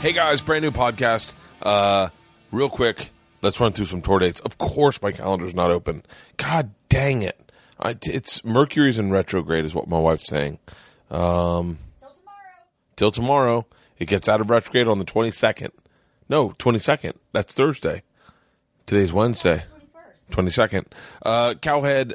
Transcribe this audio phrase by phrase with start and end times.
[0.00, 1.32] Hey guys, brand new podcast.
[1.62, 2.10] Uh,
[2.52, 3.10] real quick,
[3.42, 4.38] let's run through some tour dates.
[4.40, 6.04] Of course, my calendar's not open.
[6.36, 7.50] God dang it!
[7.80, 10.58] I, it's Mercury's in retrograde, is what my wife's saying.
[11.10, 12.46] Um, Till tomorrow.
[12.96, 13.66] till tomorrow,
[13.98, 15.72] it gets out of retrograde on the twenty second.
[16.28, 17.14] No, twenty second.
[17.32, 18.02] That's Thursday.
[18.86, 19.64] Today's Wednesday.
[20.34, 20.36] 21st.
[20.36, 20.86] Twenty second.
[21.22, 22.14] Uh, Cowhead.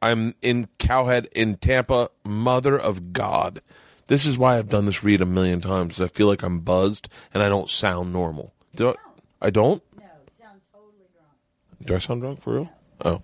[0.00, 2.10] I'm in Cowhead in Tampa.
[2.24, 3.60] Mother of God.
[4.08, 6.00] This is why I've done this read a million times.
[6.00, 8.52] I feel like I'm buzzed and I don't sound normal.
[8.74, 8.94] Do I,
[9.40, 9.82] I don't?
[9.96, 11.86] No, you sound totally drunk.
[11.86, 12.72] Do I sound drunk for real?
[13.04, 13.22] Oh.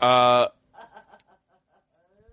[0.00, 0.48] Uh,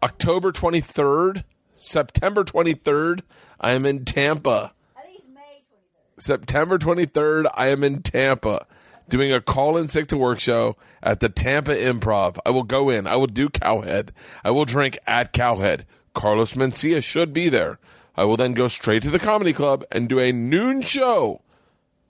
[0.03, 1.43] October 23rd,
[1.75, 3.21] September 23rd,
[3.59, 4.73] I am in Tampa.
[4.95, 6.21] I think it's May 23rd.
[6.21, 8.67] September 23rd, I am in Tampa
[9.09, 12.37] doing a call in sick to work show at the Tampa Improv.
[12.45, 13.07] I will go in.
[13.07, 14.09] I will do Cowhead.
[14.43, 15.85] I will drink at Cowhead.
[16.13, 17.79] Carlos Mencia should be there.
[18.15, 21.41] I will then go straight to the comedy club and do a noon show.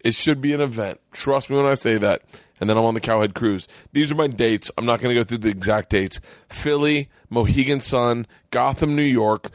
[0.03, 0.99] It should be an event.
[1.11, 2.21] Trust me when I say that.
[2.59, 3.67] And then I'm on the Cowhead cruise.
[3.93, 4.71] These are my dates.
[4.77, 6.19] I'm not going to go through the exact dates.
[6.49, 9.49] Philly, Mohegan Sun, Gotham, New York,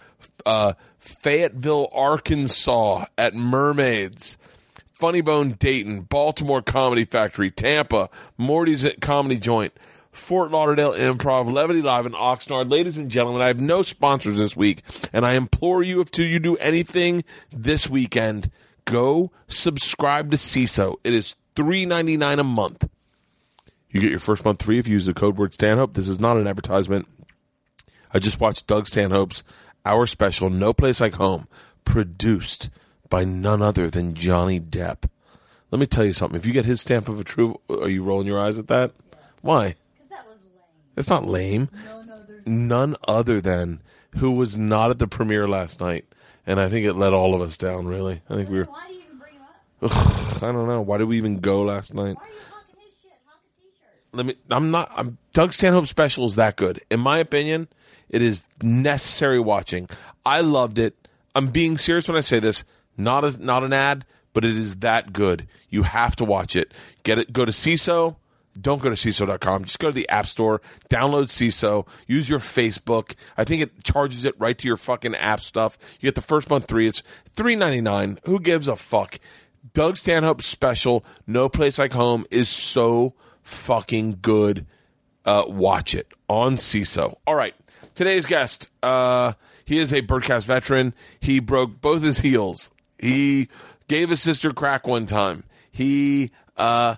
[0.47, 4.39] uh, Fayetteville, Arkansas at Mermaids.
[4.95, 9.73] Funny Bone Dayton, Baltimore Comedy Factory, Tampa, Morty's Comedy Joint,
[10.13, 12.71] Fort Lauderdale Improv, Levity Live in Oxnard.
[12.71, 16.39] Ladies and gentlemen, I have no sponsors this week, and I implore you if you
[16.39, 18.53] do anything this weekend,
[18.85, 20.97] go subscribe to Seeso.
[21.03, 22.89] It is three ninety nine a month.
[23.91, 25.95] You get your first month free if you use the code word Stanhope.
[25.95, 27.09] This is not an advertisement.
[28.13, 29.43] I just watched Doug Stanhope's
[29.85, 31.49] Our Special, No Place Like Home,
[31.85, 32.71] produced
[33.15, 35.09] by none other than Johnny Depp.
[35.71, 36.37] Let me tell you something.
[36.37, 38.91] If you get his stamp of approval, are you rolling your eyes at that?
[39.41, 39.77] Why?
[39.95, 40.63] Because that was lame.
[40.97, 41.69] It's not lame.
[41.85, 43.83] No, no, None other than
[44.17, 46.07] who was not at the premiere last night.
[46.45, 48.21] And I think it let all of us down, really.
[48.29, 49.43] I think we were, Why do you even bring him
[49.81, 50.43] up?
[50.43, 50.83] I don't know.
[50.83, 52.17] Why did we even go last night?
[52.17, 53.13] Why are you hawking his shit?
[53.27, 54.17] Hawk a t-shirt.
[54.17, 57.69] let me i'm not i'm doug stanhope special is that good in my opinion
[58.09, 59.89] it is necessary watching
[60.27, 60.97] i loved it
[61.37, 62.65] i'm being serious when i say this
[62.97, 66.73] not a, not an ad but it is that good you have to watch it
[67.03, 68.17] get it go to Seeso
[68.61, 69.65] don't go to Seeso.com.
[69.65, 73.15] Just go to the App Store, download Seeso, use your Facebook.
[73.37, 75.79] I think it charges it right to your fucking app stuff.
[76.01, 76.87] You get the first month free.
[76.87, 77.03] It's
[77.35, 78.19] three ninety nine.
[78.25, 79.19] Who gives a fuck?
[79.73, 84.67] Doug Stanhope's special, No Place Like Home, is so fucking good.
[85.25, 87.15] Uh, watch it on Seeso.
[87.27, 87.55] All right.
[87.95, 89.33] Today's guest, uh,
[89.65, 90.93] he is a Bertcast veteran.
[91.21, 92.73] He broke both his heels.
[92.99, 93.49] He
[93.89, 95.45] gave his sister crack one time.
[95.71, 96.97] He, uh,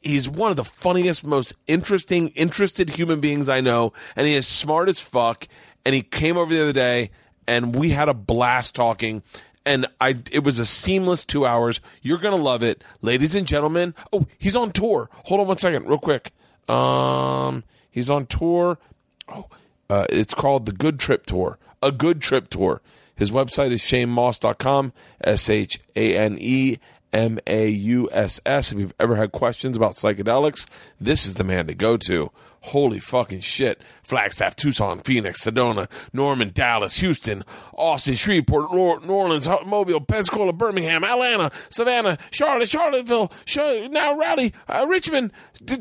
[0.00, 4.46] he's one of the funniest, most interesting, interested human beings I know, and he is
[4.46, 5.46] smart as fuck.
[5.84, 7.10] And he came over the other day,
[7.46, 9.22] and we had a blast talking.
[9.64, 11.80] And I, it was a seamless two hours.
[12.02, 13.94] You're gonna love it, ladies and gentlemen.
[14.12, 15.10] Oh, he's on tour.
[15.26, 16.32] Hold on one second, real quick.
[16.68, 18.78] Um, he's on tour.
[19.28, 19.46] Oh,
[19.90, 21.58] uh, it's called the Good Trip Tour.
[21.82, 22.82] A Good Trip Tour.
[23.18, 24.92] His website is shanemauss.com.
[25.20, 26.78] S H A N E
[27.12, 28.72] M A U S S.
[28.72, 30.66] If you've ever had questions about psychedelics,
[31.00, 32.30] this is the man to go to.
[32.60, 33.80] Holy fucking shit.
[34.02, 41.50] Flagstaff, Tucson, Phoenix, Sedona, Norman, Dallas, Houston, Austin, Shreveport, New Orleans, Mobile, Pensacola, Birmingham, Atlanta,
[41.70, 43.32] Savannah, Charlotte, Charlottesville,
[43.90, 45.32] now Raleigh, uh, Richmond,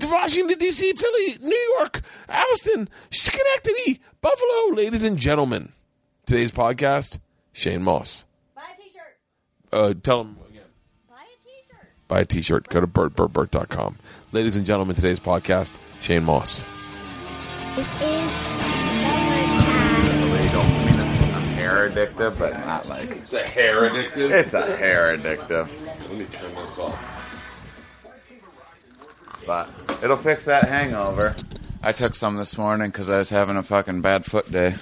[0.06, 4.76] Washington, D.C., Philly, New York, Alliston, Schenectady, Buffalo.
[4.76, 5.72] Ladies and gentlemen,
[6.26, 7.20] today's podcast,
[7.58, 8.26] Shane Mauss.
[8.56, 9.18] Buy a t-shirt.
[9.74, 10.62] Uh, tell him again
[11.10, 11.88] Buy a t-shirt.
[12.08, 13.98] buy a t-shirt go to bertbertbert.com
[14.32, 16.64] ladies and gentlemen today's podcast shane mauss
[17.76, 19.58] This is Bertcast.
[20.22, 20.52] really I
[20.86, 25.18] mean it's a hair addictive, but not like it's a hair addictive it's a hair
[25.18, 25.68] addictive.
[26.10, 27.14] let me turn this off
[29.48, 29.70] But
[30.04, 31.36] it'll fix that hangover.
[31.82, 34.76] I took some this morning because I was having a fucking bad foot day.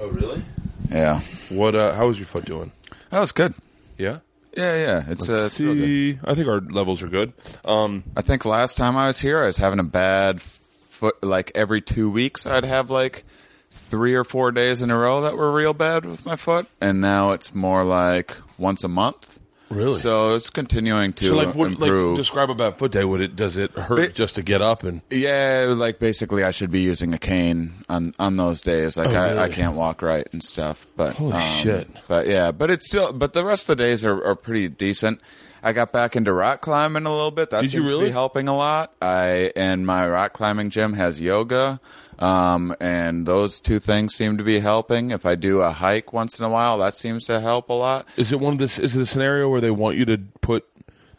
[0.00, 0.42] oh really
[0.90, 2.72] Yeah, what uh how was your foot doing
[3.10, 3.54] that was good.
[3.96, 4.18] yeah
[4.56, 5.84] Yeah, yeah, it's uh, it's real good.
[5.84, 7.32] see i think our levels are good
[7.64, 11.22] um I think last time I was here, I was having a bad foot.
[11.22, 13.24] Like every two weeks, I'd have like
[13.70, 17.00] three or four days in a row that were real bad with my foot, and
[17.00, 19.27] now it's more like once a month.
[19.70, 22.10] Really So it's continuing to so like what improve.
[22.10, 24.82] like describe about foot day would it does it hurt It- just to get up
[24.84, 28.96] and Yeah, like basically, I should be using a cane on on those days.
[28.96, 29.50] Like I, I really?
[29.54, 30.86] can't walk right and stuff.
[30.96, 31.88] But Holy um, shit.
[32.08, 33.12] But yeah, but it's still.
[33.12, 35.20] But the rest of the days are, are pretty decent.
[35.62, 37.50] I got back into rock climbing a little bit.
[37.50, 38.06] That Did seems to really?
[38.06, 38.92] be helping a lot.
[39.02, 41.80] I and my rock climbing gym has yoga,
[42.18, 45.10] um, and those two things seem to be helping.
[45.10, 48.06] If I do a hike once in a while, that seems to help a lot.
[48.16, 48.78] Is it one of this?
[48.78, 50.66] Is it a scenario where they want you to put?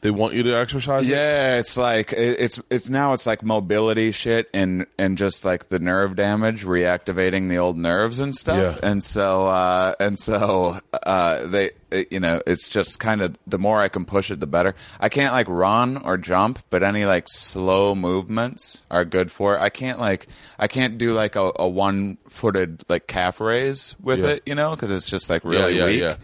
[0.01, 1.05] They want you to exercise.
[1.05, 1.11] it?
[1.11, 5.67] Yeah, it's like it- it's it's now it's like mobility shit and and just like
[5.67, 8.79] the nerve damage reactivating the old nerves and stuff.
[8.81, 8.89] Yeah.
[8.89, 13.59] And so uh and so uh they it- you know, it's just kind of the
[13.59, 14.73] more I can push it the better.
[15.01, 19.59] I can't like run or jump, but any like slow movements are good for it.
[19.59, 24.27] I can't like I can't do like a, a one-footed like calf raise with Yeah.
[24.29, 25.99] it, you know, cuz it's just like really yeah, weak.
[25.99, 26.15] yeah.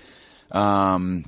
[0.93, 1.25] Um,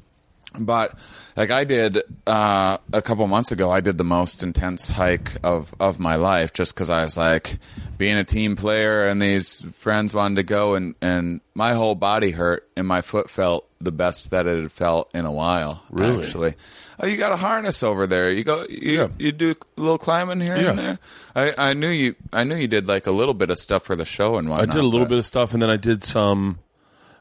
[0.57, 0.97] but
[1.37, 5.73] like I did uh, a couple months ago, I did the most intense hike of
[5.79, 7.57] of my life, just because I was like
[7.97, 12.31] being a team player, and these friends wanted to go, and and my whole body
[12.31, 15.83] hurt, and my foot felt the best that it had felt in a while.
[15.91, 16.23] Really?
[16.25, 16.55] Actually,
[16.99, 18.31] oh, you got a harness over there.
[18.31, 19.07] You go, you Yeah.
[19.19, 20.69] you do a little climbing here Yeah.
[20.71, 20.99] and there.
[21.35, 22.15] I I knew you.
[22.33, 24.69] I knew you did like a little bit of stuff for the show and whatnot.
[24.69, 26.57] I did a little but- bit of stuff, and then I did some.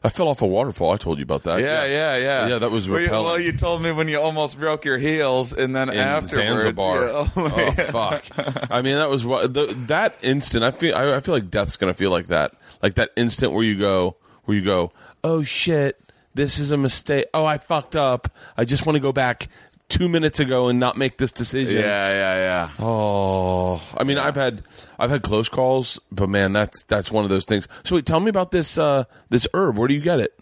[0.03, 0.91] I fell off a waterfall.
[0.91, 1.59] I told you about that.
[1.59, 2.47] Yeah, yeah, yeah.
[2.47, 3.09] Yeah, that was Well, you-.
[3.09, 7.09] Well, you told me when you almost broke your heels, and then in afterwards, Zanzibar.
[7.09, 8.71] Oh, yeah, oh oh fuck!
[8.71, 10.63] I mean, that was what the, that instant.
[10.63, 10.95] I feel.
[10.95, 12.53] I, I feel like death's gonna feel like that.
[12.81, 14.91] Like that instant where you go, where you go,
[15.23, 15.99] oh shit,
[16.35, 17.25] this is a mistake.
[17.33, 18.31] Oh, I fucked up.
[18.55, 19.49] I just want to go back
[19.89, 21.75] two minutes ago and not make this decision.
[21.81, 22.69] Yeah, yeah, yeah.
[22.85, 24.63] Oh, I mean, I've had
[24.99, 27.67] I've had close calls, but man, that's that's one of those things.
[27.83, 29.77] So wait, tell me about this uh, this herb.
[29.77, 30.37] Where do you get it?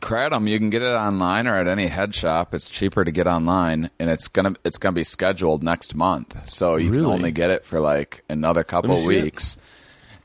[0.00, 2.52] Kratom, you can get it online or at any head shop.
[2.54, 6.48] It's cheaper to get online, and it's gonna it's gonna be scheduled next month.
[6.48, 7.04] So you Really?
[7.04, 9.24] can only get it for like another couple see it.
[9.24, 9.56] weeks.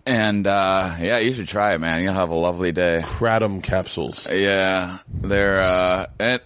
[0.06, 2.02] And uh, yeah, you should try it, man.
[2.04, 3.02] You'll have a lovely day.
[3.04, 4.28] Kratom capsules.
[4.30, 6.42] Yeah, they're uh, and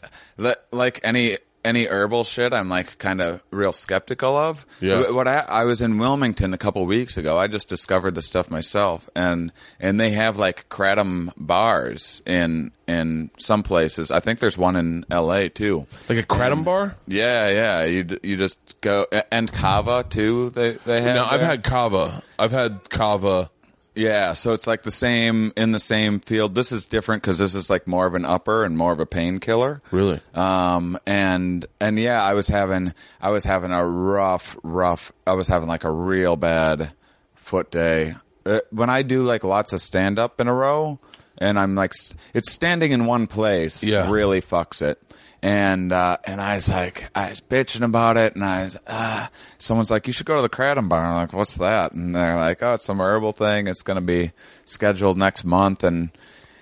[0.71, 2.53] like any any herbal shit.
[2.53, 4.65] I'm like kind of real skeptical of.
[4.79, 5.09] Yeah.
[5.11, 7.37] What I I was in Wilmington a couple weeks ago.
[7.37, 13.31] I just discovered the stuff myself, and and they have like kratom bars in in
[13.37, 14.11] some places.
[14.11, 15.49] I think there's one in L.A.
[15.49, 15.87] too.
[16.07, 16.95] Like a kratom bar?
[17.07, 17.83] Yeah, yeah.
[17.85, 20.51] You you just go and kava too.
[20.51, 21.15] They they have.
[21.15, 22.23] No, I've had kava.
[22.37, 23.49] I've had kava.
[23.95, 26.53] Yeah, so it's like the same in the same field.
[26.53, 29.05] This is different because this is like more of an upper and more of a
[29.05, 29.81] painkiller.
[29.91, 30.19] Really?
[30.33, 35.11] Um, and and yeah, I was having I was having a rough, rough.
[35.25, 36.91] I was having like a real bad
[37.35, 38.15] foot day.
[38.45, 40.99] Uh, when I do like lots of stand up in a row,
[41.37, 41.93] and I'm like,
[42.33, 43.83] it's standing in one place.
[43.83, 44.09] Yeah.
[44.11, 45.01] really fucks it.
[45.41, 49.29] And uh, and I was like, I was bitching about it, and I was, ah.
[49.59, 50.99] someone's like, you should go to the Kratom Bar.
[50.99, 51.91] And I'm like, what's that?
[51.91, 53.67] And they're like, oh, it's some herbal thing.
[53.67, 54.31] It's going to be
[54.65, 56.09] scheduled next month, and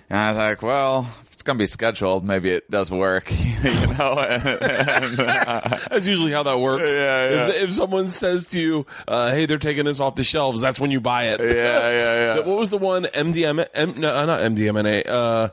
[0.10, 1.08] and I was like, well,
[1.44, 3.30] if it's going to be scheduled, maybe it does work,
[3.64, 3.64] you
[3.98, 4.16] know.
[4.16, 6.90] That's usually how that works.
[6.90, 7.48] Yeah, yeah.
[7.48, 10.80] If, if someone says to you, uh, "Hey, they're taking this off the shelves," that's
[10.80, 11.42] when you buy it.
[11.42, 12.40] yeah, yeah, yeah.
[12.46, 13.68] What was the one MDMA?
[13.74, 15.06] M, no, uh, not MDMA.
[15.08, 15.50] Uh,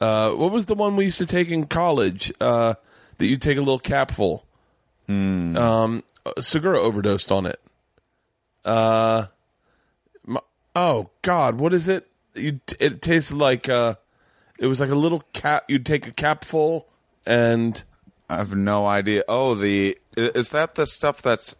[0.00, 2.32] uh, what was the one we used to take in college?
[2.40, 2.74] Uh,
[3.18, 4.46] that you take a little capful.
[5.06, 5.56] Hmm.
[5.56, 6.04] Um,
[6.40, 7.60] Segura overdosed on it.
[8.64, 9.26] Uh,
[10.24, 10.40] my,
[10.74, 12.08] oh God, what is it?
[12.34, 13.94] You, it tastes like uh,
[14.58, 15.64] it was like a little cap.
[15.68, 16.88] You'd take a capful
[17.26, 17.82] and
[18.28, 19.22] I have no idea.
[19.28, 21.56] Oh, the is that the stuff that's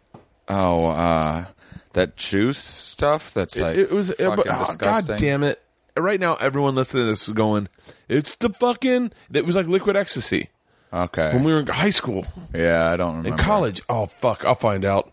[0.49, 1.45] oh uh
[1.93, 4.09] that juice stuff that's like it was.
[4.09, 5.15] fucking but, oh, disgusting.
[5.15, 5.61] God damn it!
[5.95, 7.69] Right now, everyone listening to this is going,
[8.07, 10.49] "It's the fucking." It was like liquid ecstasy
[10.93, 12.25] Okay, when we were in high school.
[12.53, 13.29] yeah, I don't remember.
[13.29, 15.11] In college, oh fuck, I'll find out.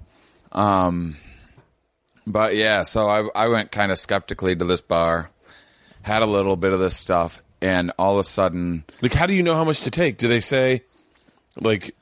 [0.52, 1.16] Um
[2.26, 5.30] But yeah, so I I went kind of skeptically to this bar,
[6.02, 9.32] had a little bit of this stuff, and all of a sudden, Like, how do
[9.34, 10.18] you know how much to take?
[10.18, 10.82] Do they say,
[11.60, 11.94] like,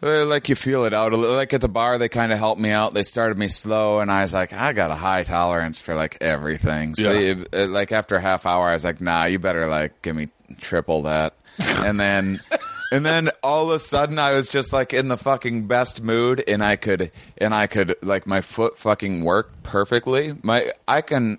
[0.00, 1.36] like you feel it out a little.
[1.36, 2.94] Like at the bar, they kind of helped me out.
[2.94, 6.18] They started me slow, and I was like, I got a high tolerance for like
[6.20, 6.94] everything.
[6.94, 7.18] So Yeah.
[7.34, 10.16] you, uh, like after a half hour, I was like, Nah, you better like give
[10.16, 10.28] me
[10.60, 11.34] triple that,
[11.84, 12.40] and then.
[12.92, 16.44] And then all of a sudden, I was just like in the fucking best mood,
[16.46, 20.34] and I could, and I could like my foot fucking work perfectly.
[20.42, 21.38] My I can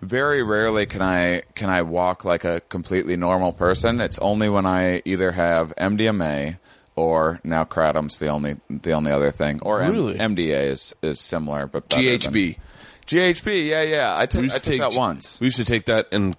[0.00, 4.00] very rarely can I can I walk like a completely normal person.
[4.00, 6.58] It's only when I either have MDMA
[6.96, 10.14] or now kratom's the only the only other thing, or M- Really?
[10.18, 12.58] MDA is is similar but better than- GHB?
[13.06, 14.14] GHB, yeah, yeah.
[14.14, 15.40] I We I took take that once.
[15.40, 16.36] We used to take that in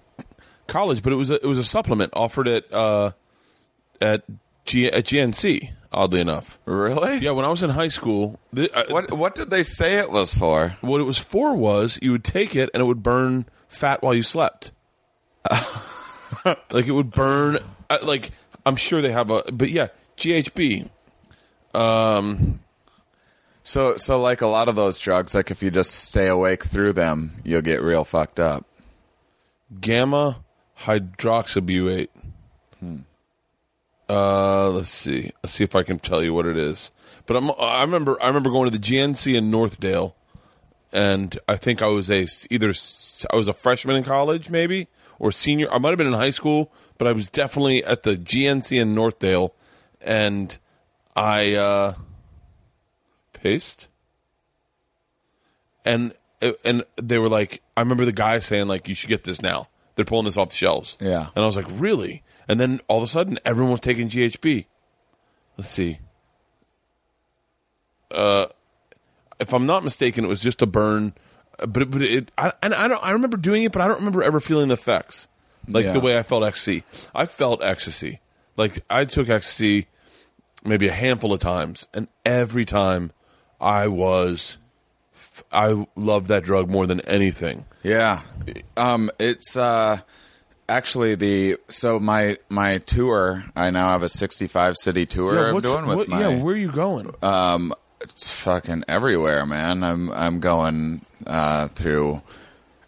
[0.68, 3.10] college, but it was a, it was a supplement offered at uh,
[4.00, 4.22] at
[4.66, 5.70] G, at GNC.
[5.92, 7.18] Oddly enough, Really?
[7.18, 7.32] yeah.
[7.32, 10.32] When I was in high school, the, uh, What what did they say it was
[10.32, 10.76] for?
[10.82, 14.14] what it was for was you would take it and it would burn fat while
[14.14, 14.70] you slept.
[16.70, 17.58] like it would burn.
[17.88, 18.30] Uh, like
[18.64, 20.88] I'm sure they have a, but yeah, GHB.
[21.74, 22.60] Um,
[23.62, 26.92] So, so like a lot of those drugs, like if you just stay awake through
[26.92, 28.64] them, you'll get real fucked up.
[29.80, 30.40] gamma
[30.80, 32.08] hydroxybutyrate.
[34.10, 35.30] Uh, let's see.
[35.42, 36.90] Let's see if I can tell you what it is.
[37.26, 40.14] But I'm, I remember, I remember going to the GNC in Northdale,
[40.92, 42.72] and I think I was a either
[43.32, 44.88] I was a freshman in college, maybe
[45.18, 45.72] or senior.
[45.72, 48.94] I might have been in high school, but I was definitely at the GNC in
[48.94, 49.52] Northdale,
[50.00, 50.58] and
[51.14, 51.94] I uh,
[53.32, 53.88] paste
[55.84, 56.12] and
[56.64, 59.68] and they were like, I remember the guy saying like, you should get this now.
[59.94, 60.96] They're pulling this off the shelves.
[61.00, 61.28] Yeah.
[61.34, 62.22] and I was like, really?
[62.50, 64.66] And then all of a sudden, everyone was taking GHB.
[65.56, 65.98] Let's see.
[68.10, 68.46] Uh,
[69.38, 71.12] if I'm not mistaken, it was just a burn,
[71.60, 73.86] uh, but it, but it I, and I don't I remember doing it, but I
[73.88, 75.28] don't remember ever feeling the effects
[75.68, 75.92] like Yeah.
[75.92, 76.82] the way I felt ecstasy.
[77.14, 78.20] I felt ecstasy.
[78.56, 79.86] Like I took ecstasy
[80.64, 83.12] maybe a handful of times, and every time
[83.60, 84.58] I was,
[85.52, 87.64] I loved that drug more than anything.
[87.84, 88.20] Yeah.
[88.76, 90.00] Um, it's uh,
[90.70, 93.44] actually the so my my tour.
[93.54, 96.20] I now have a 65 city tour I'm doing with what- my.
[96.20, 97.12] yeah, where are you going?
[97.22, 99.84] Um, it's fucking everywhere, man.
[99.84, 102.22] I'm I'm going uh, through.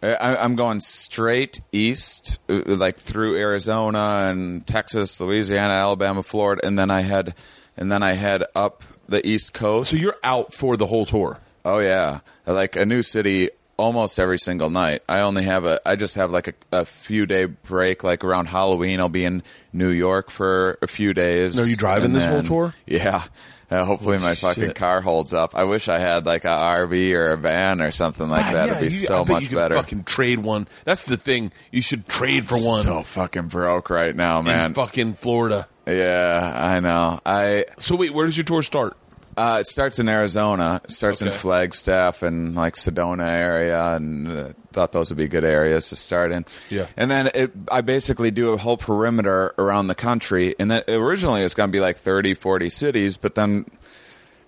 [0.01, 6.77] I, I'm going straight east, uh, like through Arizona and Texas, Louisiana, Alabama, Florida, and
[6.77, 7.35] then I head,
[7.77, 9.91] and then I head up the East Coast.
[9.91, 11.39] so you're out for the whole tour.
[11.63, 15.01] Oh yeah, like a new city almost every single night.
[15.09, 18.03] I only have a, I just have like a, a few day break.
[18.03, 21.59] Like around Halloween, I'll be in New York for a few days.
[21.59, 22.73] Are you driving this whole tour?
[22.85, 23.23] Yeah.
[23.71, 25.55] Uh, hopefully my fucking car holds up.
[25.55, 28.69] I wish I had like a RV or a van or something like that.
[28.69, 29.73] It'd be you- so much better.
[29.73, 30.67] Fucking trade one.
[30.83, 31.51] That's the thing.
[31.71, 34.73] You should trade for one So fucking broke right now, in man.
[34.75, 35.67] fucking Florida.
[35.87, 37.19] yeah, I know.
[37.25, 38.95] I So wait, where does your tour start?
[39.35, 40.81] Uh, it starts in Arizona.
[40.83, 45.43] It starts in Flagstaff and like Sedona area, and uh, thought those would be good
[45.43, 46.45] areas to start in.
[46.69, 46.87] Yeah.
[46.97, 51.41] And then it, I basically do a whole perimeter around the country, and then originally
[51.41, 53.65] it's going to be like 30, 40 cities, but then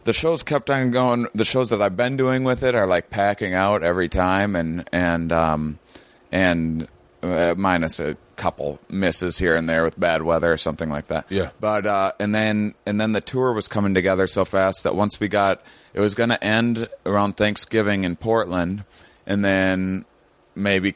[0.06, 1.28] the shows kept on going.
[1.34, 4.88] The shows that I've been doing with it are like packing out every time, and
[4.92, 5.80] and um,
[6.32, 6.88] and
[7.24, 11.26] uh, minus a couple misses here and there with bad weather or something like that.
[11.30, 11.52] Yeah.
[11.60, 15.20] But uh, and then and then the tour was coming together so fast that once
[15.20, 15.62] we got
[15.94, 18.86] it was going to end around Thanksgiving in Portland,
[19.26, 20.06] and then
[20.56, 20.96] maybe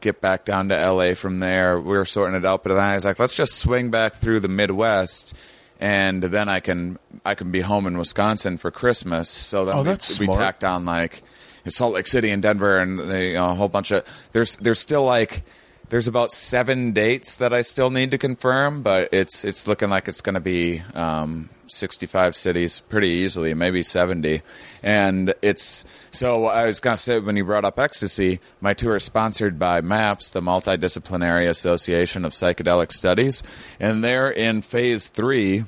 [0.00, 1.78] get back down to LA from there.
[1.78, 4.40] We were sorting it out, but then I was like, let's just swing back through
[4.40, 5.36] the Midwest.
[5.78, 9.28] And then I can I can be home in Wisconsin for Christmas.
[9.28, 11.22] So then Oh, we, that's we tacked on like
[11.66, 15.04] Salt Lake City and Denver and you know, a whole bunch of there's there's still
[15.04, 15.42] like
[15.90, 20.06] there's about seven dates that I still need to confirm, but it's it's looking like
[20.06, 24.42] it's going to be um, 65 cities pretty easily, maybe 70.
[24.84, 28.96] And it's so I was going to say when you brought up ecstasy, my tour
[28.96, 33.42] is sponsored by MAPS, the Multidisciplinary Association of Psychedelic Studies,
[33.80, 35.64] and they're in phase three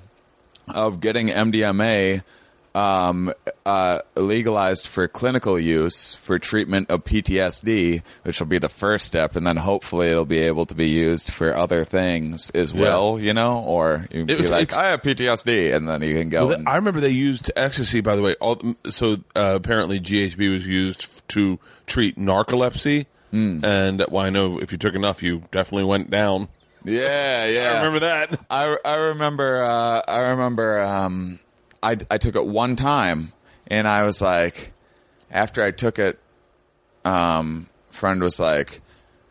[0.68, 2.22] of getting MDMA
[2.74, 3.32] um,
[3.66, 9.36] uh, legalized for clinical use for treatment of PTSD, which will be the first step,
[9.36, 12.80] and then hopefully it'll be able to be used for other things as Yeah.
[12.82, 16.28] well, you know, or you be was- like, I have PTSD, and then you can
[16.30, 16.46] go.
[16.46, 18.00] Well, and, I remember they used ecstasy.
[18.00, 23.64] By the way, all so uh, apparently GHB was used to treat narcolepsy, Hmm.
[23.64, 26.48] and well, I know if you took enough, you definitely went down.
[26.84, 27.72] yeah, yeah.
[27.72, 28.40] I remember that.
[28.50, 31.38] I, I remember uh, I remember um,
[31.82, 33.32] I I took it one time
[33.66, 34.72] and I was like
[35.30, 36.18] after I took it
[37.04, 38.80] um friend was like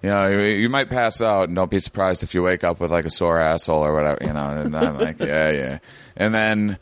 [0.04, 2.80] you know you, you might pass out and don't be surprised if you wake up
[2.80, 5.78] with like a sore asshole or whatever you know and I'm like yeah yeah
[6.18, 6.78] and then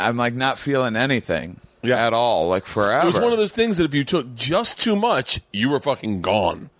[0.00, 2.06] I'm like not feeling anything Yeah.
[2.06, 4.80] at all like forever It was one of those things that if you took just
[4.80, 6.70] too much, you were fucking gone.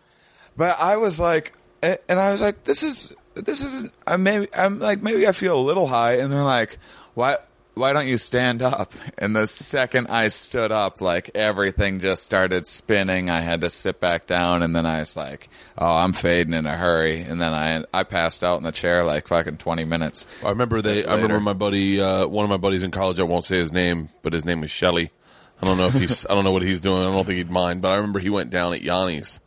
[0.57, 4.79] But I was like, and I was like, this is this is I maybe I'm
[4.81, 6.79] like maybe I feel a little high, and they're like,
[7.15, 7.37] why
[7.79, 8.93] why don't you stand up?
[9.21, 13.31] And the second I stood up, like everything just started spinning.
[13.31, 16.67] I had to sit back down, and then I was like, oh, I'm fading in
[16.67, 20.27] a hurry, and then I I passed out in the chair like fucking twenty minutes.
[20.45, 21.05] I remember they.
[21.05, 23.19] I remember my buddy, uh, one of my buddies in college.
[23.19, 25.11] I won't say his name, but his name was Shelly.
[25.61, 26.25] I don't know if he's.
[26.27, 27.01] I don't know what he's doing.
[27.03, 27.83] I don't think he'd mind.
[27.83, 29.41] But I remember he went down at Yanni's,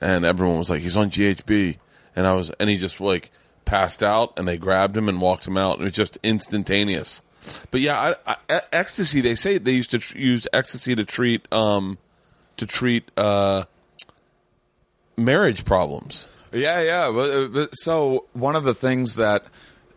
[0.00, 1.78] and everyone was like, "He's on GHB,"
[2.14, 3.32] and I was, and he just like
[3.64, 7.22] passed out, and they grabbed him and walked him out, and it was just instantaneous.
[7.70, 9.20] But yeah, I, I, ecstasy.
[9.20, 11.98] They say they used to tr- use ecstasy to treat, um,
[12.56, 13.64] to treat uh,
[15.16, 16.28] marriage problems.
[16.52, 17.10] Yeah, yeah.
[17.12, 19.44] But, uh, but- So one of the things that,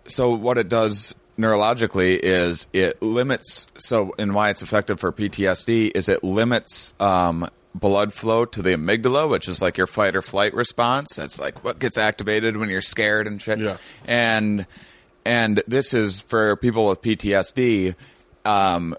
[0.05, 3.67] so what it does neurologically is it limits.
[3.77, 8.71] So, and why it's effective for PTSD is it limits um, blood flow to the
[8.71, 11.15] amygdala, which is like your fight or flight response.
[11.15, 13.59] That's like what gets activated when you're scared and shit.
[13.59, 13.77] Yeah.
[14.05, 14.67] And
[15.25, 17.95] and this is for people with PTSD.
[18.45, 18.95] Um,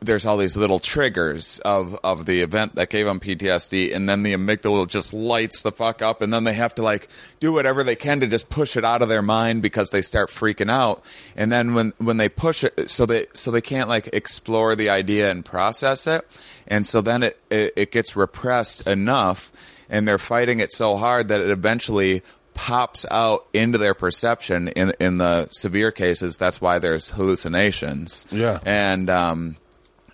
[0.00, 4.22] there's all these little triggers of, of the event that gave them PTSD, and then
[4.22, 7.08] the amygdala just lights the fuck up, and then they have to like
[7.40, 10.30] do whatever they can to just push it out of their mind because they start
[10.30, 11.02] freaking out.
[11.36, 14.90] And then when when they push it, so they so they can't like explore the
[14.90, 16.26] idea and process it,
[16.66, 19.52] and so then it it, it gets repressed enough,
[19.88, 22.22] and they're fighting it so hard that it eventually
[22.54, 28.58] pops out into their perception in in the severe cases that's why there's hallucinations Yeah.
[28.64, 29.56] and um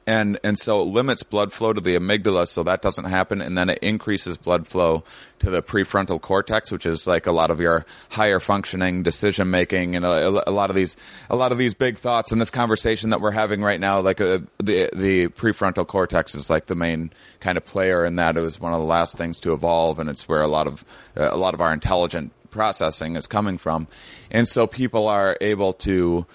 [0.07, 3.41] and and so it limits blood flow to the amygdala so that doesn't happen.
[3.41, 5.05] And then it increases blood flow
[5.41, 9.97] to the prefrontal cortex which is like a lot of your higher functioning decision making
[9.97, 10.97] and a, a lot of these
[11.29, 12.33] a lot of these big thoughts.
[12.33, 16.51] In this conversation that we're having right now like uh, the the prefrontal cortex is
[16.51, 18.37] like the main kind of player in that.
[18.37, 20.85] It was one of the last things to evolve and it's where a lot of
[21.17, 23.87] uh, a lot of our intelligent processing is coming from.
[24.31, 26.27] And so people are able to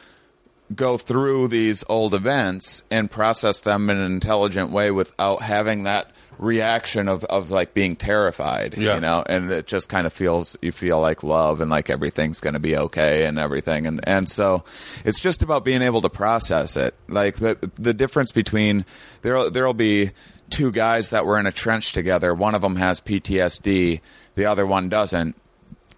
[0.74, 6.10] go through these old events and process them in an intelligent way without having that
[6.38, 8.96] reaction of, of like being terrified Yeah.
[8.96, 9.24] you know?
[9.28, 12.60] And it just kind of feels you feel like love and like everything's going to
[12.60, 13.86] be okay and everything.
[13.88, 14.64] And and so
[15.06, 16.94] it's just about being able to process it.
[17.08, 18.86] Like the the difference between
[19.22, 20.12] there there'll be
[20.50, 22.34] two guys that were in a trench together.
[22.34, 24.02] One of them has PTSD
[24.36, 25.36] the other one doesn't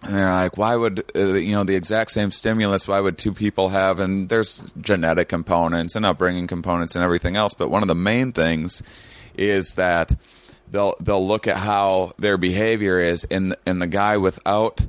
[0.02, 2.86] and they're like, why would uh, you know the exact same stimulus?
[2.86, 3.98] Why would two people have?
[3.98, 7.54] And there's genetic components and upbringing components and everything else.
[7.54, 8.82] But one of the main things
[9.36, 10.14] is that
[10.70, 13.24] they'll they'll look at how their behavior is.
[13.24, 14.86] And and the guy without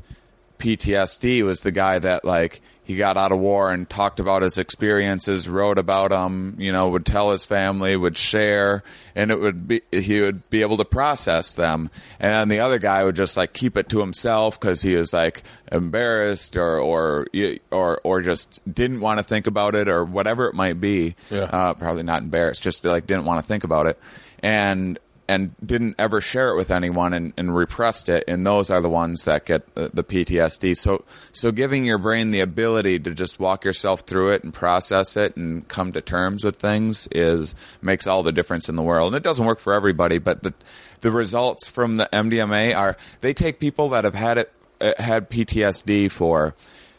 [0.60, 4.58] PTSD was the guy that like he got out of war and talked about his
[4.58, 8.84] experiences, wrote about them, you know, would tell his family, would share,
[9.16, 11.92] and it would be he would be able to process them.
[12.20, 15.14] And then the other guy would just like keep it to himself because he was
[15.14, 17.28] like embarrassed or or
[17.72, 21.16] or or just didn't want to think about it or whatever it might be.
[21.30, 21.44] Yeah.
[21.44, 24.00] Uh, probably not embarrassed, just like didn't want to think about it.
[24.42, 24.98] And
[25.30, 28.90] and didn't ever share it with anyone and, and repressed it and those are the
[28.90, 33.64] ones that get the, PTSD so so giving your brain the ability to just walk
[33.64, 38.24] yourself through it and process it and come to terms with things is makes all
[38.24, 39.14] the difference in the world.
[39.14, 40.54] And it doesn't work for everybody but the
[41.02, 45.30] the results from the MDMA are they take people that have had it uh, had
[45.30, 46.56] PTSD for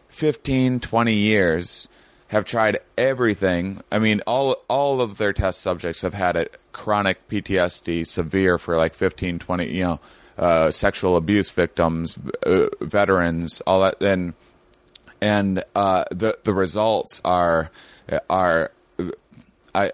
[0.09, 1.89] 15 20 years
[2.31, 3.83] have tried everything.
[3.93, 8.77] I mean, all all of their test subjects have had it chronic PTSD, severe for
[8.77, 10.01] like 15, 20, you know,
[10.39, 14.35] uh, sexual abuse victims, uh, veterans, all that, and
[15.21, 17.71] and uh, the the results are
[18.29, 18.71] are
[19.75, 19.93] I.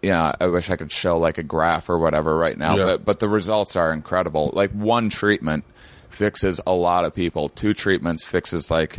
[0.00, 2.84] Yeah, I wish I could show like a graph or whatever right now, Yeah.
[2.86, 4.50] but but the results are incredible.
[4.52, 5.64] Like one treatment
[6.10, 7.48] fixes a lot of people.
[7.48, 8.98] Two treatments fixes like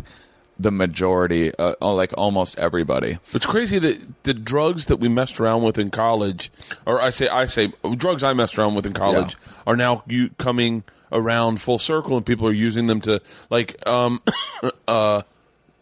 [0.63, 3.19] the majority, uh, uh, like almost everybody.
[3.33, 6.51] It's crazy that the drugs that we messed around with in college,
[6.87, 9.35] or I say, I say, drugs I messed around with in college
[9.67, 14.21] are now you coming around full circle, and people are using them to like, um,
[14.87, 15.21] uh,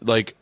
[0.02, 0.36] like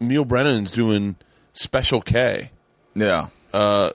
[0.00, 1.16] Neal Brennan's doing
[1.52, 2.50] Special K
[2.94, 3.92] Yeah, to,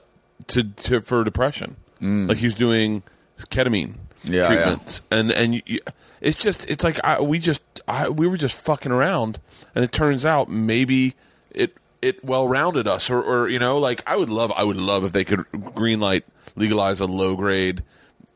[0.64, 1.76] to for depression.
[2.00, 3.02] Like he's doing
[3.50, 4.32] ketamine Mm.
[4.32, 5.80] Yeah, treatments, and and you, you-
[6.20, 9.38] it's just it's like I, we just I, we were just fucking around,
[9.74, 11.14] and it turns out maybe
[11.50, 14.76] it it well rounded us, or or you know like I would love I would
[14.76, 16.24] love if they could green light
[16.56, 17.82] legalize a low grade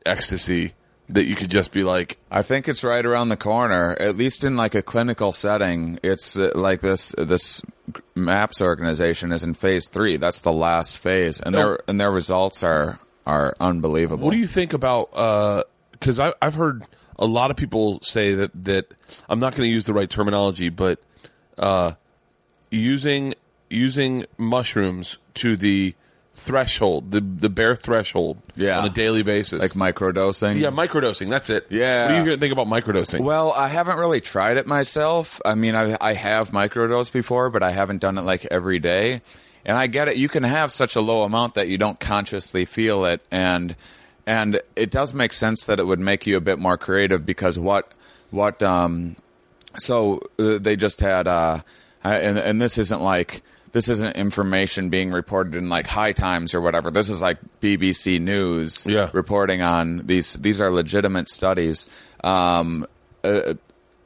[0.06, 0.72] ecstasy
[1.08, 3.96] that you could just be like I think it's right around the corner.
[3.98, 7.12] At least in like a clinical setting, it's uh, like this.
[7.18, 7.62] This
[8.14, 10.16] MAPS organization is in phase three.
[10.16, 11.58] That's the last phase, and Oh.
[11.58, 14.24] their and their results are are unbelievable.
[14.26, 15.10] What do you think about?
[15.14, 16.84] uh Because I I've heard
[17.20, 18.86] a lot of people say that that
[19.28, 20.98] I'm not going to use the right terminology, but
[21.58, 21.92] uh,
[22.70, 23.34] using
[23.68, 25.94] using mushrooms to the
[26.32, 28.78] threshold, the the bare threshold, Yeah.
[28.80, 30.58] on a daily basis, like microdosing?
[30.58, 31.28] yeah, microdosing.
[31.28, 31.66] That's it.
[31.70, 32.06] Yeah.
[32.18, 33.20] What do you think about microdosing?
[33.20, 35.40] Well, I haven't really tried it myself.
[35.44, 39.20] I mean, I, I have microdosed before, but I haven't done it like every day.
[39.66, 40.16] And I get it.
[40.16, 43.76] You can have such a low amount that you don't consciously feel it, and
[44.26, 47.58] and it does make sense that it would make you a bit more creative because
[47.58, 47.92] what
[48.30, 49.16] what um
[49.78, 51.60] so uh, they just had uh
[52.04, 56.60] and and this isn't like this isn't information being reported in like high times or
[56.60, 59.10] whatever this is like bbc news Yeah.
[59.12, 61.88] reporting on these these are legitimate studies
[62.24, 62.86] um
[63.22, 63.54] uh,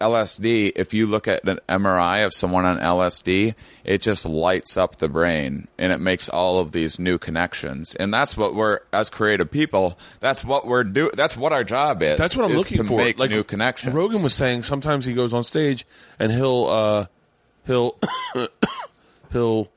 [0.05, 4.97] LSD, if you look at an MRI of someone on LSD, it just lights up
[4.97, 7.95] the brain and it makes all of these new connections.
[7.95, 9.99] And that's what we're as creative people.
[10.21, 11.11] That's what we're do.
[11.15, 12.19] That's what our job is.
[12.19, 12.99] That's what I'm is looking to for.
[12.99, 13.95] Make like new connections.
[13.95, 15.87] Rogan was saying sometimes he goes on stage
[16.19, 17.07] and he'll uh,
[17.67, 17.99] he'll
[19.33, 19.71] he'll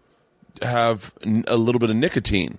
[0.62, 1.14] have
[1.48, 2.58] a little bit of nicotine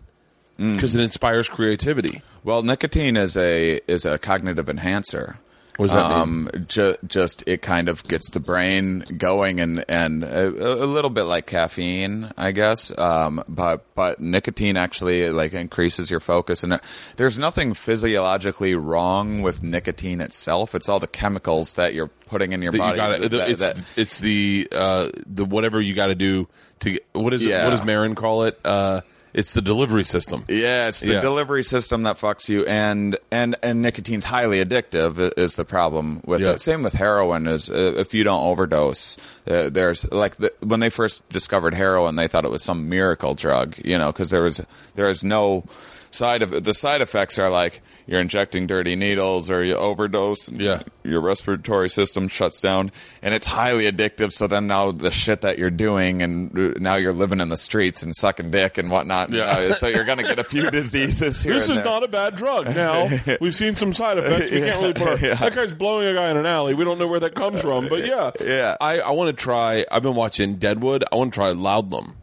[0.58, 0.74] Mm.
[0.74, 2.20] because it inspires creativity.
[2.42, 5.38] Well, nicotine is a is a cognitive enhancer.
[5.78, 6.18] What does that mean?
[6.20, 11.08] um, Ju- just it kind of gets the brain going and and a, a little
[11.08, 12.92] bit like caffeine, I guess.
[12.98, 16.78] Um, but but nicotine actually like increases your focus, and uh,
[17.16, 20.74] there's nothing physiologically wrong with nicotine itself.
[20.74, 22.96] It's all the chemicals that you're putting in your That you body.
[22.96, 26.48] got that- it's that- it's the uh, the whatever you got to do
[26.80, 27.50] to get, what is it?
[27.50, 27.64] Yeah.
[27.64, 28.58] What does Maron call it?
[28.64, 29.02] Uh,
[29.34, 30.44] it's the delivery system.
[30.48, 31.20] Yeah, it's the Yeah.
[31.20, 35.32] delivery system that fucks you, and and and nicotine's highly addictive.
[35.38, 36.50] Is the problem with Yeah.
[36.52, 36.60] it?
[36.60, 37.46] Same with heroin.
[37.46, 39.16] Is uh, if you don't overdose,
[39.50, 43.34] uh, there's like the, when they first discovered heroin, they thought it was some miracle
[43.34, 44.60] drug, you know, because there was
[44.94, 45.64] there is no
[46.10, 50.60] side of the side effects are like you're injecting dirty needles or you overdose and
[50.60, 50.82] Yeah.
[51.04, 52.90] your respiratory system shuts down
[53.22, 57.12] and it's highly addictive so then now the shit that you're doing and now you're
[57.12, 59.72] living in the streets and sucking dick and whatnot Yeah.
[59.74, 61.84] so you're gonna get a few diseases here This is there.
[61.84, 62.74] not a bad drug.
[62.74, 63.08] Now
[63.40, 64.50] we've seen some side effects.
[64.50, 66.72] We can't really put our, that guy's blowing a guy in an alley.
[66.74, 68.76] We don't know where that comes from, but yeah, Yeah.
[68.80, 69.84] I, I want to try.
[69.92, 71.04] I've been watching Deadwood.
[71.12, 72.16] I want to try laudanum.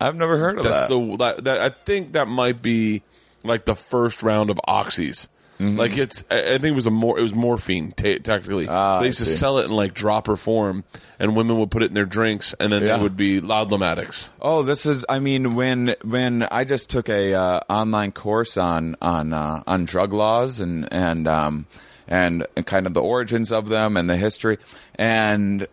[0.00, 3.02] I've never heard of That's that the that, that I think that might be
[3.44, 5.28] like the first round of oxys.
[5.58, 5.76] Mm-hmm.
[5.78, 7.92] Like it's, I think it was a more, it was morphine.
[7.92, 10.84] T- technically, Ah, they used to sell it in like dropper form,
[11.18, 12.96] and women would put it in their drinks, and then Yeah.
[12.96, 14.30] they would be laudanum addicts.
[14.40, 15.04] Oh, this is.
[15.06, 19.84] I mean, when when I just took a uh, online course on on uh, on
[19.84, 21.66] drug laws and and um
[22.08, 24.56] and, and kind of the origins of them and the history,
[24.94, 25.66] and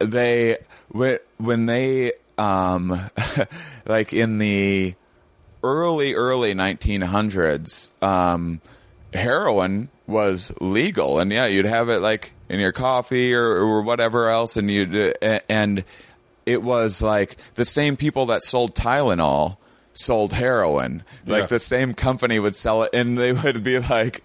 [0.00, 0.58] they
[0.94, 3.00] wh- when they um
[3.86, 4.94] like in the
[5.62, 8.60] early early 1900s um
[9.12, 11.18] heroin was legal.
[11.18, 15.12] And yeah you'd have it like in your coffee or, or whatever else and you
[15.48, 15.84] and
[16.46, 19.56] it was like the same people that sold Tylenol
[19.92, 21.46] sold heroin like Yeah.
[21.46, 24.22] the same company would sell it and they would be like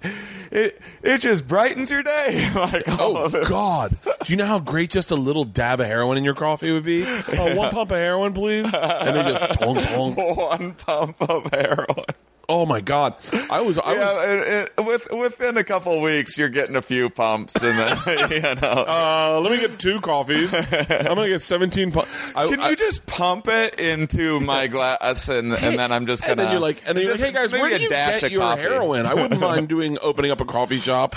[0.52, 3.48] it it just brightens your day like all Oh of it.
[3.48, 3.98] God!
[4.24, 6.84] Do you know how great just a little dab of heroin in your coffee would
[6.84, 7.04] be?
[7.38, 8.72] Oh, one pump of heroin, please.
[8.74, 10.18] And they just tonk tonk.
[10.38, 12.06] one pump of heroin
[12.48, 13.16] Oh my God!
[13.50, 14.24] I was I was.
[14.48, 17.98] it, it, with, within a couple weeks, you're getting a few pumps, and then
[18.30, 18.86] you know.
[18.88, 20.54] Uh, let me get two coffees.
[20.54, 21.92] I'm gonna get 17.
[21.92, 22.02] Pu-
[22.36, 26.22] I, Can I- you just pump it into my glass, and and then I'm just
[26.22, 26.34] gonna.
[26.34, 28.22] and then you're like, and then you're like, hey guys, where do a you dash
[28.22, 28.62] get your coffee.
[28.62, 29.06] heroin?
[29.08, 31.16] I wouldn't mind doing opening up a coffee shop.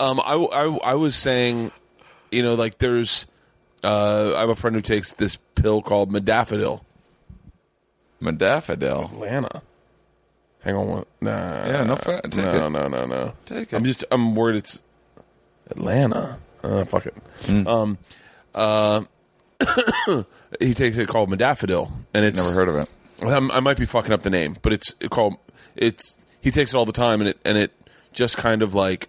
[0.00, 1.70] Um, I, I, I was saying,
[2.30, 3.26] you know, like there's,
[3.84, 6.82] uh, I have a friend who takes this pill called Modafinil.
[8.22, 9.12] Modafinil.
[9.12, 9.62] Atlanta.
[10.66, 11.06] Hang on, one.
[11.20, 12.70] Nah, Yeah, no, fa- take no, it.
[12.70, 13.32] no, no, no.
[13.44, 13.76] Take it.
[13.76, 14.80] I'm just, I'm worried it's
[15.70, 16.40] Atlanta.
[16.60, 17.14] Uh, fuck it.
[17.42, 17.66] Hmm.
[17.68, 17.98] Um,
[18.52, 19.02] uh,
[20.60, 23.32] he takes it called Modafinil, and it's Never heard of it.
[23.32, 25.36] Um, I might be fucking up the name, but it's called.
[25.76, 27.72] It's he takes it all the time, and it and it
[28.12, 29.08] just kind of like.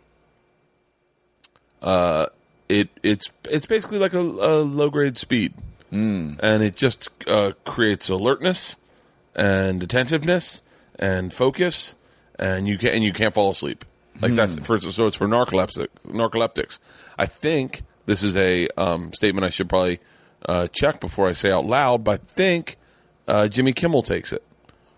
[1.81, 2.27] Uh,
[2.69, 5.55] it it's it's basically like a, a low grade speed,
[5.91, 6.39] mm.
[6.39, 8.77] and it just uh, creates alertness
[9.35, 10.61] and attentiveness
[10.99, 11.95] and focus,
[12.39, 13.85] and you can and you can't fall asleep.
[14.21, 16.79] Like that's for so it's for narcoleptic narcoleptics.
[17.17, 19.99] I think this is a um, statement I should probably
[20.45, 22.77] uh, check before I say out loud, but I think
[23.27, 24.43] uh, Jimmy Kimmel takes it,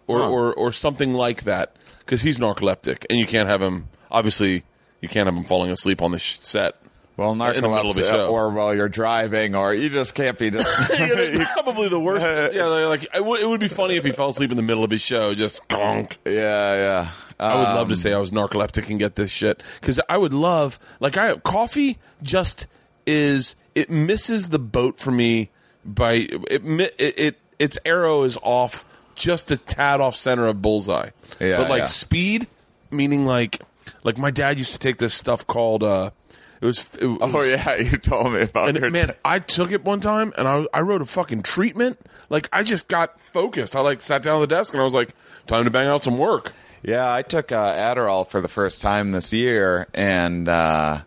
[0.08, 3.90] or or, or something like that, because he's narcoleptic, and you can't have him.
[4.12, 4.64] Obviously,
[5.02, 6.76] you can't have him falling asleep on the sh- set.
[7.20, 8.30] Well, in the middle of a show.
[8.30, 10.52] or while you're driving, or you just can't be.
[10.52, 10.68] Just,
[11.00, 12.26] yeah, probably the worst.
[12.56, 14.86] Yeah, like it would, it would be funny if he fell asleep in the middle
[14.86, 16.18] of his show, just conk.
[16.26, 16.32] yeah,
[16.76, 17.12] yeah.
[17.38, 20.18] I would love Um, to say I was narcoleptic and get this shit because I
[20.18, 22.68] would love like I coffee just
[23.06, 25.50] is it misses the boat for me
[25.84, 26.14] by
[26.50, 31.10] it it, it its arrow is off just a tad off center of bullseye.
[31.40, 31.86] Yeah, but like yeah.
[31.86, 32.48] speed,
[32.92, 33.60] meaning like
[34.04, 36.12] like my dad used to take this stuff called uh
[36.62, 39.84] it was, it was Oh yeah, you told me about and man, I took it
[39.84, 42.00] one time and I I wrote a fucking treatment.
[42.30, 43.76] Like I just got focused.
[43.76, 45.14] I like sat down at the desk and I was like,
[45.48, 46.54] time to bang out some work.
[46.82, 51.02] Yeah, I took uh, Adderall for the first time this year, and uh,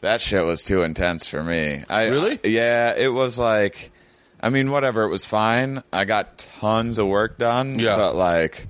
[0.00, 1.84] that shit was too intense for me.
[1.90, 2.40] I, Really?
[2.44, 3.90] yeah, it was like,
[4.40, 5.02] I mean, whatever.
[5.02, 5.82] It was fine.
[5.92, 7.78] I got tons of work done.
[7.78, 7.96] Yeah.
[7.96, 8.66] but like,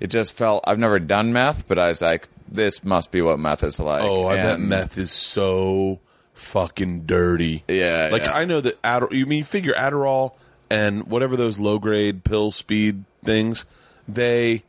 [0.00, 0.64] it just felt.
[0.66, 4.02] I've never done meth, but I was like, this must be what meth is like.
[4.02, 6.00] Oh, I bet And- meth is so
[6.34, 7.64] fucking dirty.
[7.68, 8.32] Yeah, Like yeah.
[8.36, 9.12] I know that Adderall.
[9.12, 10.32] You mean you figure Adderall
[10.70, 13.64] and whatever those low grade pill speed things,
[14.08, 14.62] they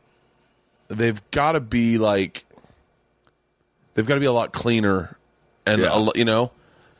[0.88, 2.44] they've got to be like
[3.94, 5.16] they've got to be a lot cleaner
[5.66, 5.96] and Yeah.
[5.96, 6.50] a, lo- you know.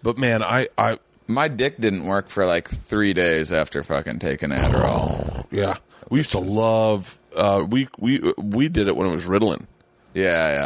[0.02, 4.50] But man, I I My dick didn't work for like three days after fucking taking
[4.50, 5.46] Adderall.
[5.50, 5.76] yeah
[6.10, 9.66] we used to love uh, we we we did it when it was Ritalin.
[10.14, 10.22] Yeah,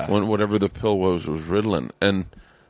[0.06, 0.10] yeah.
[0.10, 1.90] when whatever the pill was was Ritalin.
[2.00, 2.26] And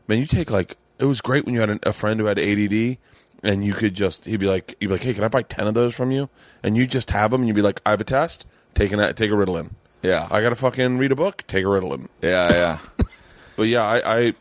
[0.08, 2.38] man, you take like it was great when you had an, a friend who had
[2.38, 2.98] ADD,
[3.42, 5.66] and you could just he'd be like he'd be like, hey, can I buy ten
[5.66, 6.28] of those from you?
[6.62, 9.12] And you just have them, and you'd be like, I have a test, take a
[9.12, 9.70] take a Ritalin.
[10.02, 10.26] Yeah.
[10.30, 12.08] I gotta fucking read a book, take a Ritalin.
[12.20, 12.78] yeah, yeah.
[13.56, 14.34] But yeah, I I,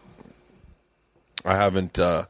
[1.44, 2.26] I haven't uh,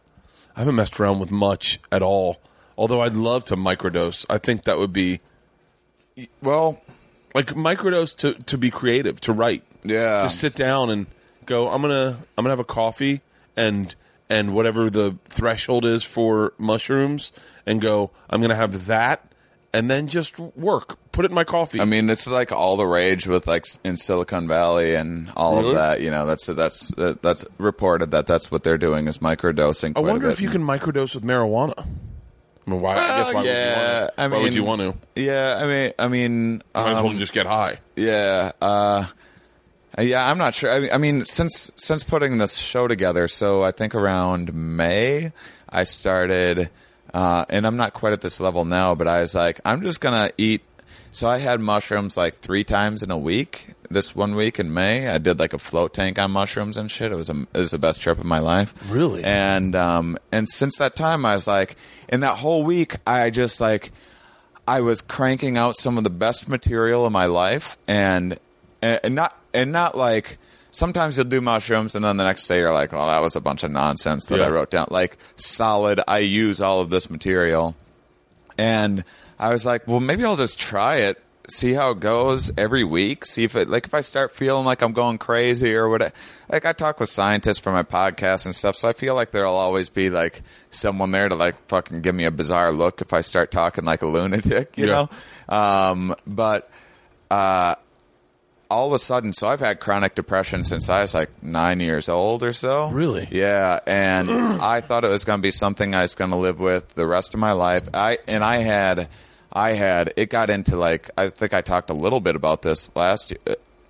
[0.56, 2.42] I haven't messed around with much at all.
[2.78, 4.26] Although I'd love to microdose.
[4.30, 5.20] I think that would be
[6.42, 6.82] Well,
[7.36, 9.64] like microdose to to be creative, to write.
[9.84, 10.22] Yeah.
[10.24, 11.08] Just sit down and
[11.46, 13.22] go, I'm gonna I'm gonna have a coffee
[13.58, 13.94] and
[14.30, 17.32] and whatever the threshold is for mushrooms
[17.66, 19.28] and go, I'm gonna have that
[19.74, 20.98] and then just work.
[21.12, 21.80] Put it in my coffee.
[21.82, 25.70] I mean, it's like all the rage with like in Silicon Valley and all Really?
[25.70, 26.02] of that.
[26.02, 26.92] You know, that's that's
[27.22, 29.94] that's reported that that's what they're doing is microdosing.
[29.96, 31.86] I wonder if you can microdose with marijuana.
[32.68, 32.96] I mean, why?
[32.96, 34.22] I guess why yeah, would you want to?
[34.22, 34.82] I why would mean- you want
[35.16, 35.22] to?
[35.22, 37.80] Yeah, I mean, I mean, Might as well um, just get high.
[37.96, 38.52] Yeah.
[38.62, 39.06] Uh,
[40.02, 40.72] yeah, I'm not sure.
[40.72, 45.32] I mean, I mean, since since putting this show together, so I think around May,
[45.70, 46.70] I started,
[47.14, 50.02] uh, and I'm not quite at this level now, but I was like, I'm just
[50.02, 50.62] gonna eat.
[51.14, 53.68] So I had mushrooms like three times in a week.
[53.90, 57.12] This one week in May, I did like a float tank on mushrooms and shit.
[57.12, 58.74] It was a, it was the best trip of my life.
[58.90, 59.24] Really?
[59.24, 61.76] And um, and since that time, I was like,
[62.08, 63.92] in that whole week, I just like.
[64.68, 68.38] I was cranking out some of the best material in my life, and
[68.82, 70.38] and not and not like
[70.72, 73.42] sometimes you'll do mushrooms, and then the next day you're like, oh, that was a
[73.42, 74.46] bunch of nonsense that Yeah.
[74.48, 74.88] I wrote down.
[74.92, 77.76] Like solid, I use all of this material,
[78.58, 79.04] and
[79.40, 81.22] I was like, well, maybe I'll just try it.
[81.50, 83.26] See how it goes every week.
[83.26, 86.14] See if it like if I start feeling like I'm going crazy or what.
[86.50, 89.56] Like I talk with scientists for my podcast and stuff, so I feel like there'll
[89.56, 93.22] always be like someone there to like fucking give me a bizarre look if I
[93.22, 95.08] start talking like a lunatic, you Yeah.
[95.50, 95.54] know.
[95.54, 96.70] Um, but
[97.32, 97.76] uh,
[98.72, 102.08] all of a sudden, so I've had chronic depression since I was like nine years
[102.08, 102.88] old or so.
[102.88, 103.28] Really?
[103.30, 106.58] Yeah, and I thought it was going to be something I was going to live
[106.58, 107.90] with the rest of my life.
[107.94, 109.10] I and I had,
[109.52, 112.90] I had it got into like I think I talked a little bit about this
[112.96, 113.34] last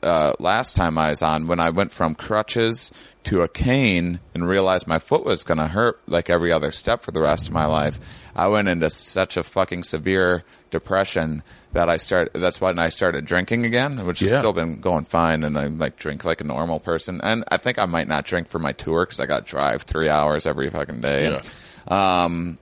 [0.02, 2.92] uh, last time I was on when I went from crutches
[3.26, 7.04] to a cane and realized my foot was going to hurt like every other step
[7.04, 8.00] for the rest of my life.
[8.36, 12.32] I went into such a fucking severe depression that I start.
[12.34, 14.40] That's when I started drinking again, which has Yeah.
[14.40, 17.22] still been going fine, and I like drink like a normal person.
[17.22, 19.84] And I think I might not drink for my tour because I got to drive
[19.84, 21.32] three hours every fucking day.
[21.32, 22.24] Yeah.
[22.24, 22.58] Um,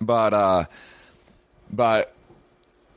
[0.00, 0.64] but uh,
[1.70, 2.14] but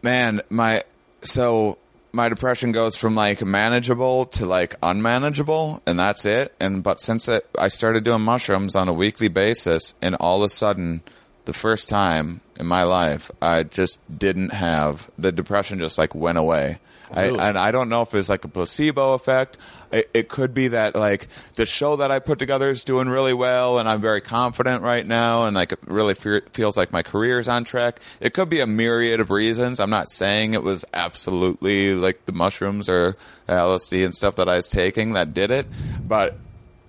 [0.02, 0.84] man, my
[1.22, 1.78] so
[2.14, 6.54] my depression goes from like manageable to like unmanageable, and that's it.
[6.60, 10.48] And but since it, I started doing mushrooms on a weekly basis, and all of
[10.48, 11.02] a sudden,
[11.48, 15.80] the first time in my life, I just didn't have the depression.
[15.80, 16.78] Just like went away.
[17.10, 19.56] I, and I don't know if it's like a placebo effect.
[19.94, 23.34] It, it could be that like the show that I put together is doing really
[23.34, 27.02] well, and I'm very confident right now, and like it really fe- feels like my
[27.04, 28.02] career is on track.
[28.20, 29.80] It could be a myriad of reasons.
[29.80, 33.16] I'm not saying it was absolutely like the mushrooms or
[33.48, 35.66] LSD and stuff that I was taking that did it,
[36.06, 36.38] but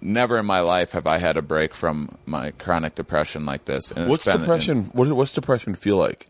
[0.01, 3.91] never in my life have I had a break from my chronic depression like this.
[3.91, 4.85] And What's depression?
[4.93, 6.27] What, what's depression feel like?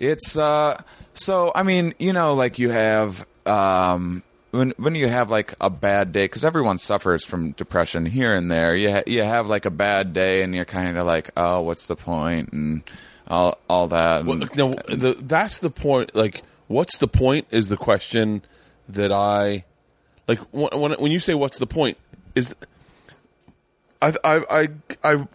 [0.00, 0.80] it's uh
[1.14, 5.68] so I mean, you know, like you have um when when you have like a
[5.70, 8.76] bad day cuz everyone suffers from depression here and there.
[8.76, 11.86] You ha- you have like a bad day and you're kind of like, "Oh, what's
[11.86, 12.82] the point?" and
[13.26, 14.24] all all that.
[14.24, 16.14] Well, And- no, the, that's the point.
[16.14, 17.46] Like, what's the point?
[17.50, 18.42] Is the question
[18.88, 19.64] that I
[20.28, 21.98] like when when, when you say what's the point?
[22.34, 22.54] Is
[24.00, 24.68] I I I
[25.04, 25.26] I,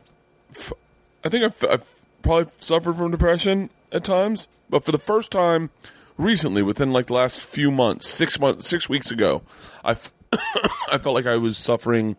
[1.24, 5.70] I think I've, I've probably suffered from depression at times, but for the first time
[6.18, 9.42] recently, within like the last few months, six months, six weeks ago,
[9.84, 9.92] I
[10.92, 12.16] I felt like I was suffering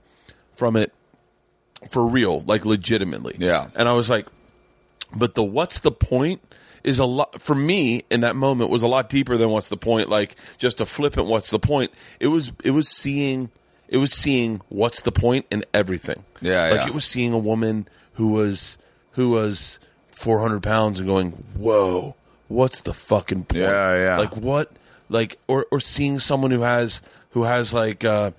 [0.55, 0.93] from it
[1.89, 3.37] for real, like legitimately.
[3.39, 3.69] Yeah.
[3.75, 4.27] and I was like,
[5.15, 6.41] but the what's the point
[6.83, 9.77] is a lot for me in that moment was a lot deeper than what's the
[9.77, 13.51] point like just a flippant what's the point it was it was seeing
[13.89, 16.87] it was seeing what's the point in everything Yeah, like yeah.
[16.89, 18.79] it was seeing a woman who was
[19.13, 19.79] who was
[20.13, 22.15] 400 pounds and going whoa
[22.49, 24.19] what's the fucking point Yeah, yeah.
[24.19, 24.73] like what
[25.09, 28.31] like or or seeing someone who has who has like uh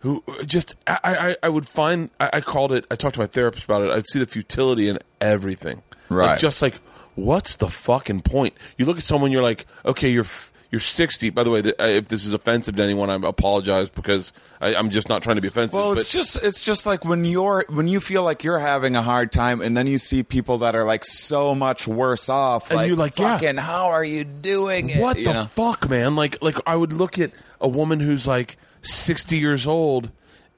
[0.00, 3.26] who just I, I, I would find I, I called it I talked to my
[3.26, 3.90] therapist about it.
[3.90, 5.82] I'd see the futility in everything.
[6.08, 6.38] Like, Right.
[6.38, 6.74] just like
[7.16, 8.54] what's the fucking point?
[8.76, 11.30] You look at someone, you're like, okay, you're f- you're 60.
[11.30, 14.74] By the way, th- uh, if this is offensive to anyone, I apologize because I,
[14.74, 15.74] I'm just not trying to be offensive.
[15.74, 18.94] Well, but it's just it's just like when you're when you feel like you're having
[18.94, 22.70] a hard time, and then you see people that are like so much worse off,
[22.70, 23.34] And like, you're like, yeah.
[23.38, 25.00] fucking, how are you doing it?
[25.00, 25.44] what You the know?
[25.46, 26.16] fuck, man?
[26.16, 30.10] Like, like I would look at a woman who's like sixty years old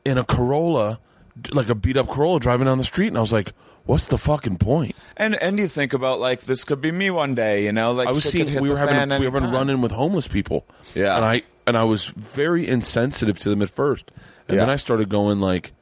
[0.04, 0.98] in a Corolla,
[1.40, 3.52] d- like a beat up Corolla, driving down the street, and I was like,
[3.90, 4.94] what's the fucking point?
[5.16, 7.92] And and you think about like this could be me one day, you know?
[7.92, 10.28] Like I was seeing we were having a, we were having run in with homeless
[10.28, 11.16] people, Yeah.
[11.16, 14.10] and I and I was very insensitive to them at first,
[14.48, 15.72] and then I started going like,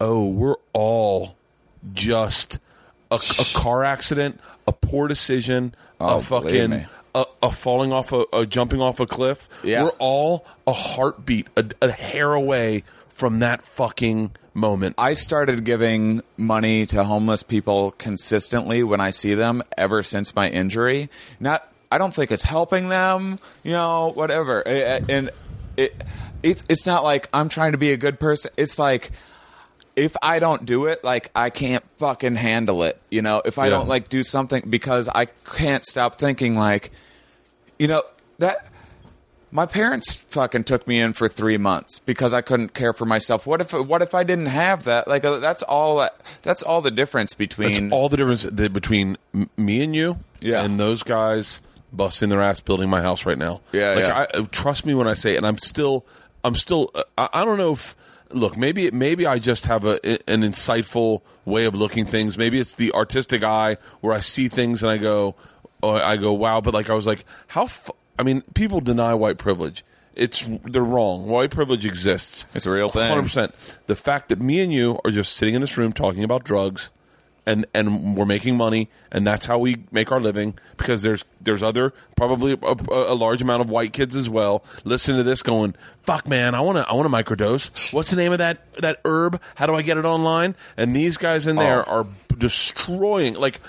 [0.00, 1.36] oh, we're all
[1.92, 2.58] just
[3.10, 8.24] a, a car accident, a poor decision, Oh, a fucking a, a falling off a,
[8.32, 9.48] a jumping off a cliff.
[9.64, 9.84] Yeah.
[9.84, 12.84] We're all a heartbeat, a, a hair away
[13.16, 14.94] from that fucking moment.
[14.98, 20.50] I started giving money to homeless people consistently when I see them ever since my
[20.50, 21.08] injury.
[21.40, 24.60] Not, I don't think it's helping them, you know, whatever.
[24.60, 25.30] And
[25.78, 26.04] it,
[26.42, 28.50] it's it's not like I'm trying to be a good person.
[28.58, 29.10] It's like
[29.96, 33.00] if I don't do it, like I can't fucking handle it.
[33.10, 33.70] You know, if I Yeah.
[33.70, 36.90] don't like do something because I can't stop thinking like,
[37.78, 38.02] you know,
[38.40, 38.66] that
[39.56, 43.46] my parents fucking took me in for three months because I couldn't care for myself.
[43.46, 45.08] What if what if I didn't have that?
[45.08, 46.06] Like uh, that's all.
[46.42, 49.16] That's all the difference between That's all the difference that between
[49.56, 50.62] me and you Yeah.
[50.62, 53.62] and those guys busting their ass building my house right now.
[53.72, 54.26] Yeah, like yeah.
[54.34, 56.04] I, trust me when I say, and I'm still,
[56.44, 57.96] I'm still, uh, I, I don't know if.
[58.32, 59.94] Look, maybe maybe I just have a
[60.28, 62.36] an insightful way of looking things.
[62.36, 65.36] Maybe it's the artistic eye where I see things and I go,
[65.80, 66.60] I go, wow.
[66.60, 67.64] But like I was like, how?
[67.64, 67.90] F-?
[68.18, 69.84] I mean, people deny white privilege.
[70.14, 71.26] It's they're wrong.
[71.26, 72.46] White privilege exists.
[72.54, 73.08] It's a real thing.
[73.08, 73.76] Hundred percent.
[73.86, 76.90] The fact that me and you are just sitting in this room talking about drugs,
[77.44, 80.54] and and we're making money, and that's how we make our living.
[80.78, 84.64] Because there's there's other probably a, a, a large amount of white kids as well.
[84.84, 87.92] Listen to this, going, "Fuck, man, I want to I want to microdose.
[87.92, 89.38] What's the name of that that herb?
[89.56, 91.92] How do I get it online?" And these guys in there Oh.
[91.92, 92.06] are
[92.38, 93.60] destroying like.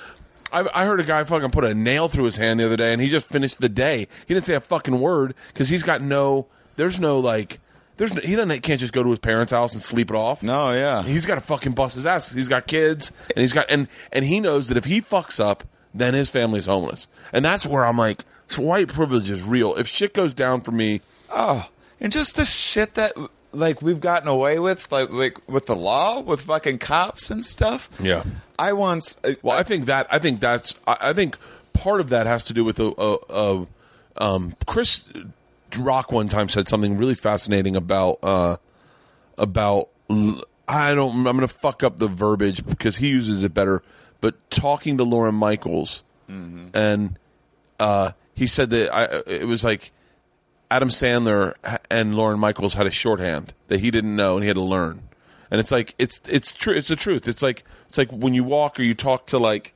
[0.51, 2.93] I, I heard a guy fucking put a nail through his hand the other day,
[2.93, 4.07] and he just finished the day.
[4.27, 6.47] He didn't say a fucking word because he's got no.
[6.75, 7.59] There's no like.
[7.97, 10.43] There's no, he doesn't can't just go to his parents' house and sleep it off.
[10.43, 11.01] No, yeah.
[11.01, 12.31] He's got to fucking bust his ass.
[12.31, 15.63] He's got kids, and he's got and and he knows that if he fucks up,
[15.93, 17.07] then his family's homeless.
[17.33, 19.75] And that's where I'm like, so white privilege is real.
[19.75, 21.67] If shit goes down for me, Oh,
[21.99, 23.13] and just the shit that
[23.51, 27.89] like we've gotten away with, like like with the law, with fucking cops and stuff.
[27.99, 28.23] Yeah.
[28.59, 29.17] I once.
[29.23, 31.37] uh, well, I think that I think that's I, I think
[31.73, 33.67] part of that has to do with a, a, a
[34.23, 35.03] um, Chris
[35.77, 38.57] Rock one time said something really fascinating about uh,
[39.37, 39.89] about
[40.67, 43.83] I don't I'm going to fuck up the verbiage because he uses it better,
[44.21, 46.03] but talking to Lorne Michaels
[46.73, 47.17] and
[47.79, 49.91] uh, he said that I, it was like
[50.69, 51.53] Adam Sandler
[51.89, 55.01] and Lorne Michaels had a shorthand that he didn't know and he had to learn.
[55.49, 56.73] And it's like it's it's true.
[56.73, 57.27] It's the truth.
[57.29, 59.73] It's like it's like when you walk or you talk to like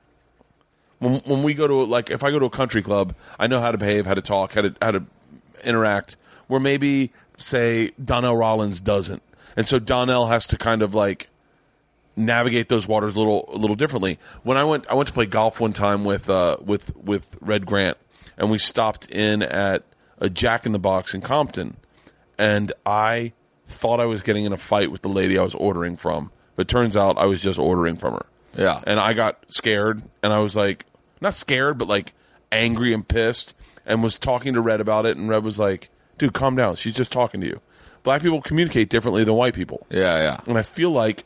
[1.00, 3.60] when when we go to like if I go to a country club, I know
[3.60, 5.04] how to behave, how to talk, how to how to
[5.64, 6.16] interact.
[6.48, 9.24] Where maybe say Donnell Rawlings doesn't,
[9.56, 11.30] and so Donnell has to kind of like
[12.16, 14.20] navigate those waters a little a little differently.
[14.44, 17.66] When I went I went to play golf one time with uh, with with Red
[17.66, 17.98] Grant,
[18.38, 19.84] and we stopped in at
[20.20, 21.78] a Jack in the Box in Compton,
[22.38, 23.34] and I
[23.66, 26.68] thought I was getting in a fight with the lady I was ordering from, but
[26.68, 28.26] turns out I was just ordering from her.
[28.58, 28.82] Yeah.
[28.86, 30.86] and I got scared, and I was like
[31.22, 32.14] not scared, but like
[32.52, 36.34] angry and pissed, and was talking to Red about it, and Red was like, "Dude,
[36.34, 36.76] calm down.
[36.76, 37.62] She's just talking to you."
[38.04, 39.86] Black people communicate differently than white people.
[39.90, 40.40] yeah, yeah.
[40.48, 41.24] And I feel like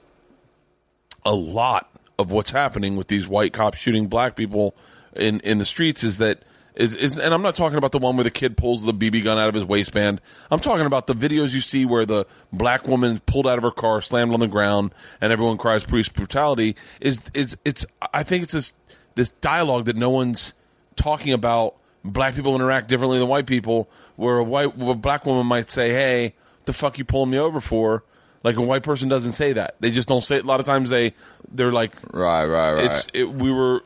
[1.25, 4.75] a lot of what's happening with these white cops shooting black people
[5.15, 6.43] in, in the streets is that
[6.75, 9.23] is, is and I'm not talking about the one where the kid pulls the BB
[9.23, 10.21] gun out of his waistband.
[10.51, 13.71] I'm talking about the videos you see where the black woman pulled out of her
[13.71, 16.75] car, slammed on the ground, and everyone cries police brutality.
[16.99, 18.73] Is is it's I think it's this
[19.15, 20.53] this dialogue that no one's
[20.95, 21.75] talking about.
[22.03, 23.89] Black people interact differently than white people.
[24.15, 27.59] Where a white a black woman might say, "Hey, the fuck you pulling me over
[27.59, 28.03] for?"
[28.43, 29.76] Like a white person doesn't say that.
[29.80, 30.36] They just don't say.
[30.36, 30.43] it.
[30.43, 31.13] A lot of times they
[31.51, 32.86] they're like, Right, right, right.
[32.86, 33.82] it's it, we were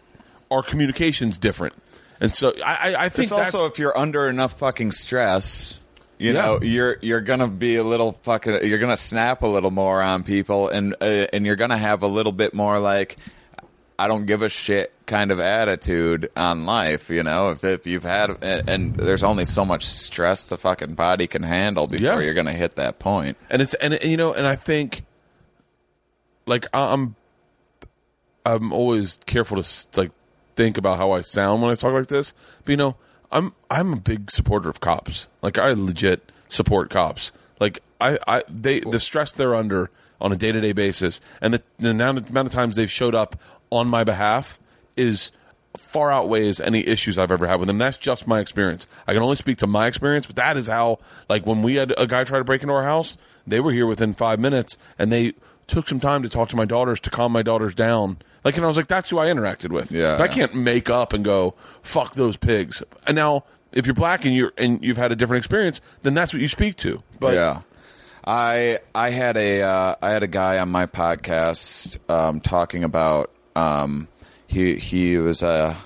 [0.52, 1.74] our communication's different,
[2.22, 5.82] and so I I, I think It's also if you're under enough fucking stress,
[6.18, 6.42] you Yeah.
[6.42, 10.24] know, you're you're gonna be a little fucking, you're gonna snap a little more on
[10.24, 13.16] people, and uh, and you're gonna have a little bit more like,
[13.98, 17.10] I don't give a shit kind of attitude on life.
[17.10, 20.94] You know, if if you've had and, and there's only so much stress the fucking
[20.96, 22.20] body can handle before Yeah.
[22.20, 23.38] you're going to hit that point.
[23.50, 25.04] and it's and you know and i think
[26.46, 27.16] like i'm
[28.46, 30.12] i'm always careful to like
[30.60, 32.34] think about how i sound when i talk like this
[32.66, 32.98] but you know
[33.32, 37.32] i'm i'm a big supporter of cops like i legit support cops
[37.62, 39.90] like i i they the stress they're under
[40.20, 43.40] on a day-to-day basis and the, the amount of times they've showed up
[43.70, 44.60] on my behalf
[44.98, 45.32] is
[45.78, 47.78] far outweighs any issues I've ever had with them.
[47.78, 48.86] That's just my experience.
[49.08, 51.00] I can only speak to my experience, but that is how,
[51.30, 53.86] like, when we had a guy try to break into our house, they were here
[53.86, 55.34] within five minutes and they
[55.70, 58.18] took some time to talk to my daughters to calm my daughters down.
[58.44, 59.92] Like, and I was like, that's who I interacted with.
[59.92, 60.18] Yeah.
[60.18, 62.82] But I can't make up and go, fuck those pigs.
[63.08, 66.34] And now, if you're black and you're and you've had a different experience, then that's
[66.34, 67.04] what you speak to.
[67.20, 67.62] But yeah.
[68.26, 73.32] I I had a uh, I had a guy on my podcast um, talking about
[73.56, 74.08] um,
[74.48, 75.78] he he was a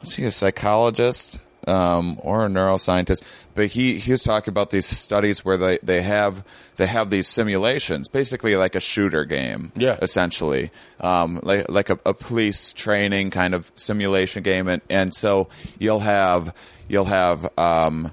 [0.00, 3.22] was he a psychologist um, or a neuroscientist?
[3.54, 6.44] But he, he was talking about these studies where they, they have
[6.76, 9.96] they have these simulations, basically like a shooter game, Yeah.
[10.02, 15.48] essentially, um, like like a, a police training kind of simulation game, and, and so
[15.78, 16.54] you'll have
[16.88, 18.12] you'll have um,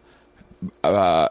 [0.84, 1.28] uh,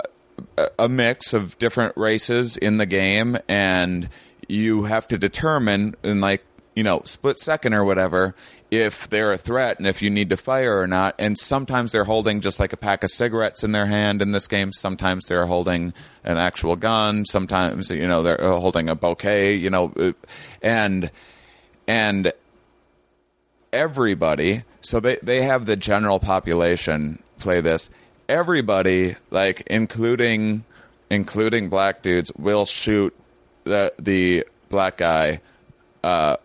[0.59, 4.09] a- a mix of different races in the game, and
[4.49, 6.45] you have to determine in like
[6.75, 8.35] you know split second or whatever
[8.71, 11.17] if they're a threat and if you need to fire or not.
[11.19, 14.47] And sometimes they're holding just like a pack of cigarettes in their hand in this
[14.47, 14.73] game.
[14.73, 15.93] Sometimes they're holding
[16.25, 17.27] an actual gun.
[17.27, 19.55] Sometimes you know they're holding a bouquet.
[19.55, 20.13] You know, uh,
[20.63, 21.11] and
[21.89, 22.33] and
[23.73, 27.91] everybody so they they have the general population play this
[28.29, 30.65] everybody like including
[31.11, 33.15] including black dudes will shoot
[33.65, 35.41] the the black guy
[36.03, 36.37] uh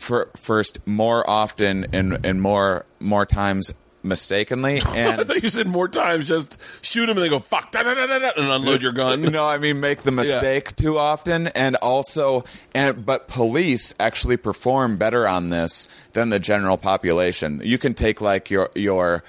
[0.00, 3.72] fir- first more often and and more more times
[4.02, 7.70] mistakenly And I thought you said more times just shoot them and they go fuck
[7.70, 9.20] da, da, da, da, and unload uh, your gun.
[9.30, 12.44] No, I mean make the mistake too often, and also,
[12.74, 17.60] and but police actually perform better on this than the general population.
[17.62, 19.22] You can take like your your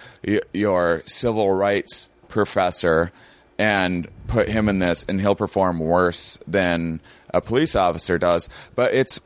[0.53, 3.11] your civil rights professor
[3.59, 7.01] and put him in this, and he'll perform worse than
[7.33, 8.49] a police officer does.
[8.75, 9.19] But it's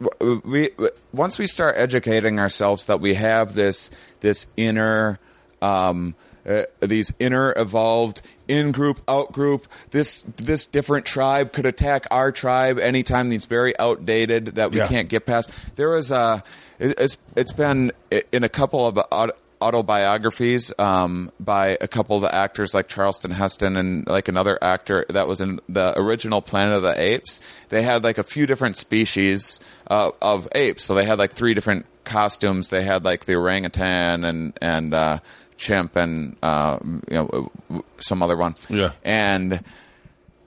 [0.44, 0.70] we
[1.14, 3.90] once we start educating ourselves that we have this
[4.22, 5.20] this inner
[5.62, 6.16] um,
[6.48, 12.32] uh, these inner evolved in group out group this this different tribe could attack our
[12.32, 14.88] tribe anytime these very outdated that we Yeah.
[14.88, 16.44] can't get past there was a
[16.78, 17.92] it- it's it's been
[18.32, 23.32] in a couple of aut- autobiographies um, by a couple of the actors like Charleston
[23.32, 27.42] Heston and like another actor that was in the original Planet of the Apes.
[27.70, 31.54] They had like a few different species uh, of apes, so they had like three
[31.54, 32.70] different costumes.
[32.70, 35.20] They had like the orangutan and and uh,
[35.58, 38.56] chimp and uh, you know some other one.
[38.70, 38.92] Yeah.
[39.04, 39.62] and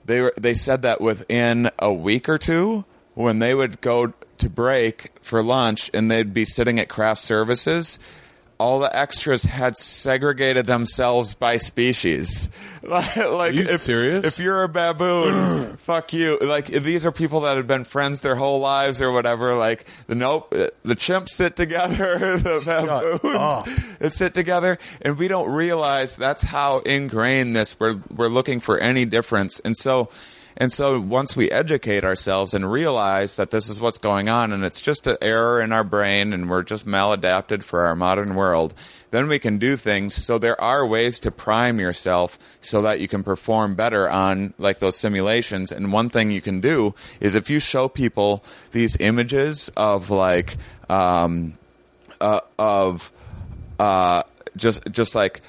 [0.05, 4.49] they were they said that within a week or two when they would go to
[4.49, 7.99] break for lunch and they'd be sitting at craft services
[8.59, 12.49] all the extras had segregated themselves by species.
[12.81, 14.25] Like like you if, serious?
[14.25, 16.39] if you're a baboon fuck you.
[16.39, 19.53] Like these are people that have been friends their whole lives or whatever.
[19.53, 24.77] Like the nope uh, the chimps sit together the baboons sit together.
[25.01, 29.59] And we don't realize that's how ingrained this we're we're looking for any difference.
[29.59, 30.09] And so
[30.59, 34.63] and so once we educate ourselves and realize that this is what's going on and
[34.63, 38.73] it's just an error in our brain and we're just maladapted for our modern world
[39.11, 40.13] then we can do things.
[40.13, 44.79] So there are ways to prime yourself so that you can perform better on like
[44.79, 45.71] those simulations.
[45.71, 50.57] And one thing you can do is if you show people these images of like
[50.89, 51.57] um
[52.21, 53.11] uh, of
[53.79, 54.23] uh,
[54.55, 55.41] just just like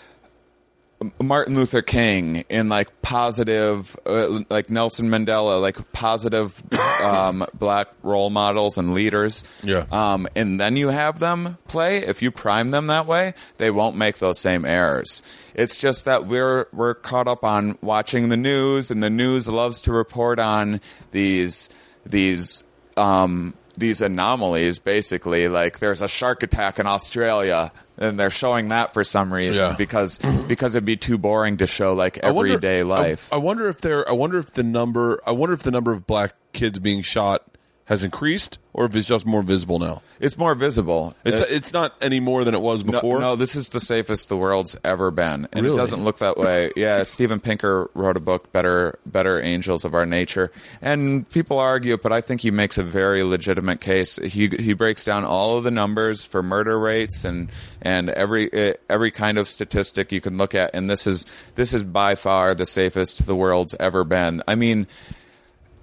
[1.18, 6.62] Martin Luther King in like positive, uh, like Nelson Mandela, like positive
[7.02, 9.44] um, black role models and leaders.
[9.62, 9.86] Yeah.
[9.90, 11.98] Um, and then you have them play.
[11.98, 15.22] If you prime them that way, they won't make those same errors.
[15.54, 19.80] It's just that we're we're caught up on watching the news, and the news loves
[19.82, 20.80] to report on
[21.12, 21.70] these
[22.04, 22.62] these
[22.98, 24.78] um, these anomalies.
[24.78, 29.54] Basically, like there's a shark attack in Australia, and they're showing that for some reason
[29.62, 29.74] Yeah.
[29.76, 33.28] because because it'd be too boring to show like I wonder- everyday I- life.
[33.32, 34.08] I, wonder if there.
[34.08, 35.20] I wonder if the number.
[35.26, 37.42] I wonder if the number of black kids being shot
[37.90, 40.00] has increased, or if it's just more visible now.
[40.20, 41.14] It's more visible.
[41.24, 43.18] It's Uh, it's not any more than it was before.
[43.18, 45.74] no, this is the safest the world's ever been, and Really?
[45.74, 46.70] it doesn't look that way.
[46.76, 51.96] Yeah, Steven Pinker wrote a book, "Better Better Angels of Our Nature," and people argue
[51.96, 54.16] but I think he makes a very legitimate case.
[54.22, 57.48] He he breaks down all of the numbers for murder rates and
[57.82, 61.26] and every eh, every kind of statistic you can look at, and this is
[61.56, 64.42] this is by far the safest the world's ever been.
[64.46, 64.86] I mean.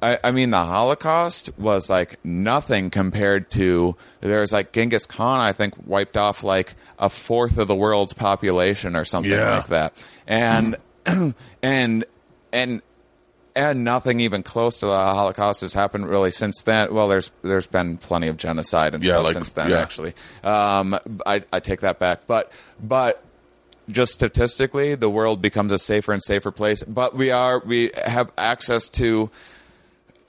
[0.01, 5.39] I, I mean, the Holocaust was like nothing compared to there's like Genghis Khan.
[5.39, 9.57] I think wiped off like a fourth of the world's population or something Yeah.
[9.57, 10.75] like that, and
[11.63, 12.05] and
[12.53, 12.81] and
[13.55, 16.93] and nothing even close to the Holocaust has happened really since then.
[16.93, 19.71] Well, there's there's been plenty of genocide and Yeah, stuff like- since then.
[19.71, 19.79] yeah.
[19.79, 20.95] Actually, um,
[21.25, 23.23] I I take that back, but but
[23.89, 26.83] just statistically, the world becomes a safer and safer place.
[26.83, 29.31] But we are we have access to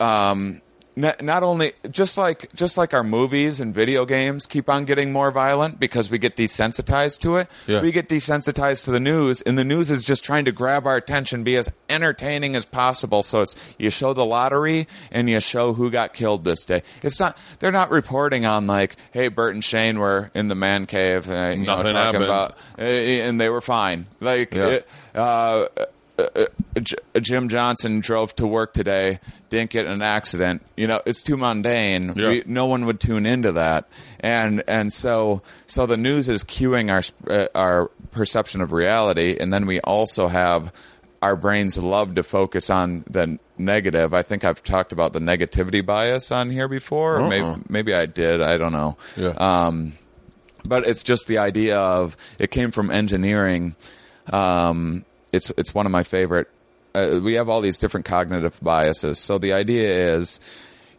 [0.01, 0.61] um,
[0.97, 5.13] not, not only just like just like our movies and video games keep on getting
[5.13, 7.49] more violent because we get desensitized to it.
[7.69, 7.83] Yeah.
[7.83, 10.97] We get desensitized to the news, and the news is just trying to grab our
[10.97, 13.23] attention, be as entertaining as possible.
[13.23, 16.83] So it's you show the lottery and you show who got killed this day.
[17.03, 20.87] It's not they're not reporting on like, hey, Bert and Shane were in the man
[20.87, 22.25] cave, uh, you know, Nothing talking happened.
[22.25, 24.07] about, uh, and they were fine.
[24.21, 24.53] Like.
[24.53, 24.67] Yeah.
[24.69, 25.67] it- uh,
[26.19, 26.47] uh,
[26.81, 29.21] J- Jim Johnson drove to work today,
[29.51, 30.63] didn't get in an accident.
[30.77, 32.13] You know, it's too mundane.
[32.17, 32.29] Yeah.
[32.29, 33.89] We, no one would tune into that,
[34.21, 39.53] and and so so the news is cueing our uh, our perception of reality, and
[39.53, 40.73] then we also have
[41.21, 44.15] our brains love to focus on the negative.
[44.15, 47.21] I think I've talked about the negativity bias on here before.
[47.21, 47.59] or Maybe Uh-uh.
[47.69, 48.41] maybe I did.
[48.41, 48.97] I don't know.
[49.17, 49.31] Yeah.
[49.31, 49.95] Um,
[50.65, 53.75] but it's just the idea of it came from engineering.
[54.33, 56.49] Um, it's it's one of my favorite.
[56.99, 59.19] Uh, we have all these different cognitive biases.
[59.19, 60.41] So the idea is,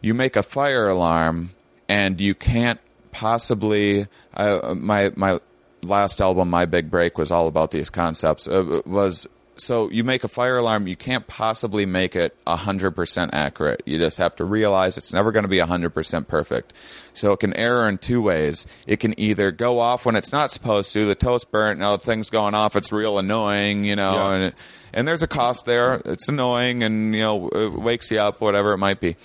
[0.00, 1.50] you make a fire alarm,
[1.88, 2.80] and you can't
[3.12, 4.06] possibly.
[4.34, 5.40] Uh, my my
[5.82, 8.48] last album, My Big Break, was all about these concepts.
[8.48, 9.28] Uh, was
[9.60, 13.82] so you make a fire alarm, you can't possibly make it 100% accurate.
[13.86, 16.72] You just have to realize it's never going to be 100% perfect.
[17.12, 18.66] So it can error in two ways.
[18.86, 22.02] It can either go off when it's not supposed to, the toast burnt, now the
[22.04, 24.34] thing's going off, it's real annoying, you know, Yeah.
[24.34, 24.54] and, it,
[24.92, 26.00] and there's a cost there.
[26.04, 29.16] It's annoying and, you know, it wakes you up, whatever it might be.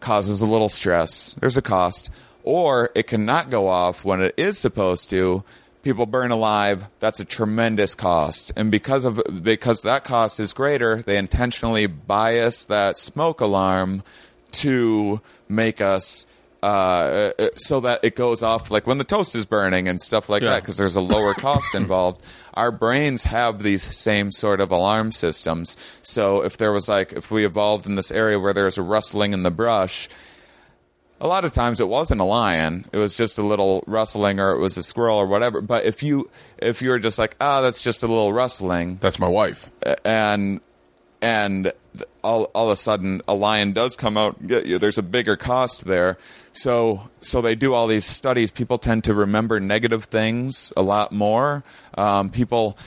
[0.00, 1.34] Causes a little stress.
[1.34, 2.10] There's a cost.
[2.44, 5.44] Or it cannot go off when it is supposed to,
[5.82, 11.02] people burn alive that's a tremendous cost and because of because that cost is greater
[11.02, 14.02] they intentionally bias that smoke alarm
[14.52, 16.26] to make us
[16.62, 20.28] uh, uh, so that it goes off like when the toast is burning and stuff
[20.28, 20.50] like Yeah.
[20.50, 22.22] that because there's a lower cost involved.
[22.54, 25.76] Our brains have these same sort of alarm systems.
[26.02, 29.32] So if there was like if we evolved in this area where there's a rustling
[29.32, 30.08] in the brush,
[31.22, 32.84] a lot of times it wasn't a lion.
[32.92, 35.60] It was just a little rustling or it was a squirrel or whatever.
[35.62, 38.96] But if you if you were just like ah that's just a little rustling.
[38.96, 39.70] That's my wife.
[40.04, 40.60] and
[41.22, 41.72] and
[42.22, 44.78] all all of a sudden a lion does come out and get you.
[44.78, 46.18] There's a bigger cost there.
[46.52, 48.50] So so they do all these studies.
[48.50, 51.64] People tend to remember negative things a lot more.
[51.96, 52.78] Um, people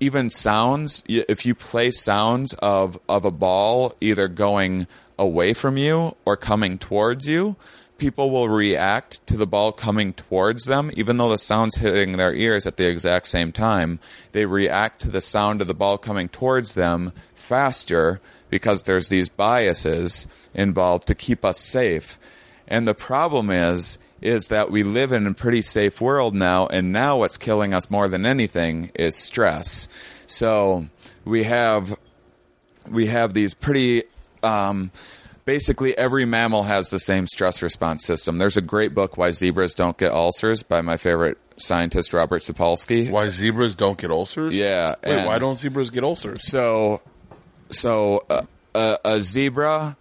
[0.00, 4.86] even sounds if you play sounds of of a ball either going
[5.18, 7.56] away from you or coming towards you
[7.98, 12.34] people will react to the ball coming towards them, even though the sound's hitting their
[12.34, 13.98] ears at the exact same time.
[14.32, 17.12] They react to the sound of the ball coming towards them
[17.46, 18.20] faster
[18.50, 22.18] because there's these biases involved to keep us safe.
[22.68, 26.92] And the problem is, is that we live in a pretty safe world now, and
[26.92, 29.88] now what's killing us more than anything is stress.
[30.26, 30.86] So
[31.24, 31.96] we have
[32.88, 34.04] we have these pretty
[34.42, 34.90] um,
[35.44, 39.74] basically every mammal has the same stress response system there's a great book why zebras
[39.74, 44.54] don't get ulcers by my favorite scientist robert sapolsky Why zebras don't get ulcers?
[44.54, 46.48] Yeah, Wait, why don't zebras get ulcers?
[46.48, 47.00] so
[47.70, 48.42] so uh,
[48.74, 49.96] a, a zebra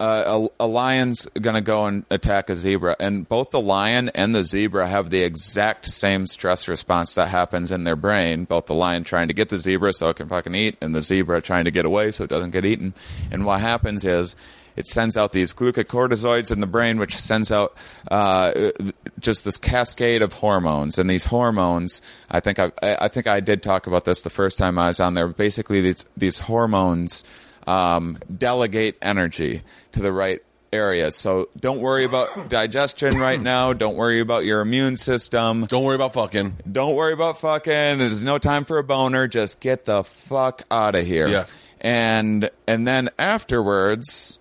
[0.00, 2.96] uh, a, a lion's gonna go and attack a zebra.
[3.00, 7.72] And both the lion and the zebra have the exact same stress response that happens
[7.72, 8.44] in their brain.
[8.44, 11.02] Both the lion trying to get the zebra so it can fucking eat and the
[11.02, 12.94] zebra trying to get away so it doesn't get eaten.
[13.32, 14.36] And what happens is
[14.78, 17.76] it sends out these glucocorticoids in the brain, which sends out
[18.10, 18.70] uh,
[19.18, 20.98] just this cascade of hormones.
[20.98, 22.00] And these hormones,
[22.30, 25.00] I think I, I think I did talk about this the first time I was
[25.00, 25.26] on there.
[25.26, 27.24] Basically, these these hormones
[27.66, 29.62] um, delegate energy
[29.92, 30.40] to the right
[30.72, 31.16] areas.
[31.16, 33.72] So don't worry about digestion right now.
[33.72, 35.66] Don't worry about your immune system.
[35.66, 36.56] Don't worry about fucking.
[36.70, 37.98] Don't worry about fucking.
[37.98, 39.26] There's no time for a boner.
[39.26, 41.28] Just get the fuck out of here.
[41.28, 41.46] Yeah.
[41.80, 44.38] And and then afterwards,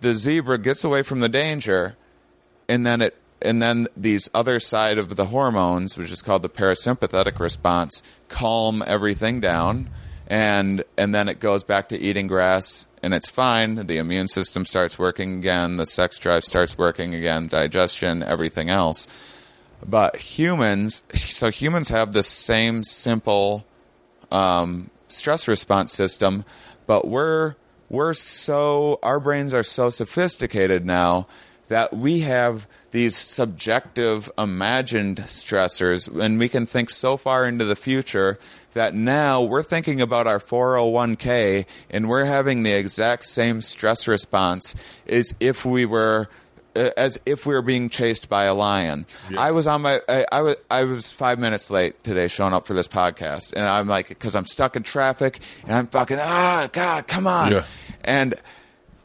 [0.00, 1.96] the zebra gets away from the danger,
[2.68, 6.50] and then it and then these other side of the hormones, which is called the
[6.50, 9.88] parasympathetic response, calm everything down,
[10.26, 13.86] and and then it goes back to eating grass, and it's fine.
[13.86, 15.76] The immune system starts working again.
[15.76, 17.48] The sex drive starts working again.
[17.48, 19.06] Digestion, everything else.
[19.86, 23.64] But humans, so humans have the same simple
[24.30, 26.44] um, stress response system,
[26.86, 27.54] but we're
[27.90, 31.26] we're so our brains are so sophisticated now
[31.68, 37.76] that we have these subjective imagined stressors and we can think so far into the
[37.76, 38.38] future
[38.72, 44.74] that now we're thinking about our 401k and we're having the exact same stress response
[45.06, 46.28] as if we were
[46.76, 49.06] as if we were being chased by a lion.
[49.36, 52.66] I was on my I, I was I was five minutes late today showing up
[52.66, 56.68] for this podcast, and I'm like because I'm stuck in traffic and I'm fucking ah
[56.72, 57.64] God come on, Yeah.
[58.04, 58.34] and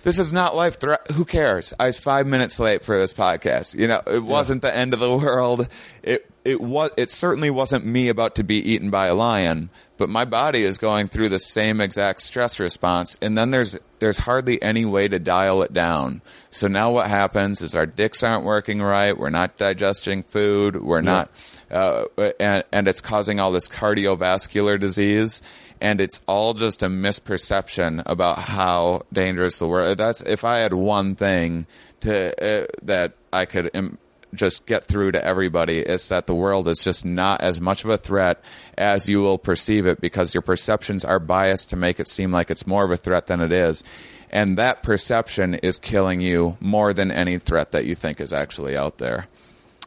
[0.04, 1.10] this is not life threat.
[1.14, 1.74] Who cares?
[1.80, 3.74] I was five minutes late for this podcast.
[3.74, 5.68] You know, it wasn't the end of the world.
[6.04, 10.10] It it was it certainly wasn't me about to be eaten by a lion, but
[10.10, 14.62] my body is going through the same exact stress response, and then there's there's hardly
[14.62, 16.22] any way to dial it down.
[16.52, 19.18] So now what happens is our dicks aren't working right.
[19.18, 20.76] We're not digesting food.
[20.82, 21.32] We're not,
[21.72, 22.06] uh,
[22.40, 25.42] and and it's causing all this cardiovascular disease.
[25.82, 29.98] And it's all just a misperception about how dangerous the world.
[29.98, 31.68] That's if I had one thing
[32.00, 33.98] to uh, that I could Im-
[34.36, 37.90] just get through to everybody is that the world is just not as much of
[37.90, 38.44] a threat
[38.78, 42.50] as you will perceive it because your perceptions are biased to make it seem like
[42.52, 43.84] it's more of a threat than it is.
[44.30, 48.76] And that perception is killing you more than any threat that you think is actually
[48.76, 49.28] out there.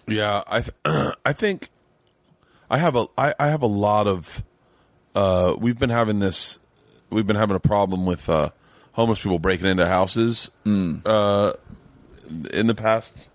[0.07, 1.69] Yeah, I th- I think
[2.71, 4.43] I have a I, I have a lot of
[5.15, 6.59] uh we've been having this
[7.11, 8.51] we've been having a problem with uh
[8.93, 11.53] homeless people breaking into houses uh
[12.53, 13.27] in the past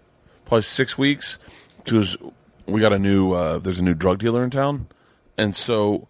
[0.46, 1.40] probably 6 weeks
[1.84, 2.18] because
[2.66, 4.88] we got a new uh there's a new drug dealer in town
[5.38, 6.08] and so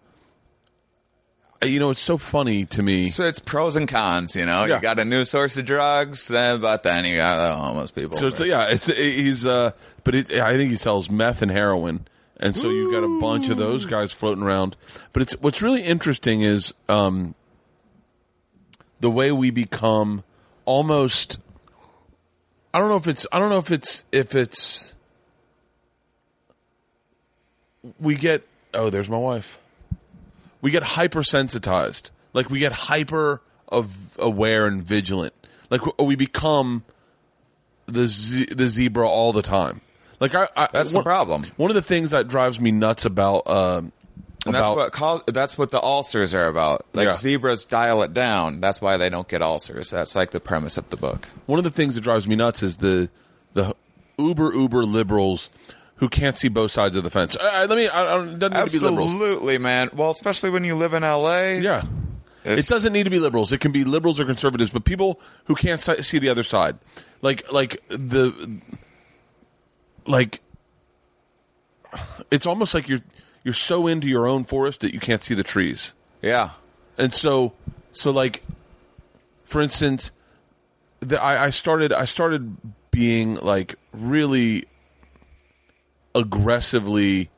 [1.62, 4.66] you know it's so funny to me So it's pros and cons, you know.
[4.66, 4.76] Yeah.
[4.76, 8.18] You got a new source of drugs, but then you got the homeless people.
[8.18, 9.70] So it's yeah, it's he's uh,
[10.02, 12.06] but it, I think he sells meth and heroin,
[12.38, 14.76] and so you've got a bunch of those guys floating around.
[15.14, 17.34] But it's what's really interesting is um,
[19.00, 20.22] the way we become
[20.66, 21.40] almost.
[22.74, 23.24] I don't know if it's.
[23.30, 24.96] I don't know if it's if it's.
[28.00, 28.42] We get
[28.74, 29.60] oh, there's my wife.
[30.60, 35.34] We get hypersensitized, like we get hyper of aware and vigilant,
[35.70, 36.84] like we become
[37.86, 39.80] the ze- the zebra all the time.
[40.18, 41.44] Like I, I That's the problem.
[41.56, 43.92] One of the things that drives me nuts about um,
[44.46, 46.84] And that's what that's what the ulcers are about.
[46.92, 47.12] Like Yeah.
[47.12, 48.60] zebras dial it down.
[48.60, 49.90] That's why they don't get ulcers.
[49.90, 51.26] That's like the premise of the book.
[51.46, 53.08] one of the things that drives me nuts is the
[53.54, 53.74] the
[54.18, 55.50] uber uber liberals
[55.96, 57.36] who can't see both sides of the fence.
[57.36, 57.88] Uh, let me.
[57.88, 59.12] I, I doesn't need to be liberals.
[59.12, 59.90] Absolutely, man.
[59.94, 61.52] Well, especially when you live in LA.
[61.60, 61.82] Yeah.
[62.44, 63.52] It's- it doesn't need to be liberals.
[63.52, 66.76] It can be liberals or conservatives, but people who can't see the other side,
[67.22, 68.60] like like the
[70.06, 70.40] like,
[72.30, 72.98] it's almost like you're
[73.44, 75.94] you're so into your own forest that you can't see the trees.
[76.22, 76.50] Yeah.
[76.98, 77.52] and so
[77.92, 78.42] so like
[79.44, 80.10] for instance
[81.00, 82.56] the, I, I started i started
[82.90, 84.64] being like really
[86.14, 87.30] aggressively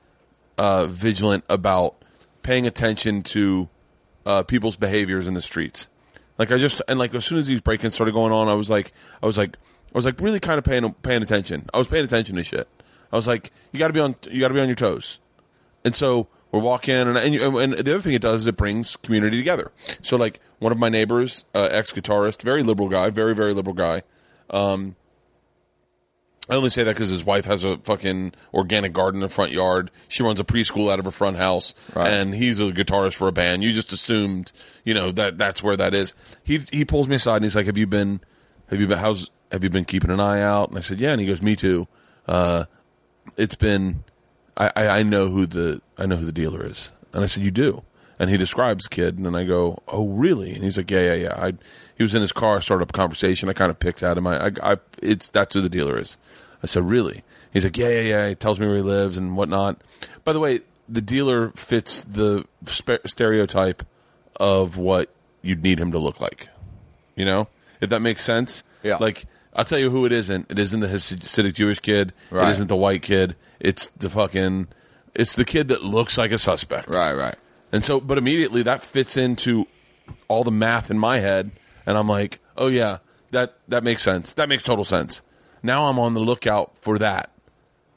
[0.59, 1.97] uh, vigilant about
[2.43, 3.69] paying attention to
[4.25, 5.89] uh, people's behaviors in the streets
[6.39, 8.71] like i just and like as soon as these break-ins started going on i was
[8.71, 8.93] like
[9.23, 12.05] i was like i was like really kind of paying paying attention i was paying
[12.05, 12.69] attention to shit
[13.13, 15.19] i was like you got to be on you got to be on your toes
[15.87, 18.97] and so we're walking, and and, and the other thing it does is it brings
[18.97, 19.73] community together.
[20.03, 23.75] So like one of my neighbors, uh, ex guitarist, very liberal guy, very very liberal
[23.75, 24.03] guy.
[24.51, 24.97] Um,
[26.49, 29.51] I only say that because his wife has a fucking organic garden in the front
[29.51, 29.91] yard.
[30.07, 32.09] She runs a preschool out of her front house, Right.
[32.09, 33.65] and he's a guitarist for a band.
[33.65, 34.53] You just assumed,
[34.85, 36.15] you know, that that's where that is.
[36.45, 38.21] He he pulls me aside and he's like, "Have you been?
[38.71, 38.99] Have you been?
[38.99, 39.29] How's?
[39.51, 41.57] Have you been keeping an eye out?" And I said, "Yeah." And he goes, "Me
[41.57, 41.89] too."
[42.29, 42.67] Uh,
[43.37, 44.05] it's been
[44.57, 46.93] I, I, I know who the I know who the dealer is.
[47.13, 47.83] And I said, You do?
[48.19, 50.55] And he describes the kid and then I go, Oh really?
[50.55, 51.35] And he's like, Yeah, yeah, yeah.
[51.37, 51.55] I
[51.97, 54.27] he was in his car, started up a conversation, I kinda picked at him.
[54.27, 56.17] I, I, I it's that's who the dealer is.
[56.63, 57.23] I said, Really?
[57.53, 58.29] He's like, Yeah, yeah, yeah.
[58.29, 59.81] He tells me where he lives and whatnot.
[60.25, 63.83] By the way, the dealer fits the stereotype
[64.39, 65.11] of what
[65.43, 66.49] you'd need him to look like.
[67.15, 67.49] You know?
[67.81, 68.63] If that makes sense.
[68.83, 68.97] Yeah.
[68.97, 69.27] Like
[69.57, 70.51] I'll tell you who it isn't.
[70.51, 72.13] It isn't the Hasidic Jewish kid.
[72.31, 72.47] Right.
[72.47, 73.35] It isn't the white kid.
[73.59, 74.69] It's the fucking.
[75.15, 76.89] It's the kid that looks like a suspect.
[76.89, 77.15] Right.
[77.15, 77.35] Right.
[77.73, 79.67] And so, but immediately that fits into
[80.29, 81.51] all the math in my head,
[81.85, 82.99] and I'm like, oh yeah,
[83.31, 84.35] that that makes sense.
[84.35, 85.23] That makes total sense.
[85.63, 87.31] Now I'm on the lookout for that.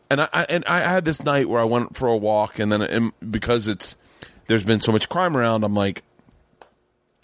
[0.09, 2.71] And I, I and I had this night where I went for a walk, and
[2.71, 3.97] then and because it's
[4.47, 6.03] there's been so much crime around, I'm like,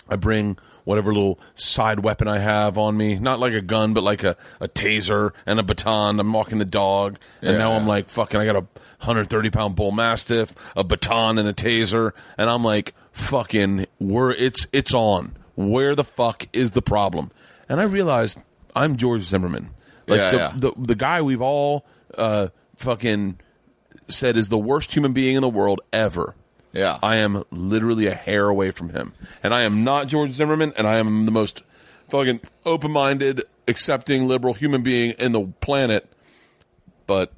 [0.07, 4.03] I bring whatever little side weapon I have on me, not like a gun, but
[4.03, 6.19] like a, a taser and a baton.
[6.19, 8.61] I'm walking the dog, and now I'm like, fucking, I got a
[9.01, 14.65] 130 pound bull mastiff, a baton, and a taser, and I'm like, fucking, we're it's
[14.71, 15.35] it's on.
[15.55, 17.31] Where the fuck is the problem?
[17.67, 18.39] And I realized
[18.75, 19.69] I'm George Zimmerman,
[20.07, 20.53] like Yeah, the, yeah.
[20.55, 21.85] the the guy we've all
[22.17, 23.39] uh, fucking
[24.07, 26.35] said is the worst human being in the world ever.
[26.75, 26.99] Yeah.
[27.01, 29.13] I am literally a hair away from him.
[29.41, 31.63] And I am not George Zimmerman, and I am the most
[32.09, 36.07] fucking open minded, accepting, liberal human being in the planet.
[37.07, 37.31] But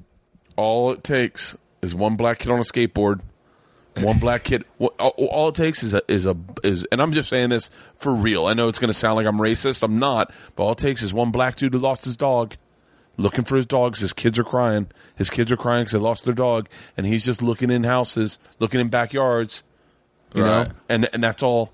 [0.56, 3.20] all it takes is one black kid on a skateboard.
[4.00, 4.64] One black kid.
[4.78, 8.46] All, it takes is a is a is, and I'm just saying this for real.
[8.46, 9.82] I know it's going to sound like I'm racist.
[9.82, 10.32] I'm not.
[10.54, 12.54] But all it takes is one black dude who lost his dog,
[13.18, 14.00] looking for his dogs.
[14.00, 14.86] His kids are crying.
[15.16, 18.38] His kids are crying because they lost their dog, and he's just looking in houses,
[18.58, 19.62] looking in backyards,
[20.34, 20.66] you Right.
[20.68, 21.72] know, and and that's all,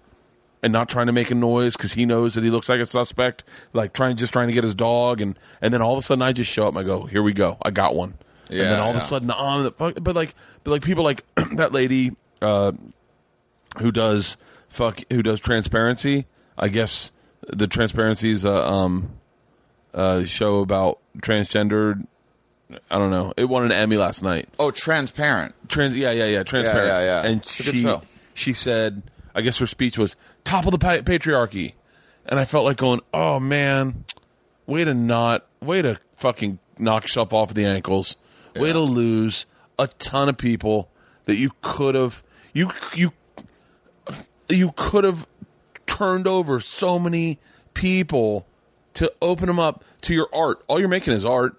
[0.62, 2.86] and not trying to make a noise because he knows that he looks like a
[2.86, 6.02] suspect, like trying just trying to get his dog, and and then all of a
[6.02, 8.14] sudden I just show up, and I go, here we go, I got one,
[8.48, 9.04] yeah, and then Yeah, all of a yeah.
[9.04, 10.34] sudden on the fuck, but like
[10.64, 11.22] but like people like
[11.56, 12.72] that lady uh,
[13.80, 14.36] who does
[14.68, 16.26] fuck who does transparency,
[16.56, 17.12] I guess
[17.46, 19.10] the transparency is a um
[19.94, 22.06] uh show about transgendered.
[22.90, 23.32] I don't know.
[23.36, 25.54] It won an Emmy last night oh, transparent.
[25.68, 27.26] trans yeah yeah yeah transparent yeah, yeah.
[27.26, 27.86] and It's she
[28.34, 29.02] she said
[29.34, 31.74] i guess her speech was topple the pa- patriarchy
[32.26, 34.04] and i felt like going oh man
[34.66, 38.16] way to not way to fucking knock yourself off the ankles
[38.56, 39.46] way to lose
[39.78, 40.88] a ton of people
[41.26, 42.22] that you could have
[42.52, 43.12] you you
[44.48, 45.26] you could have
[45.86, 47.38] turned over so many
[47.72, 48.46] people
[48.94, 50.62] to open them up to your art.
[50.68, 51.56] All you're making is art.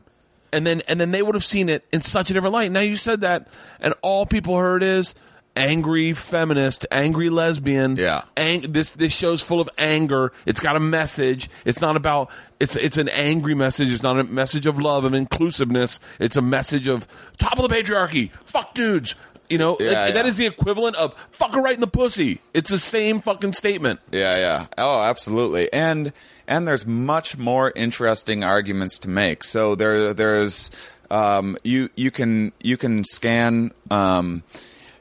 [0.53, 2.71] And then and then they would have seen it in such a different light.
[2.71, 3.47] Now you said that
[3.81, 5.13] and all people heard is
[5.55, 7.97] angry feminist, angry lesbian.
[7.97, 8.23] Yeah.
[8.37, 10.31] Ang- this this show's full of anger.
[10.45, 11.49] It's got a message.
[11.65, 12.29] It's not about
[12.59, 13.91] it's it's an angry message.
[13.91, 15.99] It's not a message of love and inclusiveness.
[16.19, 17.07] It's a message of
[17.37, 18.31] top of the patriarchy.
[18.31, 19.15] Fuck dudes.
[19.49, 20.25] You know, Yeah, that yeah.
[20.25, 22.41] is the equivalent of fuck her right in the pussy.
[22.53, 23.99] It's the same fucking statement.
[24.11, 24.65] Yeah, yeah.
[24.77, 25.71] Oh, absolutely.
[25.71, 26.11] And
[26.47, 29.43] and there's much more interesting arguments to make.
[29.43, 30.71] So there there's
[31.11, 34.43] um, you you can you can scan um,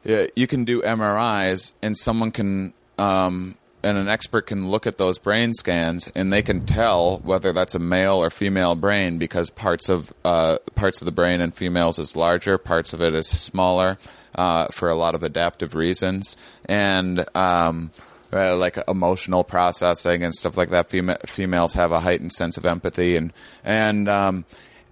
[0.04, 4.98] yeah, you can do MRIs and someone can um, and an expert can look at
[4.98, 9.50] those brain scans and they can tell whether that's a male or female brain because
[9.50, 13.28] parts of uh, parts of the brain in females is larger, parts of it is
[13.28, 13.98] smaller
[14.34, 17.90] uh, for a lot of adaptive reasons, and um,
[18.32, 20.88] uh, like emotional processing and stuff like that.
[20.88, 23.32] Fema- females have a heightened sense of empathy and
[23.62, 24.44] and um,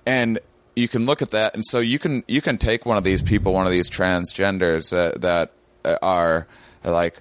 [0.07, 0.38] and
[0.76, 3.22] you can look at that, and so you can you can take one of these
[3.22, 5.53] people, one of these transgenders that that
[6.03, 6.47] are
[6.84, 7.20] like.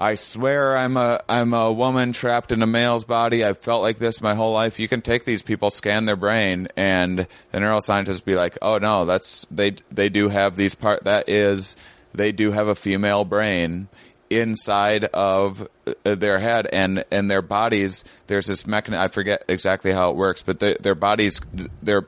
[0.00, 3.44] I swear I'm a I'm a woman trapped in a male's body.
[3.44, 4.80] I've felt like this my whole life.
[4.80, 9.04] You can take these people, scan their brain, and the neuroscientists be like, "Oh no,
[9.04, 11.76] that's they they do have these part that is
[12.14, 13.88] they do have a female brain
[14.30, 18.02] inside of uh, their head and and their bodies.
[18.26, 19.04] There's this mechanism.
[19.04, 21.42] I forget exactly how it works, but their bodies,
[21.82, 22.06] their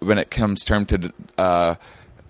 [0.00, 1.76] when it comes term to uh,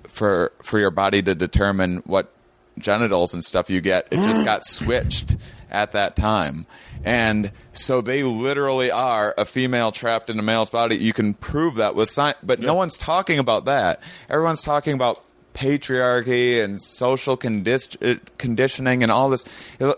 [0.07, 2.31] for for your body to determine what
[2.79, 5.37] genitals and stuff you get, it just got switched
[5.70, 6.66] at that time.
[7.05, 10.97] And so they literally are a female trapped in a male's body.
[10.97, 14.03] You can prove that with science, but no one's talking about that.
[14.29, 15.22] Everyone's talking about
[15.55, 19.45] patriarchy and social condi- uh, conditioning and all this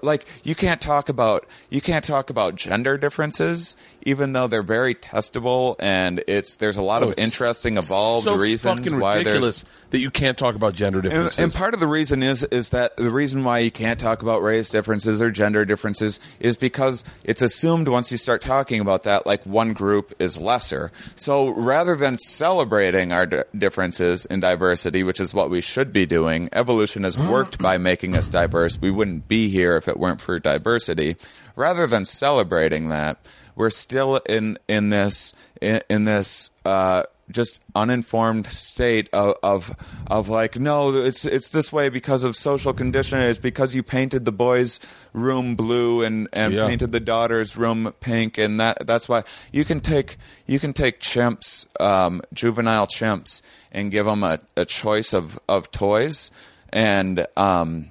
[0.03, 4.95] like you can't talk about you can't talk about gender differences even though they're very
[4.95, 9.80] testable and it's there's a lot Oh, of interesting evolved so reasons why ridiculous there's
[9.91, 11.38] that you can't talk about gender and, differences.
[11.38, 14.43] and part of the reason is is that the reason why you can't talk about
[14.43, 19.26] race differences or gender differences is because it's assumed once you start talking about that,
[19.26, 20.93] like one group is lesser.
[21.16, 26.07] So rather than celebrating our d- differences in diversity, which is what we should be
[26.07, 28.80] doing, evolution has worked by making us diverse.
[28.80, 31.16] We wouldn't be here if it weren't for diversity.
[31.57, 33.18] Rather than celebrating that,
[33.57, 36.51] we're still in in this in, in this.
[36.64, 39.74] Uh, just uninformed state of, of
[40.09, 44.24] of like no it's it's this way because of social conditioning it's because you painted
[44.24, 44.81] the boys
[45.12, 46.66] room blue and and Yeah.
[46.66, 48.39] painted the daughter's room pink.
[48.39, 50.16] And that that's why you can take
[50.47, 55.70] you can take chimps um, juvenile chimps and give them a, a choice of of
[55.70, 56.31] toys.
[56.72, 57.87] And um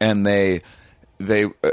[0.00, 0.62] and they
[1.18, 1.70] they uh,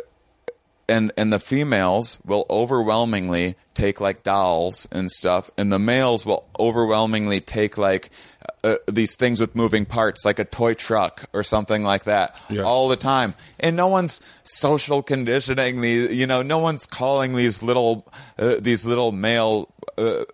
[0.91, 6.45] and and the females will overwhelmingly take like dolls and stuff, and the males will
[6.59, 8.09] overwhelmingly take like
[8.63, 12.63] uh, these things with moving parts, like a toy truck or something like that, Yeah.
[12.63, 13.33] all the time.
[13.59, 16.13] And no one's social conditioning these.
[16.15, 18.05] You know, no one's calling these little
[18.37, 19.73] uh, these little male.
[19.97, 20.25] Uh,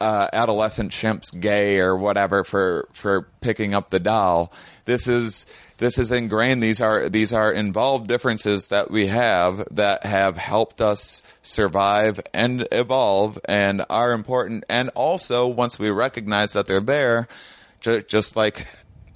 [0.00, 4.52] uh, adolescent chimps gay or whatever for for picking up the doll.
[4.84, 5.46] This is
[5.78, 6.62] this is ingrained.
[6.62, 12.66] These are these are involved differences that we have that have helped us survive and
[12.70, 14.64] evolve and are important.
[14.68, 17.28] And also, once we recognize that they're there,
[17.80, 18.66] ju- just like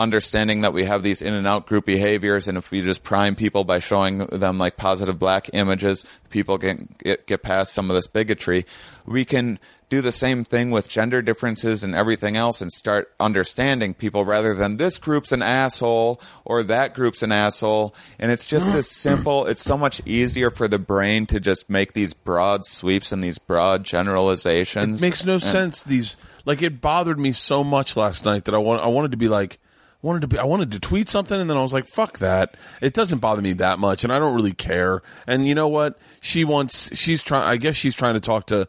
[0.03, 3.35] understanding that we have these in and out group behaviors and if we just prime
[3.37, 7.95] people by showing them like positive black images people can get, get past some of
[7.95, 8.67] this bigotry
[9.07, 13.93] we can do the same thing with gender differences and everything else and start understanding
[13.93, 18.73] people rather than this group's an asshole or that group's an asshole and it's just
[18.73, 23.13] this simple it's so much easier for the brain to just make these broad sweeps
[23.13, 25.83] and these broad generalizations It makes no And- sense.
[25.83, 29.17] These like it bothered me so much last night that I want I wanted to
[29.17, 29.59] be like
[30.03, 32.57] wanted to be I wanted to tweet something and then I was like fuck that.
[32.81, 35.01] It doesn't bother me that much and I don't really care.
[35.27, 35.99] And you know what?
[36.21, 38.69] She wants she's trying I guess she's trying to talk to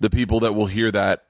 [0.00, 1.24] the people that will hear that.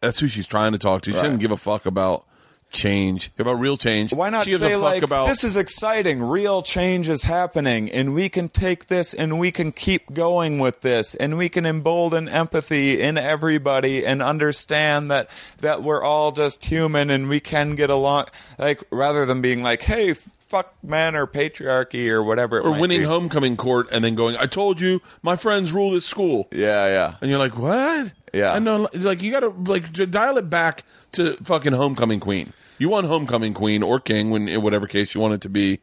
[0.00, 1.10] That's who she's trying to talk to.
[1.12, 1.22] She Right.
[1.24, 2.26] doesn't give a fuck about
[2.70, 4.12] change, about real change.
[4.12, 7.24] Why not she gives say a fuck like about this is exciting, real change is
[7.24, 11.48] happening, and we can take this and we can keep going with this, and we
[11.48, 17.40] can embolden empathy in everybody and understand that that we're all just human and we
[17.40, 18.26] can get along.
[18.58, 20.14] Like rather than being like, hey.
[20.50, 22.58] Fuck men or patriarchy or whatever.
[22.58, 23.06] It or winning be.
[23.06, 26.48] homecoming court and then going, I told you my friends rule this school.
[26.50, 27.14] Yeah, yeah.
[27.20, 28.12] And you're like, what?
[28.32, 28.52] Yeah.
[28.52, 32.52] I know, like you got to like j- dial it back to fucking homecoming queen.
[32.78, 35.80] You want homecoming queen or king, when in whatever case you want it to be,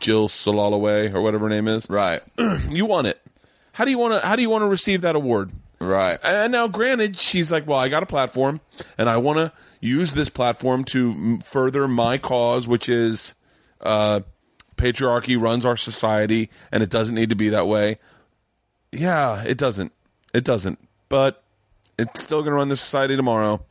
[0.00, 1.86] Jill Solalaway or whatever her name is.
[1.90, 2.20] Right,
[2.68, 3.20] You want it.
[3.72, 4.26] How do you want to?
[4.26, 5.52] How do you want to receive that award?
[5.78, 6.18] right.
[6.24, 8.60] And now, granted, she's like, well, I got a platform,
[8.98, 13.34] and I want to use this platform to m- further my cause, which is
[13.80, 14.20] uh,
[14.76, 17.98] patriarchy runs our society, and it doesn't need to be that way.
[18.92, 19.92] Yeah, it doesn't.
[20.34, 20.78] It doesn't.
[21.08, 21.42] But
[22.00, 23.64] it's still going to run the society tomorrow.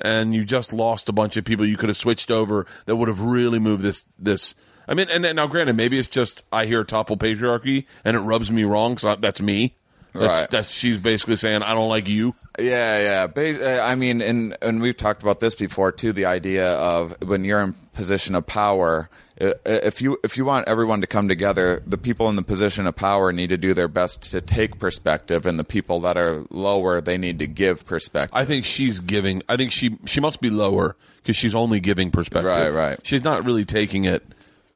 [0.00, 3.08] And you just lost a bunch of people you could have switched over that would
[3.08, 4.04] have really moved this.
[4.18, 4.54] This.
[4.86, 8.20] I mean, and, and now, granted, maybe it's just I hear topple patriarchy and it
[8.20, 9.75] rubs me wrong because that's me.
[10.18, 10.50] That's, Right.
[10.50, 12.34] That's she's basically saying I don't like you.
[12.58, 13.26] Yeah, yeah.
[13.26, 16.12] Bas- uh, I mean, and and we've talked about this before too.
[16.12, 21.02] The idea of when you're in position of power, if you if you want everyone
[21.02, 24.22] to come together, the people in the position of power need to do their best
[24.30, 28.34] to take perspective, and the people that are lower, they need to give perspective.
[28.34, 29.42] I think she's giving.
[29.48, 32.46] I think she she must be lower because she's only giving perspective.
[32.46, 33.00] Right, right.
[33.02, 34.22] She's not really taking it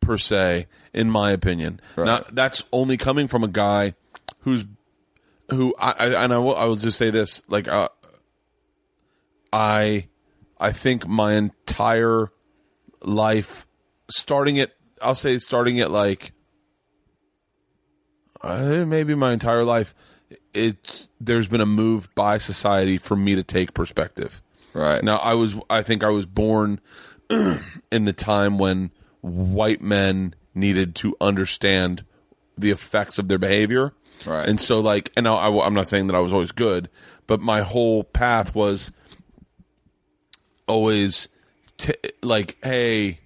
[0.00, 1.80] per se, in my opinion.
[1.96, 2.04] Right.
[2.04, 3.94] Now that's only coming from a guy
[4.40, 4.64] who's
[5.50, 7.88] who I, I and I will, I will just say this like uh,
[9.52, 10.08] I
[10.58, 12.28] I think my entire
[13.02, 13.66] life
[14.10, 14.72] starting at
[15.02, 16.32] I'll say starting at like
[18.42, 19.94] uh, maybe my entire life
[20.54, 24.40] it's there's been a move by society for me to take perspective
[24.72, 25.02] Right.
[25.02, 26.80] now i was i think i was born
[27.30, 28.90] in the time when
[29.20, 32.04] white men needed to understand
[32.56, 33.92] the effects of their behavior
[34.26, 34.48] Right.
[34.48, 36.90] and so like and I, i'm not saying that i was always good
[37.26, 38.92] but my whole path was
[40.66, 41.28] always
[41.78, 43.18] t- like hey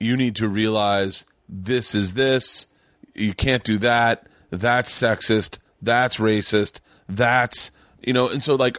[0.00, 2.68] you need to realize this is this.
[3.14, 4.26] You can't do that.
[4.50, 5.58] That's sexist.
[5.80, 6.80] That's racist.
[7.08, 7.70] That's,
[8.02, 8.78] you know, and so like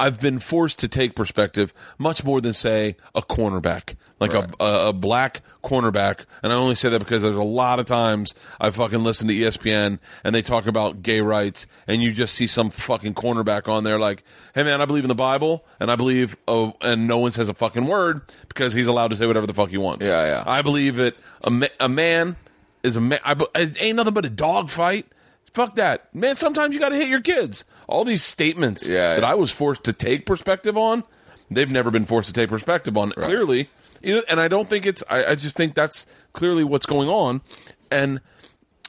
[0.00, 4.50] I've been forced to take perspective much more than say a cornerback, like Right.
[4.58, 6.24] a, a a black cornerback.
[6.42, 9.34] And I only say that because there's a lot of times I fucking listen to
[9.34, 13.84] ESPN and they talk about gay rights, and you just see some fucking cornerback on
[13.84, 14.24] there like,
[14.54, 17.48] hey man, I believe in the Bible, and I believe, oh, and no one says
[17.48, 20.04] a fucking word because he's allowed to say whatever the fuck he wants.
[20.04, 20.44] Yeah, yeah.
[20.46, 21.16] I believe it.
[21.44, 22.34] A, ma- a man
[22.82, 23.20] is a man.
[23.24, 25.06] I, be- it ain't nothing but a dog fight.
[25.52, 26.34] Fuck that, man.
[26.34, 27.66] Sometimes you got to hit your kids.
[27.92, 29.30] All these statements Yeah, that yeah.
[29.30, 31.04] I was forced to take perspective on,
[31.50, 33.10] they've never been forced to take perspective on.
[33.12, 33.68] Clearly,
[34.02, 35.04] and I don't think it's.
[35.08, 37.42] I, I just think that's clearly what's going on,
[37.90, 38.20] and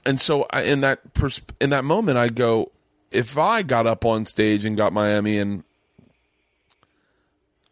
[0.06, 2.72] and so I, in that pers- in that moment, I go,
[3.12, 5.64] if I got up on stage and got Miami, and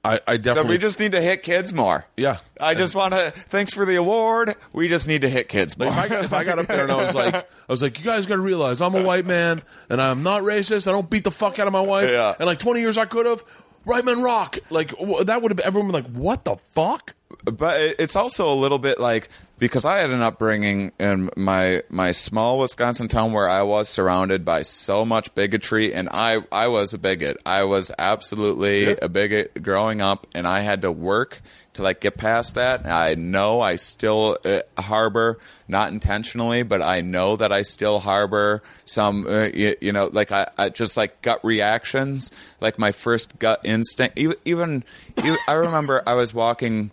[0.04, 2.06] I, I So we just need to hit kids more.
[2.18, 3.32] yeah, I just want to.
[3.32, 4.56] Thanks for the award.
[4.74, 5.89] We just need to hit kids more.
[5.89, 7.84] Like if I, got, if I got up there and I was like, I was
[7.84, 10.88] like, you guys got to realize I'm a white man and I'm not racist.
[10.88, 12.10] I don't beat the fuck out of my wife.
[12.10, 12.34] Yeah.
[12.39, 13.43] And like 20 years I could have.
[13.86, 14.58] Right men rock.
[14.70, 14.93] Like
[15.26, 17.16] that would have everyone been like, what the fuck?
[17.46, 22.12] But it's also a little bit like because I had an upbringing in my my
[22.12, 26.94] small Wisconsin town where I was surrounded by so much bigotry, and I I was
[26.94, 27.38] a bigot.
[27.46, 31.42] I was absolutely a bigot growing up, and I had to work
[31.74, 32.86] to like get past that.
[32.86, 35.38] I know I still uh, harbor,
[35.68, 40.32] not intentionally, but I know that I still harbor some, uh, you, you know, like
[40.32, 44.18] I, I just like gut reactions, like my first gut instinct.
[44.20, 44.84] Even, even,
[45.18, 46.92] even I remember I was walking,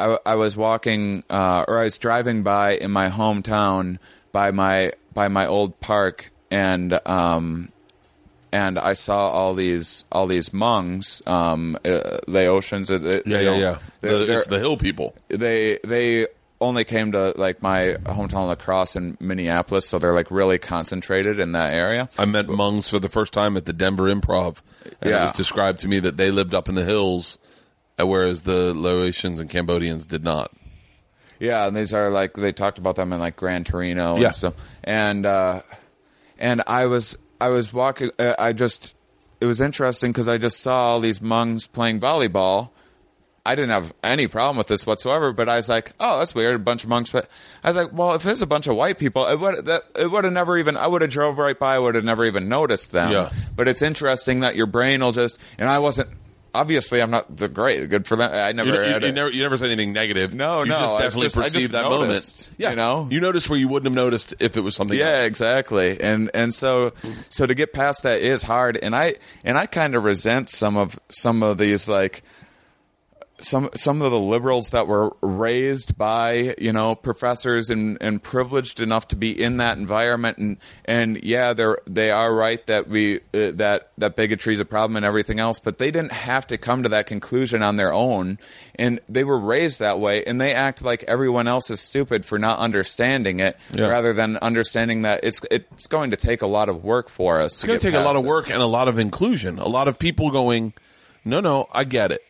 [0.00, 3.98] I, I was walking, uh, or I was driving by in my hometown
[4.32, 7.70] by my by my old park, and um,
[8.52, 12.90] and I saw all these all these Hmongs, um, uh, Laotians.
[12.90, 13.78] Uh, they- Yeah, yeah, yeah.
[14.00, 15.14] The, it's the hill people.
[15.28, 16.26] they they
[16.62, 21.38] only came to like my hometown La Crosse in Minneapolis, so they're like really concentrated
[21.40, 22.08] in that area.
[22.18, 25.22] I met Hmongs for the first time at the Denver Improv, and it Yeah.
[25.24, 27.38] was described to me that they lived up in the hills,
[28.02, 30.52] whereas the Laotians and Cambodians did not.
[31.38, 34.26] Yeah, and these are like they talked about them in like Gran Torino Yeah.
[34.28, 34.54] and stuff.
[34.84, 35.62] And uh,
[36.38, 38.10] and I was I was walking.
[38.18, 38.94] Uh, I just
[39.40, 42.70] it was interesting because I just saw all these Hmongs playing volleyball.
[43.46, 46.56] I didn't have any problem with this whatsoever, but I was like, "Oh, that's weird."
[46.56, 47.26] A bunch of Hmongs, but
[47.64, 50.10] I was like, "Well, if it's a bunch of white people, it would that it
[50.10, 50.76] would have never even.
[50.76, 51.76] I would have drove right by.
[51.76, 53.30] I would have never even noticed them." Yeah.
[53.56, 55.38] But it's interesting that your brain will just.
[55.56, 56.10] And I wasn't.
[56.52, 57.88] Obviously, I'm not the great.
[57.88, 58.34] Good for that.
[58.34, 58.70] I never.
[58.70, 59.14] You, you- had you it.
[59.14, 60.34] never, you never said anything negative.
[60.34, 62.58] No, you no, just definitely just perceived that noticed, moment.
[62.58, 63.08] Yeah, you know?
[63.10, 64.98] you noticed where you wouldn't have noticed if it was something.
[64.98, 65.26] Yeah, else.
[65.28, 66.00] exactly.
[66.00, 66.92] And and so
[67.28, 68.76] so to get past that is hard.
[68.76, 72.22] And I and I kind of resent some of some of these like
[73.40, 78.80] some some of the liberals that were raised by you know professors and, and privileged
[78.80, 83.16] enough to be in that environment and and yeah they're they are right that we
[83.34, 86.58] uh, that that bigotry is a problem and everything else but they didn't have to
[86.58, 88.38] come to that conclusion on their own
[88.76, 92.38] and they were raised that way and they act like everyone else is stupid for
[92.38, 93.88] not understanding it Yeah.
[93.88, 97.54] rather than understanding that it's it's going to take a lot of work for us
[97.54, 99.58] It's going to take a lot of work and a lot of inclusion.
[99.58, 100.72] A lot of people going,
[101.24, 102.22] no, no, I get it.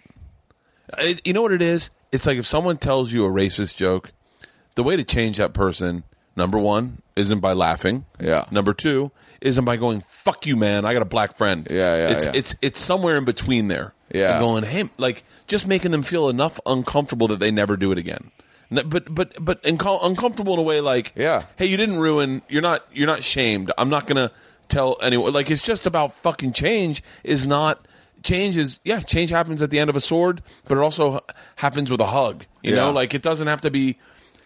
[0.98, 1.90] It- You know what it is?
[2.12, 4.12] It's like if someone tells you a racist joke,
[4.74, 6.02] the way to change that person,
[6.36, 8.04] number one, isn't by laughing.
[8.20, 8.46] Yeah.
[8.50, 9.10] Number two,
[9.40, 10.84] isn't by going, fuck you, man.
[10.84, 11.66] I got a black friend.
[11.70, 12.32] Yeah, yeah, It's, yeah.
[12.34, 13.94] it's, it's somewhere in between there.
[14.12, 14.32] Yeah.
[14.32, 17.98] And going, hey, like, just making them feel enough uncomfortable that they never do it
[17.98, 18.30] again.
[18.72, 21.42] But but but unco- uncomfortable in a way like Yeah.
[21.56, 24.30] hey you didn't ruin you're not you're not shamed I'm not gonna
[24.68, 27.84] tell anyone like it's just about fucking change is not
[28.22, 31.20] change is yeah change happens at the end of a sword but it also
[31.56, 32.82] happens with a hug you Yeah.
[32.86, 33.96] know like it doesn't have to be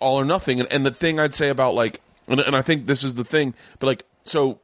[0.00, 2.86] all or nothing and, and the thing I'd say about like and, and I think
[2.86, 4.58] this is the thing but like so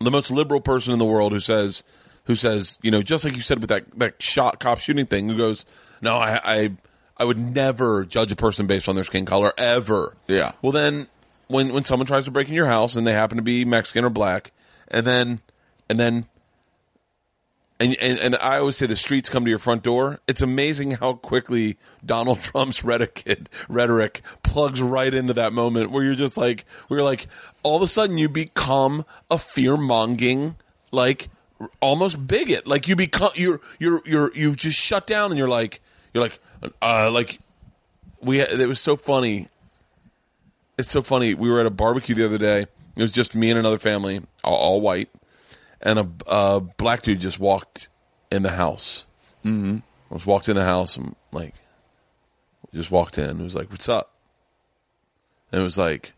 [0.00, 1.84] the most liberal person in the world who says
[2.24, 5.28] who says you know just like you said with that that shot cop shooting thing
[5.28, 5.64] who goes
[6.00, 6.70] no I I
[7.16, 10.52] I would never judge a person based on their skin color ever Yeah.
[10.62, 11.06] well then
[11.48, 14.04] when when someone tries to break in your house and they happen to be Mexican
[14.04, 14.50] or black
[14.88, 15.40] and then
[15.88, 16.26] and then
[17.82, 20.20] and, and and I always say the streets come to your front door.
[20.28, 26.14] It's amazing how quickly Donald Trump's rhetoric rhetoric plugs right into that moment where you're
[26.14, 27.26] just like where you're like
[27.62, 30.54] all of a sudden you become a fear mongering
[30.92, 31.28] like
[31.80, 32.66] almost bigot.
[32.68, 35.80] Like you become you're you're you're you just shut down and you're like
[36.14, 36.38] you're like
[36.80, 37.40] uh like
[38.20, 39.48] we it was so funny.
[40.78, 41.34] It's so funny.
[41.34, 42.66] We were at a barbecue the other day.
[42.94, 45.08] It was just me and another family, all, all white
[45.82, 47.88] and a, a black dude just walked
[48.30, 49.06] in the house.
[49.44, 49.78] Mm-hmm.
[50.10, 51.54] I was walked in the house and like
[52.72, 53.40] just walked in.
[53.40, 54.14] It was like, "What's up?"
[55.50, 56.14] And it was like,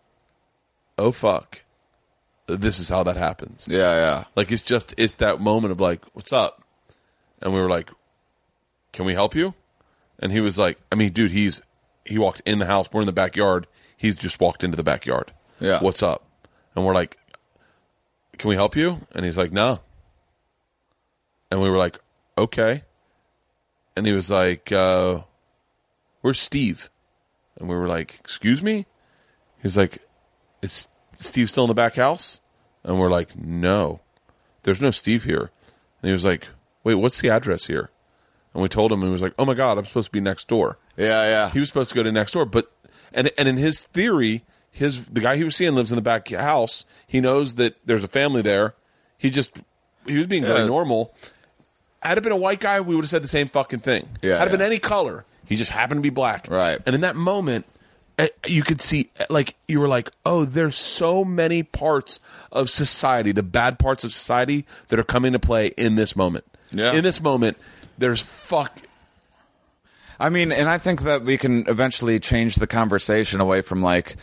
[0.98, 1.62] "Oh fuck,
[2.46, 4.24] this is how that happens." Yeah, yeah.
[4.36, 6.62] Like it's just it's that moment of like, "What's up?"
[7.40, 7.90] And we were like,
[8.92, 9.54] "Can we help you?"
[10.18, 11.62] And he was like, "I mean, dude, he's
[12.04, 12.88] he walked in the house.
[12.92, 13.66] We're in the backyard.
[13.96, 15.32] He's just walked into the backyard.
[15.60, 15.80] Yeah.
[15.82, 16.24] What's up?"
[16.76, 17.16] And we're like,
[18.38, 19.80] "Can we help you?" And he's like, "No."
[21.50, 21.98] And we were like,
[22.36, 22.84] "Okay."
[23.96, 25.20] And he was like, uh,
[26.20, 26.90] "Where's Steve?"
[27.58, 28.86] And we were like, "Excuse me?"
[29.62, 29.98] He's like,
[30.62, 32.40] "Is Steve still in the back house?"
[32.82, 34.00] And we're like, "No,
[34.62, 35.50] there's no Steve here."
[36.02, 36.48] And he was like,
[36.82, 37.90] "Wait, what's the address here?"
[38.52, 40.20] And we told him, and he was like, "Oh my god, I'm supposed to be
[40.20, 41.50] next door." Yeah, yeah.
[41.50, 42.70] He was supposed to go to next door, but
[43.12, 44.44] and and in his theory,
[44.74, 46.84] his the guy he was seeing lives in the back house.
[47.06, 48.74] He knows that there's a family there.
[49.16, 49.50] He just
[50.06, 50.66] he was being very Yeah.
[50.66, 51.14] normal.
[52.02, 54.08] Had it been a white guy, we would have said the same fucking thing.
[54.22, 54.66] Yeah, Had it been yeah.
[54.66, 56.48] any color, he just happened to be black.
[56.50, 56.78] Right.
[56.84, 57.64] And in that moment,
[58.18, 62.20] eh, you could see eh, like you were like, oh, there's so many parts
[62.52, 66.44] of society, the bad parts of society that are coming to play in this moment.
[66.72, 66.92] Yeah.
[66.92, 67.56] In this moment,
[67.96, 68.80] there's fuck
[70.18, 74.16] I mean, and I think that we can eventually change the conversation away from like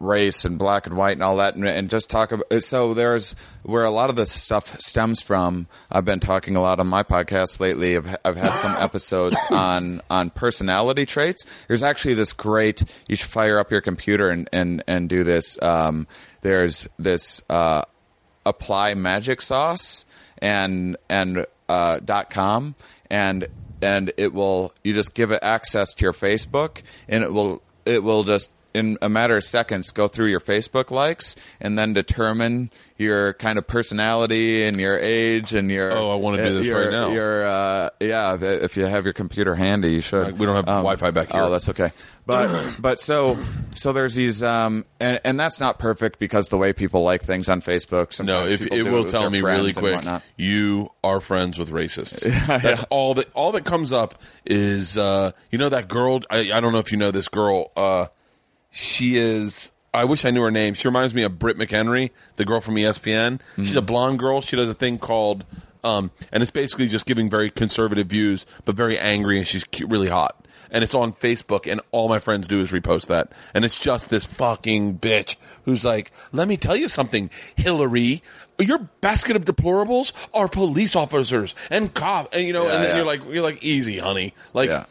[0.00, 2.52] race and black and white and all that, and, and just talk about.
[2.62, 5.66] So there's where a lot of this stuff stems from.
[5.90, 7.96] I've been talking a lot on my podcast lately.
[7.96, 11.44] I've, I've had some episodes on on personality traits.
[11.68, 12.84] There's actually this great.
[13.08, 15.60] You should fire up your computer and and and do this.
[15.62, 16.06] Um,
[16.42, 17.82] there's this uh,
[18.46, 20.04] apply magic sauce
[20.38, 22.74] and and uh, dot com
[23.10, 23.46] and
[23.82, 28.02] and it will you just give it access to your Facebook and it will it
[28.02, 32.70] will just in a matter of seconds go through your Facebook likes and then determine
[32.96, 36.66] your kind of personality and your age and your Oh, I wanna do uh, this
[36.66, 37.08] your- right now.
[37.12, 40.38] Your uh, yeah, if you have your computer handy, you should.
[40.38, 41.42] We don't have Wi-Fi back here.
[41.42, 41.90] Oh, that's okay.
[42.26, 43.38] But but so
[43.74, 47.48] so there's these um and and that's not perfect because the way people like things
[47.48, 48.18] on Facebook.
[48.24, 50.04] No, Sometimes if it will with tell me really quick,
[50.36, 52.22] you are friends with racists.
[52.62, 54.14] That's all that all that comes up
[54.44, 56.20] is uh, you know that girl.
[56.30, 57.70] I, I don't know if you know this girl.
[57.76, 58.06] Uh,
[58.74, 59.70] she is.
[59.94, 60.74] I wish I knew her name.
[60.74, 63.40] She reminds me of Britt McHenry, the girl from ESPN.
[63.56, 63.86] She's a Mm.
[63.86, 64.40] blonde girl.
[64.40, 65.44] She does a thing called,
[65.84, 69.86] um, and it's basically just giving very conservative views, but very angry, and she's cu-
[69.86, 70.34] really hot.
[70.72, 73.30] And it's on Facebook, and all my friends do is repost that.
[73.54, 78.20] And it's just this fucking bitch who's like, "Let me tell you something, Hillary."
[78.58, 82.90] Your basket of deplorables are police officers and cop, and you know, Yeah, and then
[82.90, 82.96] yeah.
[82.96, 84.86] you're like, you're like, easy, honey, like, Yeah.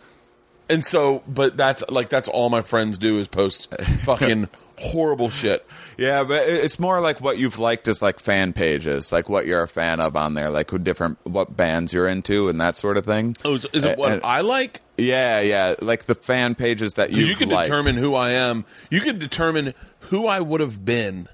[0.69, 4.47] And so, but that's like that's all my friends do is post fucking
[4.79, 5.65] horrible shit.
[5.97, 9.61] Yeah, but it's more like what you've liked is like fan pages, like what you're
[9.63, 12.97] a fan of on there, like who different what bands you're into and that sort
[12.97, 13.35] of thing.
[13.45, 14.81] Oh, is, is it what Uh, I like?
[14.97, 18.65] Yeah, yeah, like the fan pages that you You can determine who I am.
[18.89, 19.73] You can determine
[20.09, 21.27] who I would have been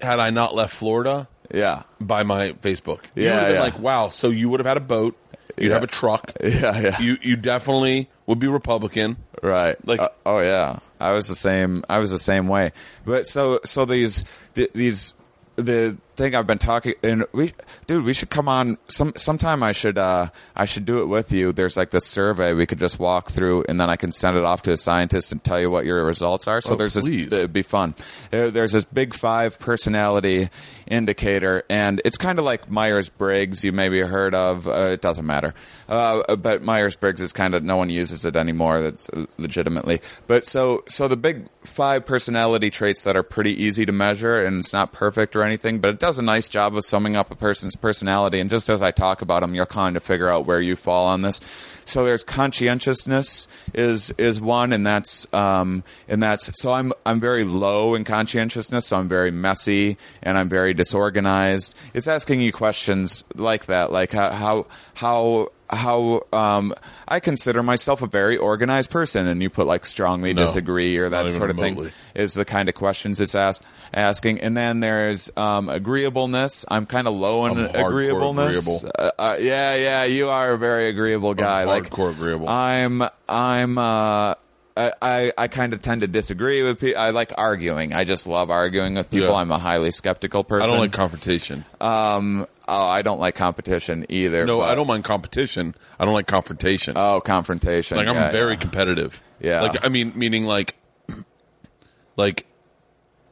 [0.00, 3.04] had I not left Florida Yeah, by my Facebook.
[3.16, 3.60] You Yeah, would have been yeah.
[3.62, 4.08] like, wow.
[4.08, 5.16] So you would have had a boat.
[5.60, 5.74] You'd Yeah.
[5.74, 6.32] have a truck.
[6.42, 6.98] yeah, yeah.
[7.00, 9.16] You you definitely would be Republican.
[9.42, 9.76] Right.
[9.86, 11.84] Like- Uh, oh yeah, I was the same.
[11.88, 12.72] I was the same way.
[13.04, 15.14] But so so these th- these
[15.56, 17.52] the thing I've been talking and we
[17.86, 21.32] dude we should come on some sometime I should uh I should do it with
[21.32, 21.52] you.
[21.52, 24.42] There's like this survey we could just walk through and then I can send it
[24.44, 26.60] off to a scientist and tell you what your results are.
[26.60, 27.28] So Oh, there's please.
[27.28, 27.94] this it'd be fun.
[28.30, 30.48] There's this big 5 personality
[30.88, 35.54] indicator and it's kind of like Myers-Briggs you maybe heard of uh, it doesn't matter.
[35.88, 40.00] Uh, but Myers-Briggs is kind of no one uses it anymore that's uh, legitimately.
[40.26, 44.58] But so so the big 5 personality traits that are pretty easy to measure and
[44.58, 47.34] it's not perfect or anything, but it does a nice job of summing up a
[47.34, 50.60] person's personality and just as I talk about them you'll kind of figure out where
[50.60, 51.40] you fall on this.
[51.84, 57.44] So there's conscientiousness is is one, and that's um, and that's so I'm I'm very
[57.44, 61.74] low in conscientiousness, so I'm very messy and I'm very disorganized.
[61.94, 66.74] It's asking you questions like that, like how how how how um,
[67.06, 71.08] I consider myself a very organized person, and you put like strongly No, disagree or
[71.08, 71.90] that sort of remotely.
[71.90, 73.62] thing is the kind of questions it's asked
[73.94, 74.40] asking.
[74.40, 76.64] And then there's um, agreeableness.
[76.68, 78.56] I'm kind of low in I'm agreeableness.
[78.58, 78.90] agreeable.
[78.98, 81.64] Uh, uh, yeah, yeah, you are a very agreeable guy.
[81.64, 82.48] like hardcore agreeable.
[82.48, 84.34] I'm I'm uh
[84.76, 87.00] I, I, I kind of tend to disagree with people.
[87.00, 87.92] I like arguing.
[87.92, 89.30] I just love arguing with people.
[89.30, 89.34] Yeah.
[89.34, 90.68] I'm a highly skeptical person.
[90.68, 91.64] I don't like confrontation.
[91.80, 92.46] Um.
[92.70, 94.44] Oh, I don't like competition either.
[94.44, 95.74] no, but- I don't mind competition.
[95.98, 96.94] I don't like confrontation.
[96.96, 97.96] Oh, confrontation.
[97.96, 98.56] like I'm Yeah, very yeah.
[98.58, 99.22] competitive.
[99.40, 99.62] Yeah.
[99.62, 100.74] Like I mean, meaning like,
[102.16, 102.46] like,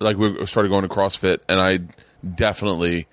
[0.01, 1.80] like we started going to CrossFit, and I
[2.26, 3.07] definitely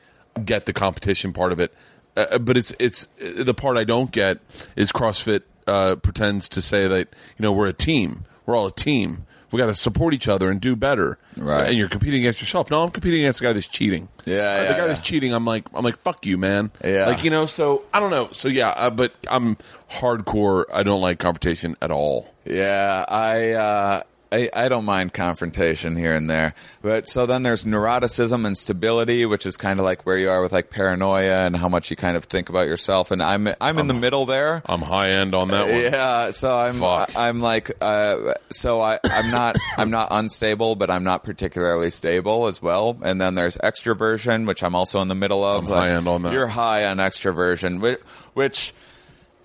[0.43, 1.74] get the competition part of it.
[2.15, 4.38] Uh, but it's it's the part I don't get
[4.76, 7.07] is CrossFit uh, pretends to say that
[7.38, 8.26] you know we're a team.
[8.45, 9.26] We're all a team.
[9.53, 11.17] We got to support each other and do better.
[11.37, 11.69] Right.
[11.69, 12.69] And you're competing against yourself.
[12.71, 14.09] No, I'm competing against the guy that's cheating.
[14.25, 14.87] Yeah, Uh, yeah, the guy yeah.
[14.87, 15.33] that's cheating.
[15.33, 16.71] I'm like, I'm like, fuck you, man.
[16.83, 17.05] Yeah.
[17.07, 17.45] Like you know.
[17.45, 18.29] So I don't know.
[18.31, 19.55] So yeah, uh, but I'm
[19.91, 20.65] hardcore.
[20.73, 22.33] I don't like confrontation at all.
[22.45, 24.03] Yeah, I, uh,
[24.34, 29.25] I I don't mind confrontation here and there, but so then there's neuroticism and stability,
[29.25, 31.95] which is kind of like where you are with like paranoia and how much you
[31.95, 33.11] kind of think about yourself.
[33.11, 34.61] And I'm I'm in the middle there.
[34.65, 35.81] I'm high end on that one.
[35.81, 37.11] Yeah, so I'm Fuck.
[37.15, 42.47] I'm like uh, so I I'm not I'm not unstable, but I'm not particularly stable
[42.47, 42.97] as well.
[43.03, 45.65] And then there's extroversion, which I'm also in the middle of.
[45.65, 46.34] I'm high end on that.
[46.34, 47.99] You're high on extroversion, which,
[48.34, 48.73] which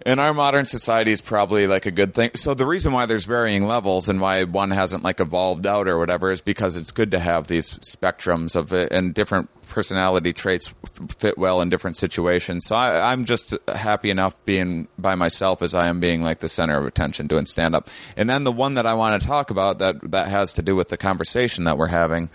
[0.09, 2.31] in our modern society is probably like a good thing.
[2.35, 5.99] So the reason why there's varying levels and why one hasn't like evolved out or
[5.99, 10.73] whatever is because it's good to have these spectrums of it and different personality traits
[11.19, 12.65] fit well in different situations.
[12.65, 16.49] So I, I'm just happy enough being by myself as I am being like the
[16.49, 17.91] center of attention doing stand up.
[18.17, 20.75] And then the one that I want to talk about that that has to do
[20.75, 22.31] with the conversation that we're having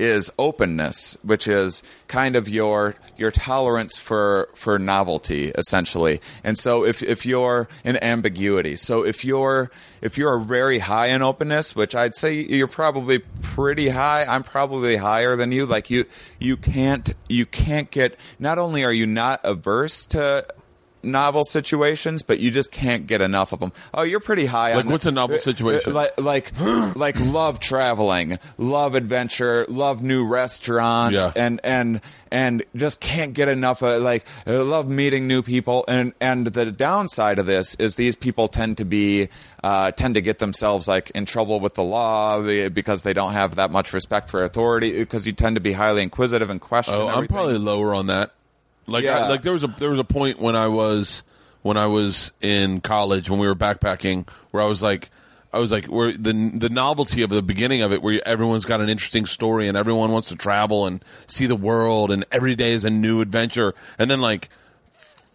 [0.00, 6.20] is openness, which is kind of your your tolerance for for novelty, essentially.
[6.42, 9.70] And so if if you're in ambiguity, so if you're
[10.02, 14.96] if you're very high in openness, which I'd say you're probably pretty high, I'm probably
[14.96, 15.66] higher than you.
[15.66, 16.04] Like you
[16.38, 18.18] you can't you can't get.
[18.38, 20.46] Not only are you not averse to
[21.04, 23.72] novel situations, but you just can't get enough of them.
[23.92, 25.92] Oh, you're pretty high Like, on what's a novel uh, uh, situation?
[25.92, 26.52] Like like
[26.96, 31.30] like love traveling, love adventure, love new restaurants, Yeah.
[31.36, 32.00] and and
[32.30, 35.84] and just can't get enough of like love meeting new people.
[35.88, 39.28] And and the downside of this is these people tend to be
[39.62, 43.54] uh, tend to get themselves like in trouble with the law because they don't have
[43.56, 46.94] that much respect for authority because you tend to be highly inquisitive and question.
[46.94, 48.32] Oh, I'm probably lower on that.
[48.86, 49.20] Like, Yeah.
[49.20, 51.22] I, like there was a there was a point when I was
[51.62, 55.10] when I was in college when we were backpacking where I was like.
[55.52, 58.80] I was like, where the the novelty of the beginning of it, where everyone's got
[58.80, 62.72] an interesting story and everyone wants to travel and see the world, and every day
[62.72, 63.72] is a new adventure.
[63.96, 64.48] And then, like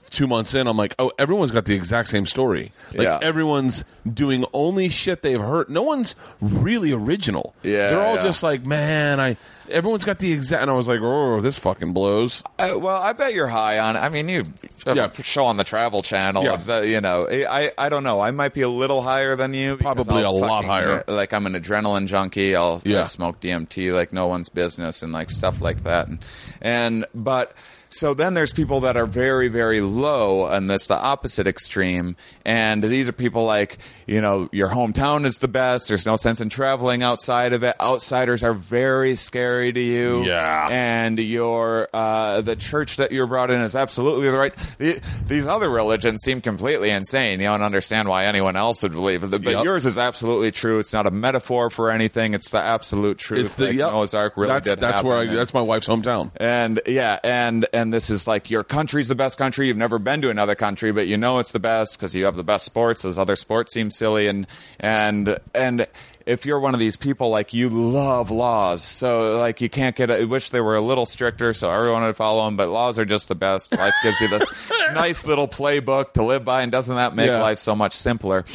[0.09, 2.71] two months in, I'm like, oh, everyone's got the exact same story.
[2.93, 3.19] Like Yeah.
[3.21, 5.69] everyone's doing only shit they've heard.
[5.69, 7.53] No one's really original.
[7.63, 8.23] Yeah, they're all yeah.
[8.23, 9.37] just like, man, I.
[9.71, 10.63] Everyone's got the exact.
[10.63, 12.41] And I was like, oh, this fucking blows.
[12.57, 13.95] Uh, well, I bet you're high on.
[13.95, 14.45] I mean, you
[14.87, 15.11] Yeah.
[15.21, 16.43] show on the Travel Channel.
[16.43, 16.57] Yeah.
[16.67, 18.19] Uh, you know, I I don't know.
[18.19, 19.77] I might be a little higher than you.
[19.77, 21.03] Probably I'll a lot higher.
[21.07, 22.55] Like I'm an adrenaline junkie.
[22.55, 22.97] I'll, Yeah.
[22.99, 26.07] I'll smoke DMT like no one's business and like stuff like that.
[26.07, 26.19] And
[26.63, 27.53] and but.
[27.89, 32.15] So then there's people that are very, very low, and that's the opposite extreme.
[32.45, 35.87] And these are people like, you know, your hometown is the best.
[35.87, 37.75] There's no sense in traveling outside of it.
[37.81, 40.67] Outsiders are very scary to you Yeah.
[40.69, 44.53] and your uh, the church that you're brought in is absolutely the right.
[44.77, 47.39] The, these other religions seem completely insane.
[47.39, 49.63] You don't understand why anyone else would believe it, but Yep.
[49.63, 50.77] yours is absolutely true.
[50.79, 52.33] It's not a metaphor for anything.
[52.35, 53.45] It's the absolute truth.
[53.47, 53.91] It's the like yep.
[53.91, 56.31] Noah's Ark really that's did that's where I, that's my wife's hometown.
[56.37, 59.67] And yeah, and and this is like your country's the best country.
[59.67, 62.35] You've never been to another country, but you know it's the best because you have
[62.35, 63.01] the best sports.
[63.03, 64.47] Those other sports seem silly, and
[64.79, 65.87] and and
[66.25, 70.11] if you're one of these people, like you love laws, so like you can't get.
[70.11, 72.57] I wish they were a little stricter, so everyone would follow them.
[72.57, 73.75] But laws are just the best.
[73.77, 74.47] Life gives you this
[74.93, 77.41] nice little playbook to live by, and doesn't that make Yeah.
[77.41, 78.45] life so much simpler?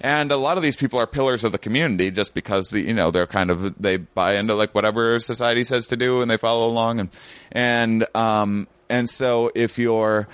[0.00, 2.92] And a lot of these people are pillars of the community just because the you
[2.92, 6.36] know they're kind of they buy into like whatever society says to do and they
[6.36, 7.08] follow along and
[7.52, 10.28] and um and so if you're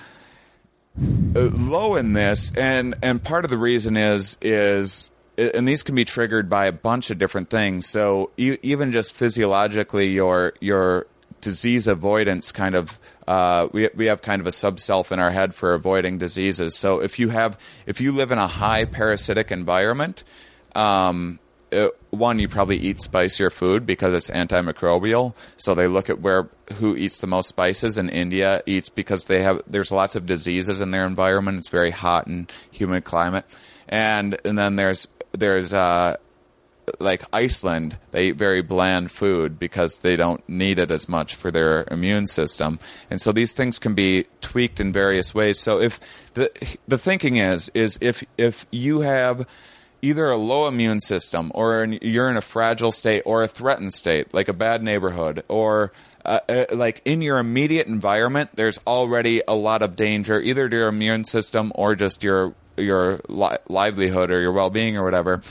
[1.35, 5.95] uh, low in this and and part of the reason is is and these can
[5.95, 7.87] be triggered by a bunch of different things.
[7.87, 11.07] So e- even just physiologically your your
[11.39, 15.31] disease avoidance kind of uh, we we have kind of a sub self in our
[15.31, 16.75] head for avoiding diseases.
[16.75, 17.57] So if you have
[17.87, 20.23] if you live in a high parasitic environment
[20.75, 21.39] um,
[21.71, 25.35] uh, one, you probably eat spicier food because it's antimicrobial.
[25.57, 29.41] So they look at where who eats the most spices, and India eats because they
[29.41, 31.57] have there's lots of diseases in their environment.
[31.57, 33.45] It's very hot and humid climate,
[33.87, 36.17] and and then there's there's uh,
[36.99, 41.51] like Iceland, they eat very bland food because they don't need it as much for
[41.51, 42.79] their immune system.
[43.09, 45.59] And so these things can be tweaked in various ways.
[45.59, 45.99] So if
[46.33, 46.51] the
[46.87, 49.47] the thinking is is if if you have
[50.01, 53.93] either a low immune system or an, you're in a fragile state or a threatened
[53.93, 55.91] state, like a bad neighborhood or
[56.25, 60.75] uh, uh, like in your immediate environment, there's already a lot of danger, either to
[60.75, 65.41] your immune system or just your your li- livelihood or your well-being or whatever.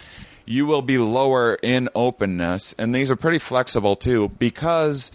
[0.46, 5.12] You will be lower in openness, and these are pretty flexible too, because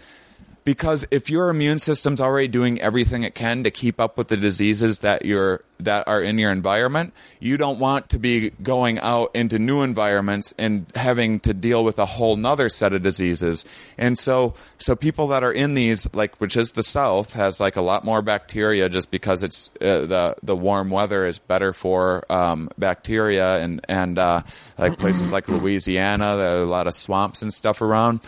[0.66, 4.36] because if your immune system's already doing everything it can to keep up with the
[4.36, 9.30] diseases that you're that are in your environment, you don't want to be going out
[9.34, 13.64] into new environments and having to deal with a whole nother set of diseases.
[13.96, 17.76] And so so people that are in these like which is the south has like
[17.76, 22.24] a lot more bacteria just because it's uh, the the warm weather is better for
[22.28, 24.42] um, bacteria and and uh,
[24.78, 28.20] like places like Louisiana there are a lot of swamps and stuff around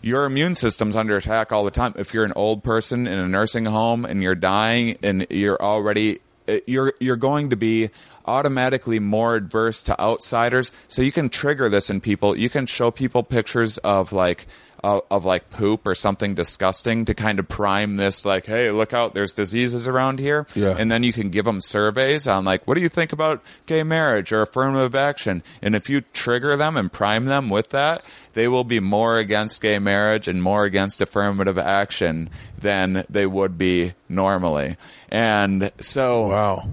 [0.00, 1.94] your immune system's under attack all the time.
[1.96, 6.18] If you're an old person in a nursing home and you're dying and you're already
[6.48, 7.90] uh, you're you're going to be
[8.26, 10.72] automatically more adverse to outsiders.
[10.86, 12.36] So you can trigger this in people.
[12.36, 14.46] You can show people pictures of like
[14.82, 18.92] of, of like poop or something disgusting to kind of prime this like, hey, look
[18.92, 20.46] out, there's diseases around here.
[20.54, 20.74] Yeah.
[20.78, 23.82] And then you can give them surveys on like, what do you think about gay
[23.82, 25.42] marriage or affirmative action?
[25.62, 29.60] And if you trigger them and prime them with that, they will be more against
[29.60, 34.76] gay marriage and more against affirmative action than they would be normally.
[35.10, 36.68] And so, Wow.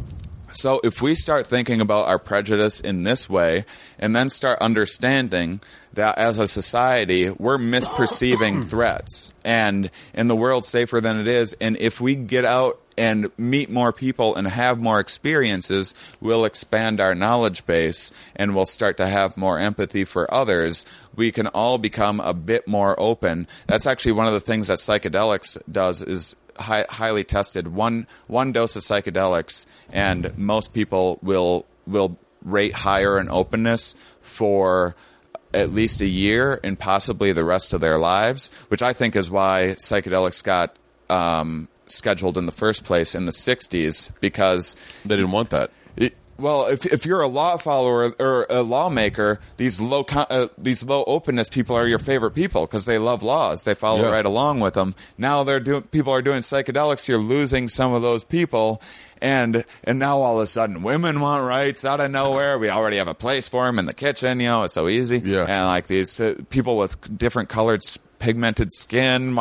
[0.56, 3.66] So if we start thinking about our prejudice in this way
[4.00, 5.60] and then start understanding
[5.94, 11.58] that as a society we're misperceiving threats and in the world safer than it is
[11.60, 17.02] and if we get out and meet more people and have more experiences, we'll expand
[17.02, 20.86] our knowledge base and we'll start to have more empathy for others.
[21.14, 23.48] We can all become a bit more open.
[23.68, 27.68] That's actually one of the things that psychedelics does is hi- highly tested.
[27.68, 34.96] One one dose of psychedelics, and most people will will rate higher in openness for
[35.54, 39.32] at least a year and possibly the rest of their lives, which I think is
[39.32, 40.76] why psychedelics got
[41.10, 44.76] um, scheduled in the first place in the 60s because
[45.06, 45.72] They didn't want that.
[46.38, 51.04] Well, if if you're a law follower or a lawmaker, these low uh, these low
[51.08, 53.64] openness people are your favorite people because they love laws.
[53.64, 54.12] They follow Yeah.
[54.12, 54.96] right along with them.
[55.18, 57.08] Now they're doing people are doing psychedelics.
[57.08, 58.82] You're losing some of those people,
[59.22, 62.60] and and now all of a sudden women want rights out of nowhere.
[62.60, 64.40] We already have a place for them in the kitchen.
[64.40, 65.20] You know, it's so easy.
[65.20, 65.46] Yeah.
[65.48, 67.82] and like these uh, people with different colored.
[68.20, 69.36] Pigmented skin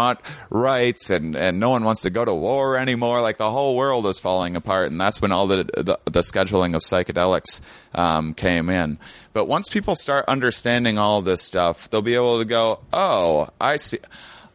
[0.51, 3.21] rights, and, and no one wants to go to war anymore.
[3.21, 6.75] Like the whole world is falling apart, and that's when all the the, the scheduling
[6.75, 7.61] of psychedelics
[7.95, 8.99] um, came in.
[9.33, 13.77] But once people start understanding all this stuff, they'll be able to go, "Oh, I
[13.77, 13.99] see.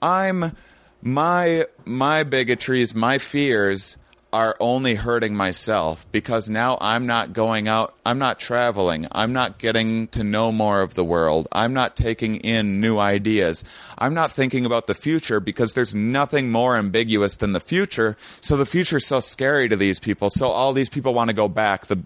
[0.01, 0.55] I'm
[1.01, 3.97] my my bigotries, my fears."
[4.31, 9.57] Are only hurting myself because now I'm not going out, I'm not traveling, I'm not
[9.57, 13.63] getting to know more of the world, I'm not taking in new ideas,
[13.97, 18.17] I'm not thinking about the future because there's nothing more ambiguous than the future.
[18.41, 20.29] So the future's so scary to these people.
[20.29, 21.87] So all these people want to go back.
[21.87, 22.03] The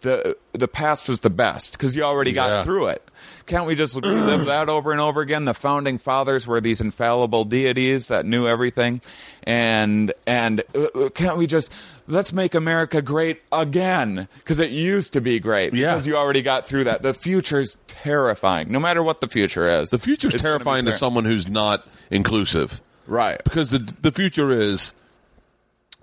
[0.00, 2.62] the the past was the best because you already got Yeah.
[2.64, 3.02] through it.
[3.46, 5.44] Can't we just relive that over and over again?
[5.46, 9.00] The founding fathers were these infallible deities that knew everything,
[9.44, 11.72] and and uh, uh, can't we just
[12.06, 15.88] let's make America great again because it used to be great Yeah.
[15.92, 17.02] because you already got through that.
[17.02, 19.90] The future's terrifying, no matter what the future is.
[19.90, 22.80] The future's It's gonna terrifying to someone who's not inclusive.
[23.06, 23.42] right?
[23.42, 24.92] because the the future is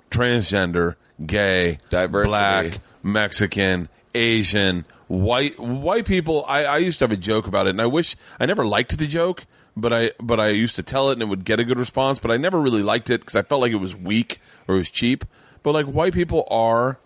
[0.10, 2.30] transgender, gay, Diversity.
[2.30, 6.44] black, Mexican, Asian, white white people.
[6.48, 8.98] I, I used to have a joke about it, and I wish I never liked
[8.98, 9.46] the joke,
[9.78, 12.18] but I but I used to tell it, and it would get a good response.
[12.18, 14.80] But I never really liked it because I felt like it was weak or it
[14.80, 15.24] was cheap.
[15.62, 16.98] But like white people are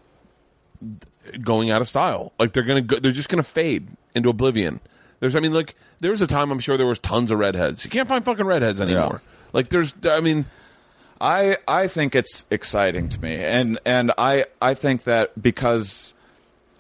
[1.44, 2.32] going out of style.
[2.40, 4.80] Like they're gonna go, they're just gonna fade into oblivion.
[5.20, 7.84] There's I mean like there was a time I'm sure there was tons of redheads.
[7.84, 9.22] You can't find fucking redheads anymore.
[9.52, 10.46] Like there's I mean
[11.22, 16.14] I I think it's exciting to me, and and I I think that because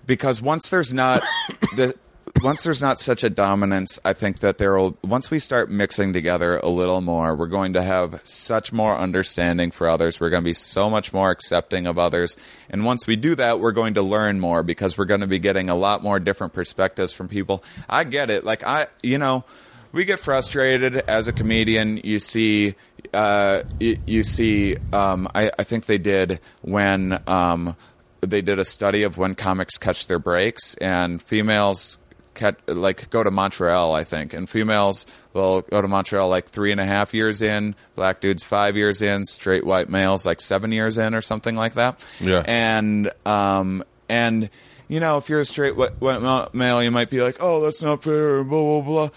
[0.06, 1.22] because once there's not
[1.76, 1.96] the
[2.42, 6.14] once there's not such a dominance, I think that there will once we start mixing
[6.14, 10.22] together a little more, we're going to have such more understanding for others.
[10.22, 12.38] We're going to be so much more accepting of others,
[12.70, 15.40] and once we do that, we're going to learn more because we're going to be
[15.40, 17.62] getting a lot more different perspectives from people.
[17.90, 19.44] I get it, like I you know
[19.92, 21.98] we get frustrated as a comedian.
[22.04, 22.76] You see,
[23.14, 24.78] uh, you, you see.
[24.94, 27.76] Um, I, I think they did when um,
[28.22, 31.98] they did a study of when comics catch their breaks, and females
[32.36, 33.94] cat, like go to Montreal.
[33.94, 37.76] I think, and females will go to Montreal like three and a half years in.
[37.96, 39.26] Black dudes five years in.
[39.26, 42.04] Straight white males like seven years in, or something like that.
[42.20, 42.44] Yeah.
[42.46, 44.50] and um, and
[44.88, 47.82] you know, if you're a straight white, white male, you might be like, "Oh, that's
[47.84, 49.10] not fair," blah blah blah.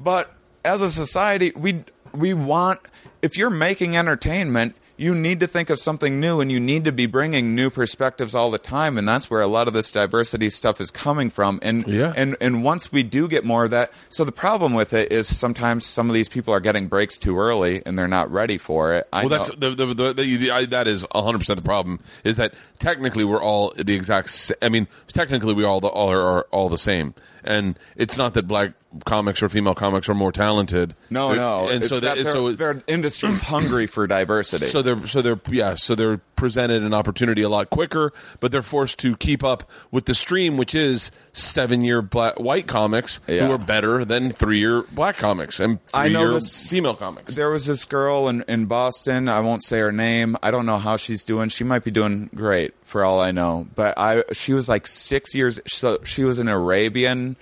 [0.00, 0.32] But
[0.64, 2.80] as a society, we we want
[3.22, 6.92] if you're making entertainment, you need to think of something new, and you need to
[6.92, 10.50] be bringing new perspectives all the time, and that's where a lot of this diversity
[10.50, 11.58] stuff is coming from.
[11.62, 12.12] And Yeah.
[12.16, 15.34] and and once we do get more of that, so the problem with it is
[15.34, 18.92] sometimes some of these people are getting breaks too early, and they're not ready for
[18.94, 19.06] it.
[19.12, 21.62] I Well, that's know- the, the, the, the, the I, that is 100 percent the
[21.64, 22.00] problem.
[22.24, 24.28] Is that technically we're all the exact.
[24.30, 27.14] sa- I mean, technically we all the, all are, are all the same,
[27.44, 28.72] and it's not that black
[29.04, 30.94] comics or female comics are more talented.
[31.10, 34.66] no, They're- no, and It's so that that, their, so their industry's hungry for diversity.
[34.68, 38.62] so they're so they're yeah so they're presented an opportunity a lot quicker, but they're
[38.62, 43.46] forced to keep up with the stream, which is seven year black white comics Yeah.
[43.46, 47.34] who are better than three year black comics and I know this- female comics.
[47.36, 49.28] there was this girl in, in Boston.
[49.28, 50.36] I won't say her name.
[50.42, 51.50] I don't know how she's doing.
[51.50, 53.68] She might be doing great for all I know.
[53.76, 55.60] But I she was like six years.
[55.68, 57.36] So she was an Arabian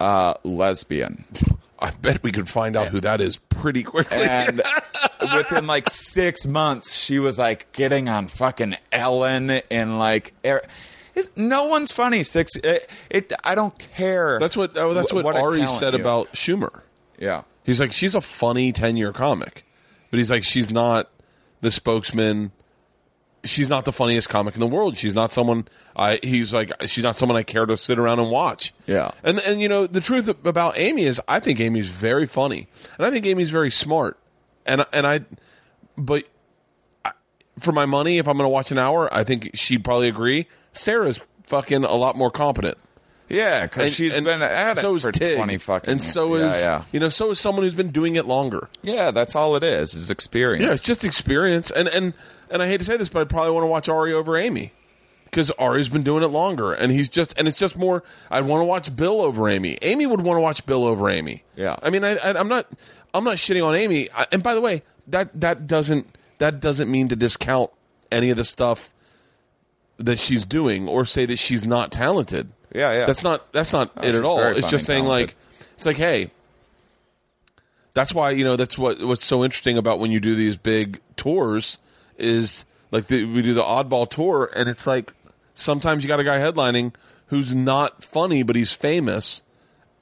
[0.00, 1.24] uh, lesbian,
[1.78, 4.22] I bet we could find out who that is pretty quickly.
[4.22, 4.62] and
[5.34, 10.32] within like six months, she was like getting on fucking Ellen and like.
[10.42, 12.22] it's- no one's funny.
[12.22, 12.56] Six.
[12.56, 13.32] It, it.
[13.42, 14.38] I don't care.
[14.38, 16.82] That's what oh, that's wh- what, a Ari said you- about Schumer.
[17.18, 17.42] Yeah.
[17.64, 19.64] He's like she's a funny ten year comic,
[20.10, 21.10] but he's like she's not
[21.62, 22.52] the spokesman.
[23.46, 24.98] She's not the funniest comic in the world.
[24.98, 26.18] She's not someone I.
[26.22, 28.72] He's like she's not someone I care to sit around and watch.
[28.86, 29.10] Yeah.
[29.22, 32.68] And and you know the truth about Amy is I think Amy's very funny,
[32.98, 34.18] and I think Amy's very smart,
[34.66, 35.20] and and I,
[35.96, 36.24] but
[37.04, 37.12] I,
[37.58, 40.46] for my money, if I'm going to watch an hour, I think she'd probably agree.
[40.72, 42.76] Sarah's fucking a lot more competent.
[43.28, 45.90] Yeah, because she's and been at it so is for Tig, twenty fucking.
[45.90, 46.54] and so years.
[46.54, 48.68] is yeah, you know so is someone who's been doing it longer.
[48.82, 49.10] yeah, yeah.
[49.10, 49.94] That's all it is.
[49.94, 50.64] Is experience.
[50.64, 52.14] Yeah, it's just experience, and and
[52.50, 54.72] and I hate to say this, but I probably want to watch Ari over Amy
[55.24, 58.02] because Ari's been doing it longer, and he's just and it's just more.
[58.30, 59.78] I'd want to watch Bill over Amy.
[59.82, 61.44] Amy would want to watch Bill over Amy.
[61.56, 61.76] Yeah.
[61.82, 62.66] I mean, I, I, I'm not
[63.12, 66.06] I'm not shitting on Amy, I, and by the way, that that doesn't
[66.38, 67.70] that doesn't mean to discount
[68.10, 68.94] any of the stuff
[69.98, 72.50] that she's doing or say that she's not talented.
[72.74, 73.06] Yeah, yeah.
[73.06, 74.40] That's not that's not it at all.
[74.40, 75.36] It's just saying and like
[75.74, 76.30] it's like hey,
[77.94, 81.00] that's why you know that's what what's so interesting about when you do these big
[81.16, 81.78] tours
[82.18, 85.12] is like the, we do the oddball tour and it's like
[85.54, 86.92] sometimes you got a guy headlining
[87.28, 89.42] who's not funny but he's famous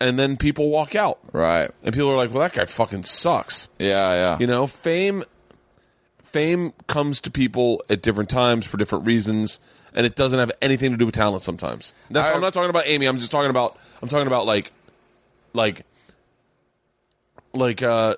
[0.00, 1.70] and then people walk out Right.
[1.82, 4.38] and people are like well that guy fucking sucks Yeah, yeah.
[4.38, 5.24] you know fame
[6.22, 9.58] fame comes to people at different times for different reasons
[9.94, 12.70] and it doesn't have anything to do with talent sometimes that's I- i'm not talking
[12.70, 14.72] about amy i'm just talking about i'm talking about like
[15.52, 15.86] like
[17.52, 18.16] like uh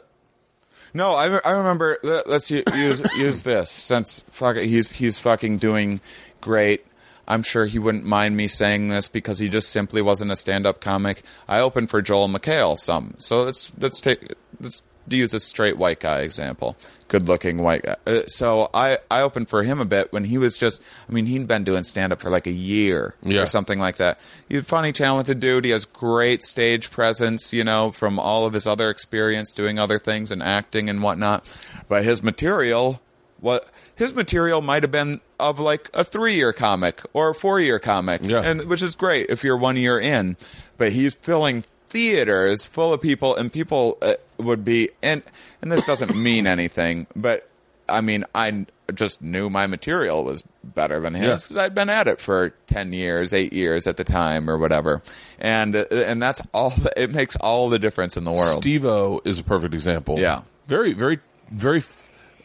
[0.96, 1.98] No, I, I remember.
[2.02, 2.64] let- Let's use
[3.16, 6.00] use this since fuck he's he's fucking doing
[6.40, 6.84] great.
[7.28, 10.80] I'm sure he wouldn't mind me saying this because he just simply wasn't a stand-up
[10.80, 11.22] comic.
[11.48, 14.20] I opened for Joel McHale some, so let's let's take
[14.60, 16.76] let's use a straight white guy example,
[17.08, 17.96] good-looking white guy.
[18.06, 20.82] Uh, so I I opened for him a bit when he was just.
[21.08, 23.42] I mean, he'd been doing stand-up for like a year Yeah.
[23.42, 24.18] or something like that.
[24.48, 25.64] He's a funny, talented dude.
[25.64, 29.98] He has great stage presence, you know, from all of his other experience doing other
[29.98, 31.44] things and acting and whatnot.
[31.88, 33.00] But his material,
[33.40, 38.22] what his material might have been of like a three-year comic or a four-year comic,
[38.24, 38.40] Yeah.
[38.40, 40.36] and which is great if you're one year in.
[40.78, 45.22] But he's filling theaters full of people, and people uh, would be and
[45.62, 47.48] and this doesn't mean anything, but
[47.88, 51.30] I mean I just knew my material was better than his Yeah.
[51.30, 55.02] 'cause I'd been at it for 10 years, 8 years at the time or whatever.
[55.40, 58.62] And and that's all it makes all the difference in the world.
[58.62, 60.18] Steve-O is a perfect example.
[60.18, 60.42] Yeah.
[60.68, 61.18] Very, very,
[61.50, 61.82] very.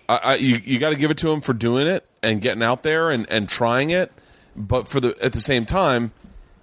[0.10, 2.62] I, I, you you got to give it to him for doing it and getting
[2.64, 4.12] out there and, and trying it,
[4.56, 6.12] but for the at the same time,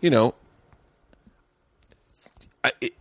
[0.01, 0.35] you know,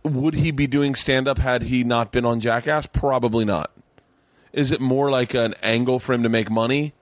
[0.02, 2.86] would he be doing stand up had he not been on Jackass?
[2.86, 3.70] Probably not.
[4.52, 6.92] Is it more like an angle for him to make money?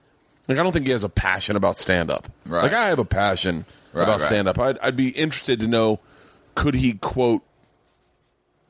[0.47, 2.27] Like I don't think he has a passion about stand up.
[2.45, 2.63] Right.
[2.63, 4.27] Like I have a passion Right, about right.
[4.27, 4.59] stand up.
[4.59, 5.99] I'd, I'd be interested to know
[6.55, 7.41] could he quote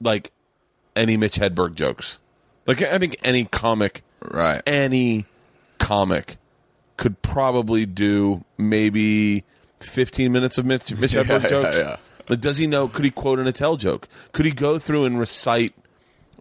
[0.02, 0.32] like
[0.95, 2.19] any Mitch Hedberg jokes.
[2.65, 4.61] Like I think any comic, Right.
[4.65, 5.26] any
[5.80, 6.38] comic
[6.98, 9.44] could probably do maybe
[9.80, 11.78] fifteen minutes of Mitch, Mitch Hedberg yeah, jokes.
[11.78, 11.98] yeah.
[12.30, 12.88] Like, does he know?
[12.88, 14.08] Could he quote an Attell joke?
[14.32, 15.74] Could he go through and recite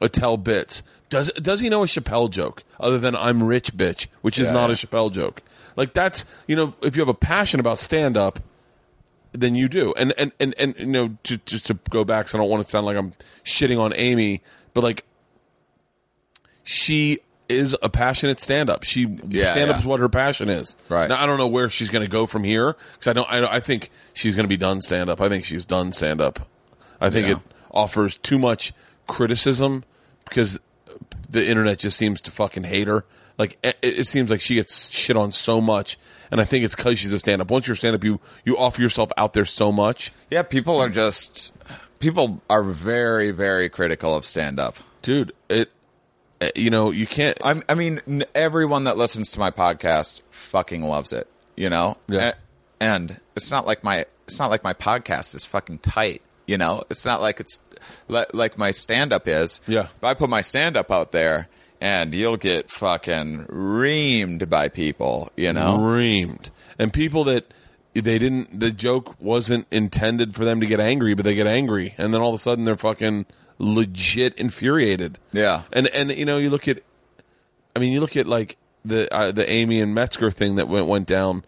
[0.00, 0.82] Attell bits?
[1.08, 4.54] Does does he know a Chappelle joke other than "I'm rich, bitch," which is Yeah,
[4.54, 5.42] not a Chappelle joke?
[5.76, 8.40] Like that's you know, if you have a passion about stand up,
[9.32, 9.94] then you do.
[9.96, 12.64] And and and and you know, to, just to go back, so I don't want
[12.64, 13.12] to sound like I'm
[13.44, 14.42] shitting on Amy,
[14.74, 15.04] but like
[16.64, 18.82] she is a passionate stand up.
[18.84, 19.80] She Yeah, stand up yeah.
[19.80, 20.76] is what her passion is.
[20.88, 21.08] Right.
[21.08, 23.30] Now I don't know where she's going to go from here because I don't.
[23.30, 25.20] I, I think she's going to be done stand up.
[25.20, 26.40] I think she's done stand up.
[27.00, 27.34] I think Yeah.
[27.34, 27.38] it
[27.70, 28.72] offers too much
[29.06, 29.84] criticism
[30.24, 30.58] because
[31.28, 33.04] the internet just seems to fucking hate her.
[33.38, 35.98] Like eh, it, it seems like she gets shit on so much,
[36.30, 37.50] and I think it's because she's a stand up.
[37.50, 40.88] Once you're stand up, you you offer yourself out there so much, Yeah, people are
[40.88, 41.52] just
[41.98, 44.76] people are very very critical of stand up.
[45.02, 45.32] dude.
[45.50, 45.70] It
[46.40, 47.36] Uh, you know you can't.
[47.42, 48.00] I, I mean,
[48.34, 51.28] everyone that listens to my podcast fucking loves it.
[51.56, 52.28] You know, Yeah.
[52.28, 52.34] A-
[52.78, 56.20] and it's not like my it's not like my podcast is fucking tight.
[56.46, 57.58] You know, it's not like it's
[58.08, 59.60] li- like my stand up is.
[59.66, 59.84] Yeah.
[59.84, 61.48] If I put my stand up out there,
[61.80, 65.30] and you'll get fucking reamed by people.
[65.36, 65.78] You know.
[65.78, 66.50] reamed.
[66.78, 67.52] And people that
[67.94, 71.94] they didn't, the joke wasn't intended for them to get angry, but they get angry,
[71.96, 73.24] and then all of a sudden they're fucking
[73.58, 75.18] legit infuriated.
[75.32, 75.62] Yeah.
[75.72, 76.82] And and you know you look at,
[77.74, 80.86] I mean you look at like the uh, the Amy and Metzger thing that went
[80.86, 81.44] went down.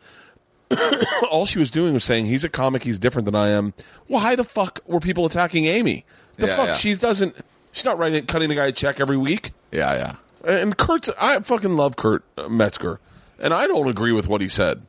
[1.31, 3.73] all she was doing was saying he's a comic, he's different than I am.
[4.07, 6.05] Why the fuck were people attacking Amy?
[6.37, 6.75] The Yeah, fuck yeah.
[6.75, 7.35] she doesn't.
[7.73, 9.53] She's not writing cutting the guy a check every week.
[9.73, 9.95] Yeah.
[9.95, 10.15] Yeah.
[10.45, 13.01] And Kurt's, I fucking love Kurt Metzger,
[13.41, 14.83] and I don't agree with what he said.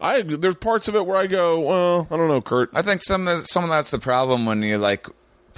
[0.00, 2.70] I there's parts of it where I go, well, I don't know, Kurt.
[2.74, 5.06] I think some of, some of that's the problem when you like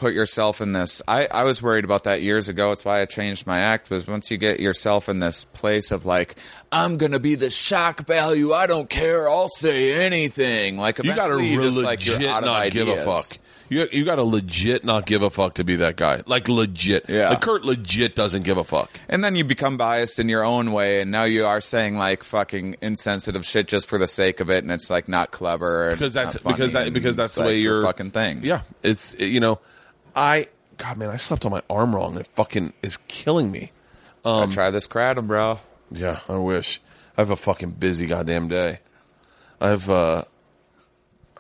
[0.00, 1.02] put yourself in this.
[1.06, 2.72] I, I was worried about that years ago.
[2.72, 3.90] It's why I changed my act.
[3.90, 6.34] Was once you get yourself in this place of like,
[6.72, 8.52] I'm gonna be the shock value.
[8.52, 9.28] I don't care.
[9.28, 10.78] I'll say anything.
[10.78, 13.04] Like You got to eventually really just, like, you're legit out of not give a
[13.04, 13.38] fuck.
[13.68, 16.22] You you got to legit not give a fuck to be that guy.
[16.26, 17.04] Like legit.
[17.08, 17.28] Yeah.
[17.28, 18.90] Like Kurt legit doesn't give a fuck.
[19.08, 22.24] And then you become biased in your own way, and now you are saying like
[22.24, 25.92] fucking insensitive shit just for the sake of it, and it's like not clever.
[25.92, 28.40] because that's because that because that's the like, way your you're fucking thing.
[28.42, 29.60] Yeah, it's you know,
[30.14, 32.18] I God man, I slept on my arm wrong.
[32.18, 33.72] It fucking is killing me.
[34.24, 35.60] Um, try this kratom, bro.
[35.90, 36.80] Yeah, I wish.
[37.16, 38.80] I have a fucking busy goddamn day.
[39.60, 40.24] I've uh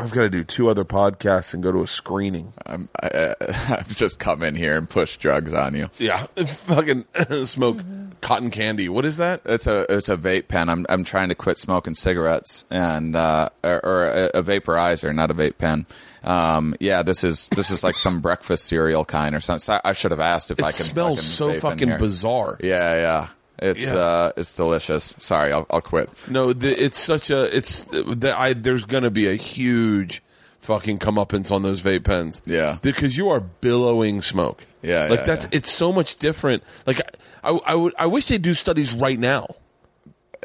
[0.00, 2.54] I've got to do two other podcasts and go to a screening.
[2.64, 5.90] I'm, I, I've just come in here and push drugs on you.
[5.98, 7.04] Yeah, fucking
[7.44, 7.78] smoke
[8.22, 8.88] cotton candy.
[8.88, 9.42] What is that?
[9.44, 10.68] It's a it's a vape pen.
[10.68, 15.30] I'm I'm trying to quit smoking cigarettes and uh, or, or a, a vaporizer, not
[15.30, 15.86] a vape pen.
[16.22, 19.60] Um, yeah, this is this is like some breakfast cereal kind or something.
[19.60, 20.84] So I should have asked if It I can.
[20.84, 22.58] smells fucking so fucking bizarre.
[22.62, 23.28] Yeah, yeah.
[23.58, 23.94] It's Yeah.
[23.96, 25.14] uh, it's delicious.
[25.18, 26.08] Sorry, I'll, I'll quit.
[26.28, 30.22] No, the, it's such a it's that I there's gonna be a huge
[30.60, 32.42] fucking comeuppance on those vape pens.
[32.46, 32.78] Yeah.
[32.82, 34.64] because you are billowing smoke.
[34.82, 35.50] Yeah, like yeah, that's yeah.
[35.58, 36.62] it's so much different.
[36.86, 37.00] Like
[37.44, 39.56] I, I would I wish they do studies right now.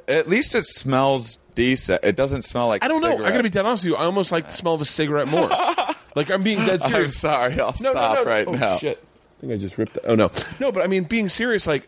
[0.07, 2.03] At least it smells decent.
[2.03, 2.83] It doesn't smell like.
[2.83, 3.13] I don't know.
[3.13, 3.97] I'm gonna be dead honest with you.
[3.97, 5.49] I almost like the smell of a cigarette more.
[6.15, 7.17] like I'm being dead I'm serious.
[7.17, 7.59] sorry.
[7.59, 8.29] I'll no, stop no, no.
[8.29, 8.77] right oh, now.
[8.77, 9.03] Shit.
[9.37, 9.97] I think I just ripped.
[10.05, 10.71] Oh no, no.
[10.71, 11.87] But I mean, being serious, like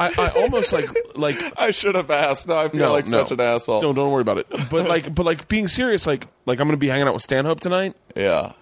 [0.00, 2.48] I, I almost like like I should have asked.
[2.48, 3.18] No, I feel no, like no.
[3.18, 3.80] such an asshole.
[3.82, 4.46] Don't don't worry about it.
[4.70, 7.60] But like, but like being serious, like like I'm gonna be hanging out with Stanhope
[7.60, 7.94] tonight.
[8.16, 8.52] Yeah.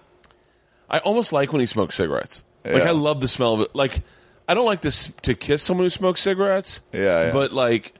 [0.89, 2.43] I almost like when he smokes cigarettes.
[2.65, 2.89] Like Yeah.
[2.89, 3.75] I love the smell of it.
[3.75, 4.01] Like
[4.49, 6.81] I don't like to to kiss someone who smokes cigarettes.
[6.91, 7.31] Yeah, yeah.
[7.31, 7.93] But like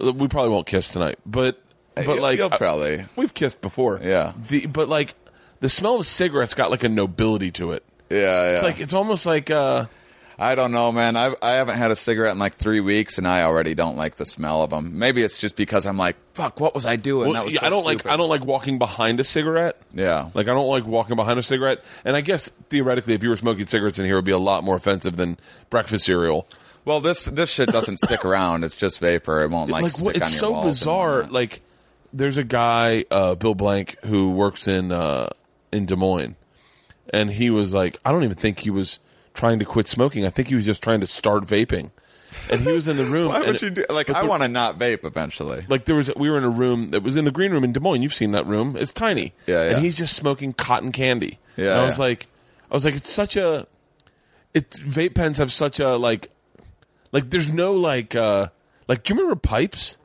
[0.00, 1.18] we probably won't kiss tonight.
[1.26, 1.60] But
[1.94, 3.04] but You'll- like you'll I- probably.
[3.16, 4.00] we've kissed before.
[4.02, 4.32] Yeah.
[4.48, 5.14] The but like
[5.60, 7.84] the smell of cigarettes got like a nobility to it.
[8.10, 8.54] Yeah, yeah.
[8.54, 9.86] It's like it's almost like uh
[10.36, 11.16] I don't know, man.
[11.16, 14.16] I I haven't had a cigarette in like three weeks, and I already don't like
[14.16, 14.98] the smell of them.
[14.98, 17.26] Maybe it's just because I'm like, fuck, what was I doing?
[17.30, 18.04] well, that was yeah, so I don't like.
[18.04, 19.80] I don't like walking behind a cigarette.
[19.94, 20.30] Yeah.
[20.34, 21.84] Like I don't like walking behind a cigarette.
[22.04, 24.38] And I guess theoretically if you were smoking cigarettes in here it would be a
[24.38, 25.38] lot more offensive than
[25.70, 26.48] breakfast cereal.
[26.84, 28.64] Well, this this shit doesn't stick around.
[28.64, 29.42] It's just vapor.
[29.42, 31.24] It won't like, stick what, on your so walls bizarre.
[31.24, 31.62] Like,
[32.12, 35.30] there's a guy, uh, Bill Blank, who works in uh,
[35.72, 36.36] in Des Moines,
[37.12, 38.98] and he was like, I don't even think he was
[39.32, 40.24] trying to quit smoking.
[40.24, 41.90] I think he was just trying to start vaping.
[42.50, 43.28] And he was in the room.
[43.30, 43.84] Why and would you do?
[43.88, 45.64] Like, I want to not vape eventually.
[45.68, 47.72] Like there was, we were in a room that was in the green room in
[47.72, 48.02] Des Moines.
[48.02, 49.32] You've seen that room; it's tiny.
[49.46, 49.70] Yeah, yeah.
[49.70, 51.38] And he's just smoking cotton candy.
[51.56, 52.04] Yeah, And I was yeah.
[52.04, 52.26] like,
[52.70, 53.66] I was like, it's such a,
[54.52, 56.28] it's vape pens have such a like,
[57.14, 58.48] like there's no like, uh
[58.88, 59.96] like do you remember pipes?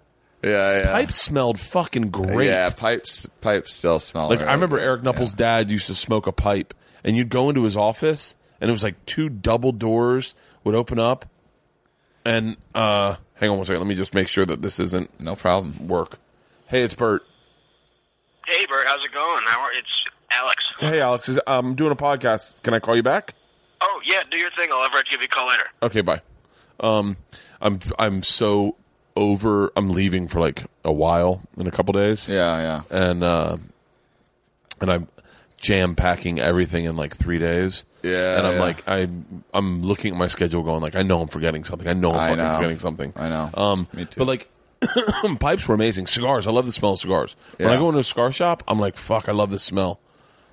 [0.41, 0.91] Yeah, yeah.
[0.93, 2.47] Pipes smelled fucking great.
[2.47, 3.27] Yeah, pipes.
[3.41, 4.29] Pipes still smell.
[4.29, 4.85] like really I remember good.
[4.85, 6.73] Eric Knupples' dad used to smoke a pipe,
[7.03, 10.97] and you'd go into his office, and it was like two double doors would open
[10.97, 11.25] up,
[12.23, 15.35] and uh hang on one second, let me just make sure that this isn't no
[15.35, 15.87] problem.
[15.87, 16.19] work.
[16.67, 17.23] Hey, it's Bert.
[18.45, 19.43] Hey, Bert, how's it going?
[19.45, 20.55] How are, it's Alex.
[20.79, 22.61] Hey, Alex, is, I'm doing a podcast.
[22.61, 23.33] Can I call you back?
[23.81, 24.69] Oh, yeah, do your thing.
[24.71, 25.65] I'll ever give you a call later.
[25.81, 26.21] Okay, bye.
[26.79, 27.17] Um,
[27.61, 28.75] I'm I'm so
[29.15, 29.71] over.
[29.75, 32.27] I'm leaving for like a while in a couple days.
[32.27, 32.97] Yeah, yeah.
[33.09, 33.57] and uh,
[34.81, 35.07] and I'm
[35.57, 37.85] jam packing everything in like three days.
[38.03, 38.59] Yeah, and I'm yeah.
[38.61, 39.07] like I
[39.53, 41.87] I'm looking at my schedule, going like I know I'm forgetting something.
[41.87, 42.55] I know I'm I fucking know.
[42.55, 43.13] forgetting something.
[43.15, 43.49] I know.
[43.53, 44.19] Um, Me too.
[44.19, 44.49] But like.
[45.41, 46.07] pipes were amazing.
[46.07, 47.35] Cigars, I love the smell of cigars.
[47.57, 49.99] When I go into a cigar shop, I'm like, "Fuck, I love this smell."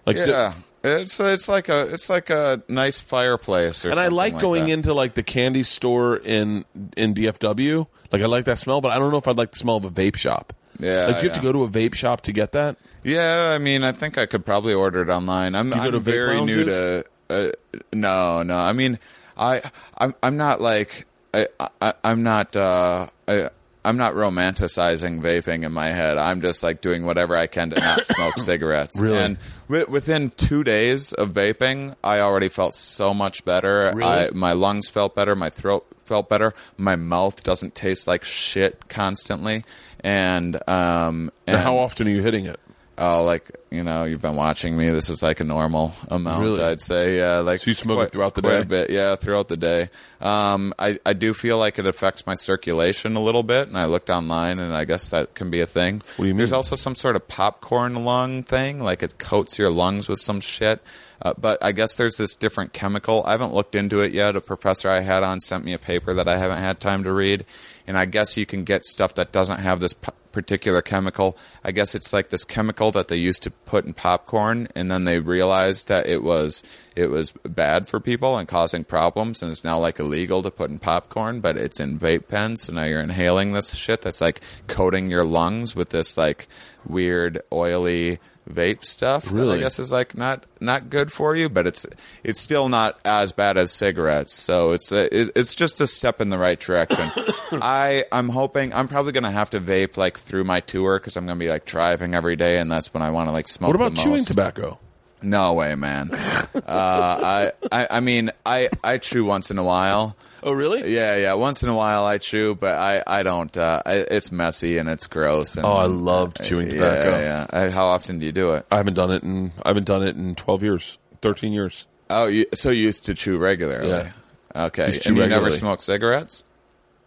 [0.05, 0.53] Like, the- Yeah,
[0.87, 3.91] it's it's like a it's like a nice fireplace or.
[3.91, 4.71] and I something like going that.
[4.71, 6.65] into like the candy store in
[6.97, 7.87] in DFW.
[8.13, 9.85] Like, I like that smell, but I don't know if I'd like the smell of
[9.85, 10.53] a vape shop.
[10.79, 12.77] Yeah, like, do you have to go to a vape shop to get that?
[13.03, 15.55] Yeah, I mean, I think I could probably order it online.
[15.55, 17.05] I'm, I'm very new to.
[17.29, 17.51] Uh,
[17.93, 18.57] no, no.
[18.57, 18.99] I mean,
[19.37, 19.63] I,
[19.97, 21.47] I'm, I'm not like, I,
[21.81, 23.51] I I'm not, uh, I,
[23.85, 26.19] I'm not romanticizing vaping in my head.
[26.19, 29.01] I'm just like doing whatever I can to not smoke cigarettes.
[29.01, 29.19] Really?
[29.19, 29.39] And
[29.69, 33.93] within two days of vaping, I already felt so much better.
[33.95, 34.05] Really?
[34.11, 35.35] I, my lungs felt better.
[35.35, 36.55] My throat felt better.
[36.77, 39.65] My mouth doesn't taste like shit constantly.
[40.01, 42.61] And um, And and how often are you hitting it?
[42.99, 44.89] Oh, like you know, you've been watching me.
[44.89, 46.63] This is like a normal amount, Really?
[46.63, 47.19] I'd say.
[47.19, 48.61] Yeah, like So you smoke it throughout the day?
[48.61, 49.91] A bit, yeah, throughout the day.
[50.21, 53.85] Um, I I do feel like it affects my circulation a little bit, and I
[53.85, 56.03] looked online, and I guess that can be a thing.
[56.17, 59.71] What do you There's also some sort of popcorn lung thing, like it coats your
[59.71, 60.81] lungs with some shit.
[61.21, 63.25] Uh, but I guess there's this different chemical.
[63.25, 64.37] I haven't looked into it yet.
[64.37, 67.13] A professor I had on sent me a paper that I haven't had time to
[67.13, 67.47] read,
[67.87, 71.37] and I guess you can get stuff that doesn't have this p- particular chemical.
[71.65, 75.05] I guess it's like this chemical that they used to put in popcorn, and then
[75.05, 76.63] they realized that it was
[76.95, 80.71] it was bad for people and causing problems, and it's now like illegal to put
[80.71, 82.65] in popcorn, but it's in vape pens.
[82.65, 86.49] So now you're inhaling this shit that's like coating your lungs with this like
[86.87, 88.19] weird oily
[88.49, 89.25] vape stuff.
[89.25, 91.87] that I guess is like not not good for you, but it's
[92.25, 94.35] it's still not as bad as cigarettes.
[94.35, 97.11] So it's a, it, it's just a step in the right direction.
[97.53, 101.27] I I'm hoping I'm probably gonna have to vape like through my tour because I'm
[101.27, 103.69] gonna be like driving every day, and that's when I want to like smoke.
[103.69, 104.79] What about chewing tobacco?
[105.23, 106.11] No way, man.
[106.55, 110.17] uh, I, I I mean I I chew once in a while.
[110.43, 110.93] Oh, really?
[110.95, 111.35] Yeah, yeah.
[111.35, 113.57] Once in a while I chew, but I I don't.
[113.57, 115.57] Uh, I, it's messy and it's gross.
[115.57, 117.11] And, Oh, I loved chewing tobacco.
[117.19, 117.59] Yeah, yeah.
[117.59, 118.67] Uh, How often do you do it?
[118.71, 121.87] I haven't done it in I haven't done it in twelve years, thirteen years.
[122.11, 123.89] Oh, you, so you used to chew regularly?
[123.89, 124.11] Yeah.
[124.55, 124.87] Okay.
[124.87, 125.57] To and chew you never regularly.
[125.57, 126.45] smoked cigarettes?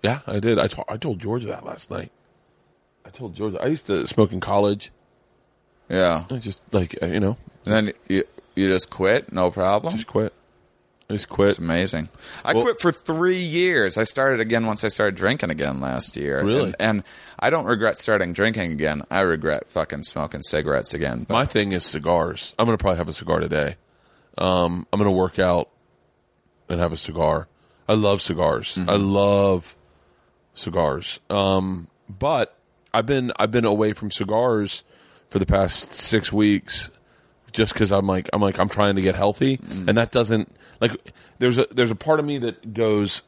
[0.04, 0.60] Yeah, I did.
[0.60, 2.12] I I told George that last night.
[3.06, 4.92] I told George I used to smoke in college.
[5.90, 6.26] Yeah.
[6.30, 8.24] I just like uh, you know And then you
[8.56, 9.94] you just quit, no problem.
[9.94, 10.34] just quit.
[11.12, 11.50] Just quit.
[11.50, 12.10] It's amazing.
[12.46, 13.98] I Well- quit for three years.
[13.98, 16.44] I started again once I started drinking again last year.
[16.44, 16.74] Really?
[16.80, 17.04] And, and
[17.40, 19.02] I don't regret starting drinking again.
[19.10, 21.26] I regret fucking smoking cigarettes again.
[21.28, 22.54] But My thing is cigars.
[22.60, 23.76] I'm gonna probably have a cigar today.
[24.38, 25.70] Um, I'm gonna work out
[26.70, 27.48] and have a cigar.
[27.88, 28.78] I love cigars.
[28.88, 29.76] I love
[30.54, 31.20] cigars.
[31.32, 32.56] Um, but
[32.94, 34.84] I've been I've been away from cigars
[35.32, 36.92] for the past six weeks,
[37.52, 40.92] just because I'm like I'm like I'm trying to get healthy, and that doesn't like
[41.40, 43.22] there's a there's a part of me that goes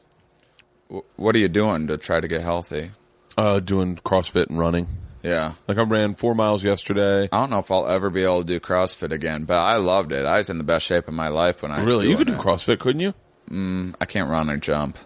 [1.16, 2.90] what are you doing to try to get healthy?
[3.38, 4.86] uh, doing CrossFit and running.
[5.22, 5.54] Yeah.
[5.66, 7.28] Like I ran four miles yesterday.
[7.32, 10.12] I don't know if I'll ever be able to do CrossFit again, but I loved
[10.12, 10.24] it.
[10.26, 12.26] I was in the best shape of my life when I was Really, you could
[12.26, 12.38] do it.
[12.40, 13.14] CrossFit, couldn't you?
[14.00, 14.98] I can't run or jump.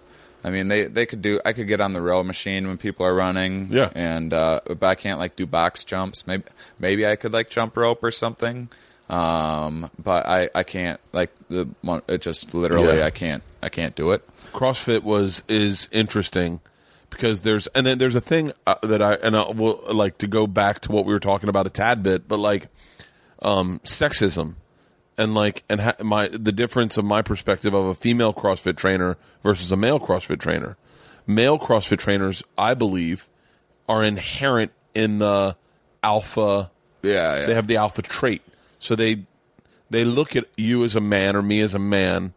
[0.43, 1.41] I mean, they, they could do.
[1.45, 3.69] I could get on the row machine when people are running.
[3.71, 3.91] Yeah.
[3.95, 6.27] and uh, but I can't like do box jumps.
[6.27, 6.45] Maybe
[6.79, 8.69] maybe I could like jump rope or something.
[9.09, 11.69] Um, but I, I can't like the
[12.09, 13.07] it just literally Yeah.
[13.07, 14.29] I can't I can't do it.
[14.53, 16.61] CrossFit was is interesting
[17.11, 20.27] because there's and then there's a thing uh, that I and I will like to
[20.27, 22.69] go back to what we were talking about a tad bit, but like
[23.43, 24.55] um, sexism
[25.17, 29.17] and like and ha- my the difference of my perspective of a female CrossFit trainer
[29.43, 30.77] versus a male CrossFit trainer.
[31.29, 33.29] Male CrossFit trainers, I believe,
[33.89, 35.57] are inherent in the
[36.03, 36.71] alpha
[37.03, 37.47] Yeah, yeah.
[37.47, 38.43] they have the alpha trait.
[38.79, 39.27] So they
[39.91, 42.35] they look at you as a man or me as a man,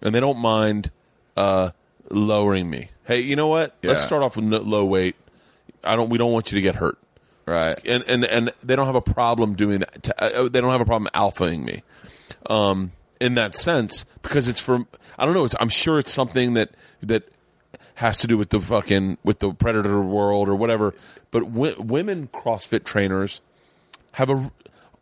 [0.00, 0.90] and they don't mind
[1.36, 1.70] uh,
[2.10, 2.90] lowering me.
[3.04, 3.74] Hey, you know what?
[3.82, 5.16] Let's start off with no, low weight.
[5.82, 6.08] I don't.
[6.08, 6.98] We don't want you to get hurt,
[7.46, 7.78] right.
[7.86, 10.02] and and and they don't have a problem doing that.
[10.04, 11.82] To, uh, they don't have a problem alphaing me,
[12.48, 14.86] um, in that sense because it's from.
[15.18, 15.44] I don't know.
[15.44, 16.70] It's, I'm sure it's something that
[17.02, 17.28] that
[17.96, 20.94] has to do with the fucking with the predator world or whatever.
[21.30, 23.40] But w- women CrossFit trainers
[24.12, 24.50] have a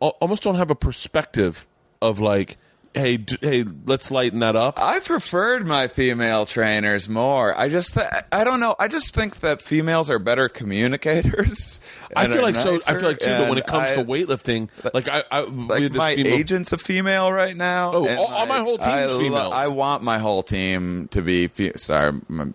[0.09, 1.67] almost don't have a perspective
[2.01, 2.57] of like,
[2.95, 4.79] hey, d- hey, let's lighten that up.
[4.81, 7.57] I preferred my female trainers more.
[7.57, 8.75] I just, th- I don't know.
[8.79, 11.79] I just think that females are better communicators.
[12.15, 12.75] I feel like so.
[12.87, 13.25] I feel like too.
[13.25, 16.77] But when it comes I- to weightlifting, like I, I like my female- agent's a
[16.77, 17.91] female right now.
[17.93, 19.53] Oh, and, all- all my whole team's I lo- females.
[19.53, 21.47] I want my whole team to be.
[21.47, 22.45] Fe- sorry, my,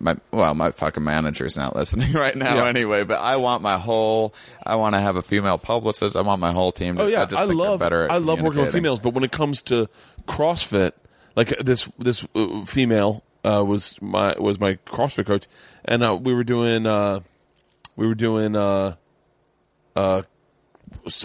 [0.00, 2.66] my well, my fucking manager's not listening right now Yeah.
[2.68, 3.04] anyway.
[3.04, 4.34] But I want my whole.
[4.64, 6.16] I want to have a female publicist.
[6.16, 6.96] I want my whole team.
[6.96, 8.04] To, Oh yeah, I, I love better.
[8.04, 9.81] At I love working with females, but when it comes to
[10.26, 10.92] CrossFit,
[11.36, 15.46] like this this uh, female uh, was my was my CrossFit coach,
[15.84, 17.20] and uh, we were doing uh,
[17.96, 18.94] we were doing uh,
[19.96, 20.22] uh,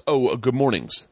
[0.07, 1.07] oh uh, good mornings,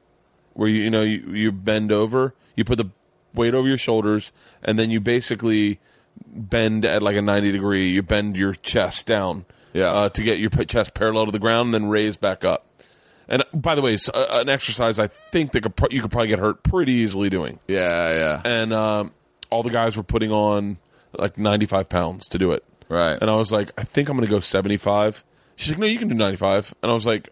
[0.54, 2.90] where you you know you, you bend over, you put the
[3.34, 4.32] weight over your shoulders,
[4.64, 5.80] and then you basically
[6.28, 7.90] bend at like a ninety degree.
[7.92, 9.88] You bend your chest down, Yeah.
[9.92, 12.66] uh, to get your chest parallel to the ground, and then raise back up.
[13.28, 16.28] And by the way, it's, uh, an exercise I think that could you could probably
[16.28, 17.60] get hurt pretty easily doing.
[17.68, 19.12] Yeah, yeah, And um,
[19.50, 20.78] all the guys were putting on
[21.18, 22.64] like 95 pounds to do it.
[22.90, 23.18] right.
[23.20, 25.24] And I was like, I think I'm going to go 75.
[25.56, 26.76] She's like, No, you can do 95.
[26.84, 27.30] And I was like,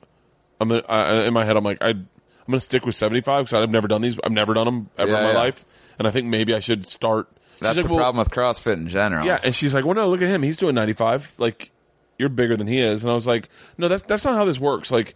[0.61, 2.07] I'm gonna, I, in my head, I'm like, I, I'm
[2.47, 4.17] going to stick with 75 because I've never done these.
[4.23, 5.37] I've never done them ever Yeah, in my yeah.
[5.37, 5.65] life.
[5.99, 7.27] And I think maybe I should start.
[7.31, 9.25] She's That's like, the "Well, problem with CrossFit in general.
[9.27, 10.41] yeah, and she's like, "Well, no, look at him.
[10.41, 11.33] He's doing 95.
[11.37, 11.71] Like,
[12.17, 13.47] you're bigger than he is." And I was like,
[13.77, 15.15] "No, that's that's not how this works." Like,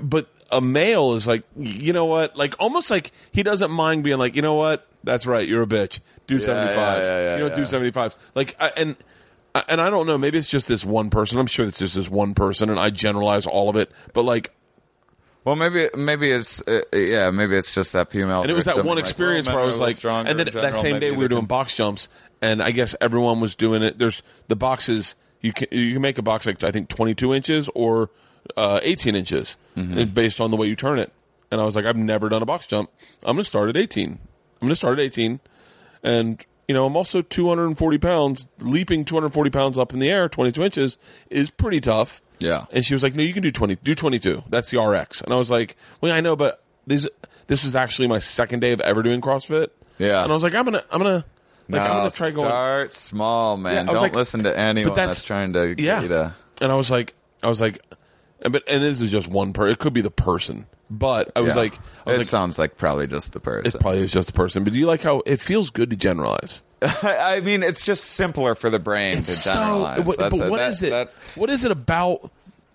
[0.00, 2.36] but a male is like, you know what?
[2.36, 4.86] Like, almost like he doesn't mind being like, you know what?
[5.04, 5.46] That's right.
[5.46, 6.00] You're a bitch.
[6.26, 6.46] Do 75s.
[6.48, 7.66] yeah, yeah, you know, do yeah.
[7.66, 8.16] 75s.
[8.34, 8.96] Like, I, and
[9.68, 10.18] and I don't know.
[10.18, 11.38] Maybe it's just this one person.
[11.38, 13.90] I'm sure it's just this one person, and I generalize all of it.
[14.12, 14.52] But like,
[15.44, 18.42] Well, maybe maybe it's uh, yeah, maybe it's just that female.
[18.42, 21.10] and it was that one experience where I was like, and then that same day
[21.10, 22.08] we were doing box jumps,
[22.42, 23.98] and I guess everyone was doing it.
[23.98, 27.70] There's the boxes you can you can make a box like I think 22 inches
[27.74, 28.10] or
[28.56, 30.14] uh, 18 inches Mm-hmm.
[30.14, 31.12] based on the way you turn it.
[31.52, 32.90] And I was like, I've never done a box jump.
[33.22, 34.08] I'm going to start at 18.
[34.12, 34.18] I'm
[34.60, 35.38] going to start at 18.
[36.02, 38.46] And, you know, I'm also 240 pounds.
[38.58, 40.98] Leaping 240 pounds up in the air, 22 inches,
[41.28, 42.22] is pretty tough.
[42.38, 42.64] Yeah.
[42.72, 44.44] And she was like, no, you can do 20, do 22.
[44.48, 45.20] That's the RX.
[45.20, 47.06] And I was like, well, I know, but this,
[47.48, 49.68] this was actually my second day of ever doing CrossFit.
[49.98, 50.22] Yeah.
[50.22, 51.26] And I was like, I'm going to, I'm going to,
[51.68, 52.46] like, I'm going to try going.
[52.46, 53.86] start small, man.
[53.86, 55.74] Yeah, Don't like- listen to anyone that's- that's, trying to yeah.
[56.00, 56.34] get you to.
[56.62, 57.12] And I was like,
[57.42, 57.78] I was like,
[58.42, 59.72] and- but and this is just one person.
[59.72, 61.60] It could be the person, but I was Yeah.
[61.62, 61.74] like,
[62.06, 63.72] I was it like, sounds like probably just the person.
[63.78, 64.64] it probably is just the person.
[64.64, 66.62] But do you like how it feels good to generalize?
[66.82, 70.04] I mean, it's just simpler for the brain to generalize.
[70.04, 70.90] what, That's but what that- is it?
[70.90, 72.30] that- what is it about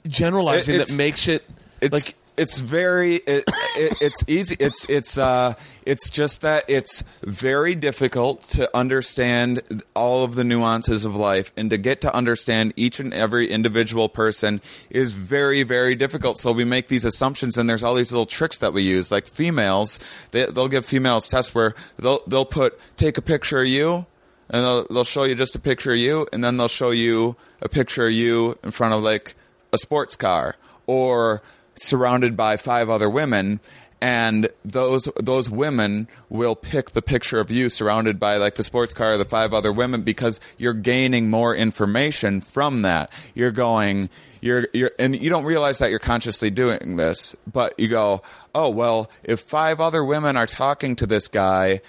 [0.07, 1.43] generalizing It- that it's- makes it
[1.81, 2.15] it's like?
[2.41, 3.43] It's very it,
[3.77, 5.53] it, it's easy it's it's uh
[5.85, 11.69] it's just that it's very difficult to understand all of the nuances of life and
[11.69, 14.59] to get to understand each and every individual person
[14.89, 16.39] is very very difficult.
[16.39, 19.11] So we make these assumptions and there's all these little tricks that we use.
[19.11, 19.99] Like females
[20.31, 24.07] they, they'll give females tests where they'll they'll put take a picture of you
[24.49, 27.35] and they'll, they'll show you just a picture of you and then they'll show you
[27.61, 29.35] a picture of you in front of like
[29.71, 30.55] a sports car
[30.87, 31.43] or
[31.81, 33.59] surrounded by five other women
[34.01, 38.93] and those those women will pick the picture of you surrounded by like the sports
[38.95, 43.11] car or the five other women because you're gaining more information from that.
[43.35, 44.09] You're going
[44.41, 48.23] you're you're and you don't realize that you're consciously doing this but you go
[48.55, 51.79] oh well if five other women are talking to this guy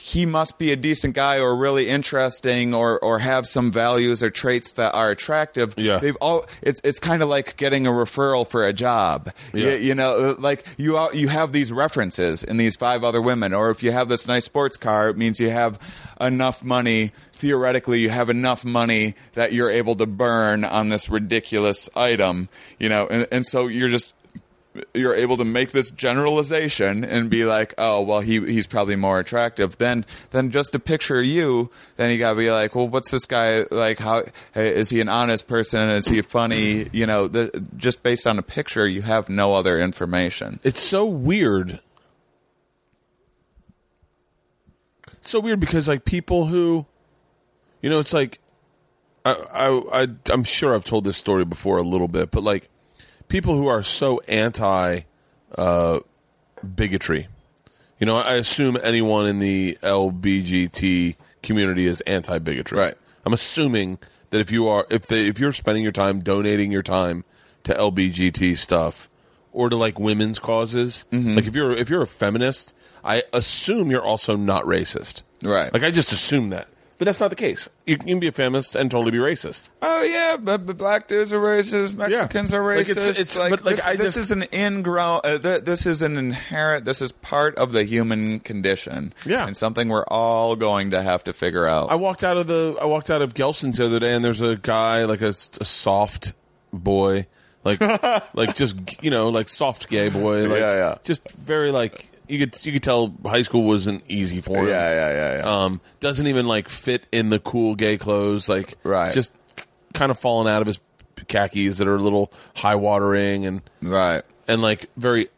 [0.00, 4.30] he must be a decent guy or really interesting or or have some values or
[4.30, 5.74] traits that are attractive.
[5.76, 5.98] Yeah.
[5.98, 9.30] They've all it's it's kind of like getting a referral for a job.
[9.52, 9.72] Yeah.
[9.72, 13.20] You, you know, uh, like you are, you have these references in these five other
[13.20, 15.78] women or if you have this nice sports car, it means you have
[16.18, 21.88] enough money theoretically you have enough money that you're able to burn on this ridiculous
[21.96, 22.48] item,
[22.78, 23.06] you know.
[23.10, 24.14] And and so you're just
[24.94, 29.18] you're able to make this generalization and be like, oh, well, he he's probably more
[29.18, 31.70] attractive than than just a picture of you.
[31.96, 33.98] Then you gotta be like, well, what's this guy like?
[33.98, 34.22] How
[34.54, 35.88] hey, is he an honest person?
[35.90, 36.86] Is he funny?
[36.92, 40.60] You know, the, just based on a picture, you have no other information.
[40.62, 41.80] It's so weird.
[45.20, 46.86] So weird because like people who,
[47.82, 48.38] you know, it's like,
[49.24, 52.68] I, I, I I'm sure I've told this story before a little bit, but like
[53.30, 55.00] people who are so anti
[55.56, 56.00] uh,
[56.76, 57.28] bigotry.
[57.98, 62.78] You know, I assume anyone in the LBGT community is anti bigotry.
[62.78, 62.94] Right.
[63.24, 63.98] I'm assuming
[64.30, 67.24] that if you are if they if you're spending your time donating your time
[67.64, 69.08] to LBGT stuff
[69.52, 71.34] or to like women's causes, Mm-hmm.
[71.36, 72.74] like if you're if you're a feminist,
[73.04, 75.22] I assume you're also not racist.
[75.42, 75.72] Right.
[75.72, 76.68] Like I just assume that.
[77.00, 77.66] But that's not the case.
[77.86, 79.70] You can be a feminist and totally be racist.
[79.80, 81.94] Oh yeah, but, but black dudes are racist.
[81.96, 82.90] Mexicans are Like, racist.
[82.90, 85.22] it's- it's- like, but, like, this just- is an ingrown.
[85.24, 86.84] Uh, th- this is an inherent.
[86.84, 89.14] This is part of the human condition.
[89.24, 89.46] Yeah.
[89.46, 91.90] and something we're all going to have to figure out.
[91.90, 94.42] I walked out of the I walked out of Gelson's the other day, and there's
[94.42, 96.34] a guy like a, a soft
[96.70, 97.24] boy,
[97.64, 97.80] like
[98.34, 100.94] like just you know like soft gay boy, like, Yeah, yeah.
[101.02, 104.68] just very like you could you could tell high school wasn't easy for him.
[104.68, 105.64] yeah, yeah, yeah, yeah.
[105.64, 109.12] Um, doesn't even like fit in the cool gay clothes, like Right.
[109.12, 109.32] Just
[109.92, 110.80] kind of falling out of his
[111.28, 114.22] khakis that are a little high watering and right.
[114.48, 115.28] and like very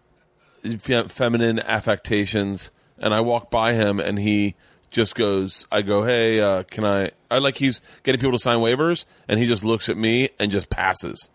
[0.79, 2.71] fe- feminine affectations.
[2.99, 4.55] And I walk by him, and he
[4.91, 8.59] just goes, "I go, hey, uh, can I?" I like he's getting people to sign
[8.59, 11.31] waivers, and he just looks at me and just passes.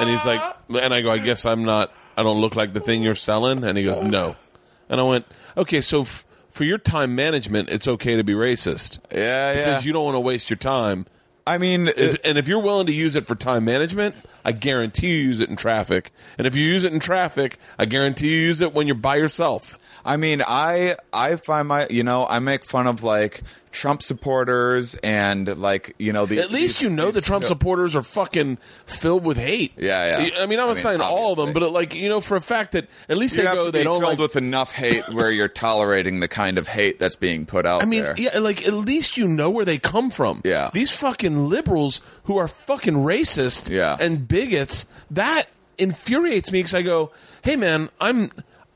[0.00, 1.92] And he's like, and I go, "I guess I'm not.
[2.20, 4.36] I don't look like the thing you're selling." And he goes, "No."
[4.88, 5.26] And I went,
[5.56, 9.54] "Okay, so." F- for your time management, it's okay to be racist yeah, yeah.
[9.54, 11.06] because you don't want to waste your time.
[11.46, 14.14] I mean, If, and if you're willing to use it for time management,
[14.44, 16.12] I guarantee you use it in traffic.
[16.38, 19.16] And if you use it in traffic, I guarantee you use it when you're by
[19.16, 19.78] yourself.
[20.04, 24.94] I mean, I I find my you know I make fun of like Trump supporters
[24.96, 28.02] and like you know the At least these- you know the these- Trump supporters are
[28.02, 29.72] fucking filled with hate.
[29.76, 30.42] Yeah, yeah.
[30.42, 31.60] I mean, I'm not I mean, saying all of them, obviously.
[31.60, 34.00] but like you know, for a fact that at least You they go, they don't
[34.00, 34.18] filled like.
[34.18, 37.84] with enough hate where you're tolerating the kind of hate that's being put out I
[37.84, 38.14] mean, there.
[38.16, 40.40] yeah, like at least you know where they come from.
[40.44, 40.70] Yeah.
[40.72, 43.96] These fucking liberals who are fucking racist Yeah.
[44.00, 45.48] and bigots, that
[45.78, 47.10] infuriates me because I go,
[47.42, 48.30] "Hey man, I'm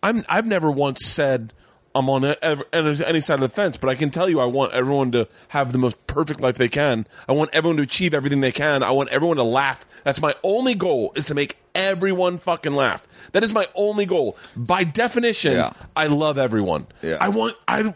[0.05, 1.53] I'm I've never once said
[1.97, 2.37] I'm on a,
[2.73, 5.73] any side of the fence, but I can tell you I want everyone to have
[5.73, 7.07] the most perfect life they can.
[7.29, 8.83] I want everyone to achieve everything they can.
[8.83, 9.87] I want everyone to laugh.
[10.03, 13.07] That's my only goal is to make everyone fucking laugh.
[13.33, 14.37] That is my only goal.
[14.57, 15.73] By definition, Yeah.
[15.97, 16.87] I love everyone.
[17.01, 17.19] Yeah.
[17.21, 17.95] I want I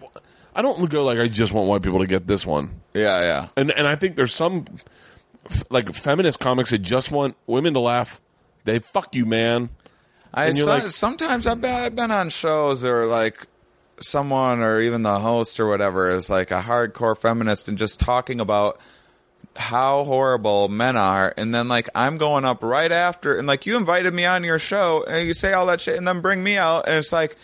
[0.55, 2.81] I don't go like I just want white people to get this one.
[2.95, 3.49] yeah, yeah.
[3.57, 4.65] And and I think there's some
[5.71, 8.21] like feminist comics that just want women to laugh.
[8.65, 9.71] They fuck you, man.
[10.35, 13.47] I so- like- sometimes I've been, I've been on shows or like
[14.01, 18.41] someone or even the host or whatever is like a hardcore feminist and just talking
[18.41, 18.79] about
[19.57, 21.35] how horrible men are.
[21.37, 24.59] And then like I'm going up right after and like you invited me on your
[24.61, 26.87] show and you say all that shit and then bring me out.
[26.89, 27.37] And it's like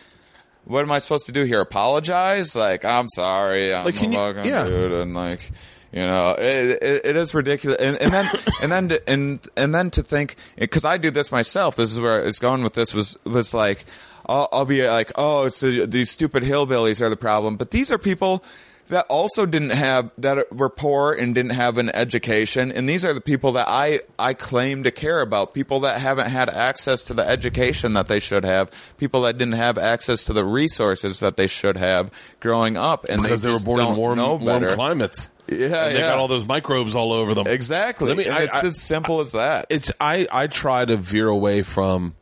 [0.67, 1.61] what am I supposed to do here?
[1.61, 2.55] Apologize?
[2.55, 3.75] Like I'm sorry.
[3.75, 4.65] I'm Like, a you- fucking yeah.
[4.65, 5.51] dude and like
[5.95, 7.79] you know it, it, it is ridiculous.
[7.81, 8.31] And, and then
[8.63, 11.77] and then to, and and then to think because I do this myself.
[11.77, 13.85] This is where it's going with this was was like
[14.27, 17.57] I'll, I'll be like oh it's the, these stupid hillbillies are the problem.
[17.57, 18.43] But these are people
[18.89, 23.13] that also didn't have that were poor and didn't have an education and these are
[23.15, 27.15] the people that I I claim to care about people that haven't had access to
[27.15, 31.37] the education that they should have people that didn't have access to the resources that
[31.37, 35.31] they should have growing up and Because they, were born in warm, warm climates.
[35.49, 36.09] Yeah, and they yeah.
[36.09, 37.47] got all those microbes all over them.
[37.47, 38.09] Exactly.
[38.09, 39.67] Let mean, I- it's I- as simple as that.
[39.69, 42.15] it's I I try to veer away from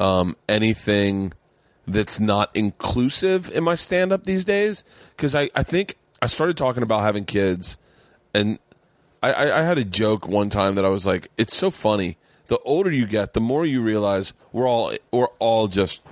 [0.00, 1.32] um, anything
[1.86, 4.84] that's not inclusive in my stand up these days
[5.16, 7.76] because I I think I started talking about having kids
[8.32, 8.58] and
[9.22, 12.16] I, I I had a joke one time that I was like it's so funny
[12.46, 16.02] the older you get the more you realize we're all we're all just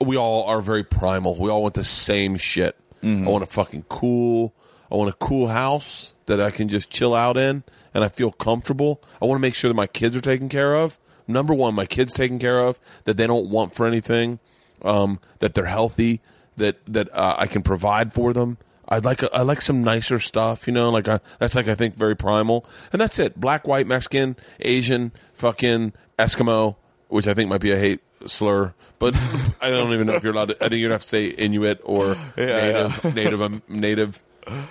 [0.00, 1.36] we all are very primal.
[1.36, 2.76] We all want the same shit.
[3.02, 3.28] Mm-hmm.
[3.28, 4.54] I want a fucking cool.
[4.90, 7.62] I want a cool house that I can just chill out in
[7.94, 9.02] and I feel comfortable.
[9.20, 10.98] I want to make sure that my kids are taken care of.
[11.26, 12.80] Number one, my kids taken care of.
[13.04, 14.40] That they don't want for anything.
[14.82, 16.20] Um, that they're healthy.
[16.56, 18.58] That that uh, I can provide for them.
[18.88, 20.90] I'd like a, I like some nicer stuff, you know.
[20.90, 23.38] Like I, that's like I think very primal, and that's it.
[23.38, 26.76] Black, white, Mexican, Asian, fucking Eskimo,
[27.08, 29.14] which I think might be a hate slur, but
[29.60, 30.48] I don't even know if you're allowed.
[30.48, 34.22] to I think you'd have to say Inuit or native, native, um, native,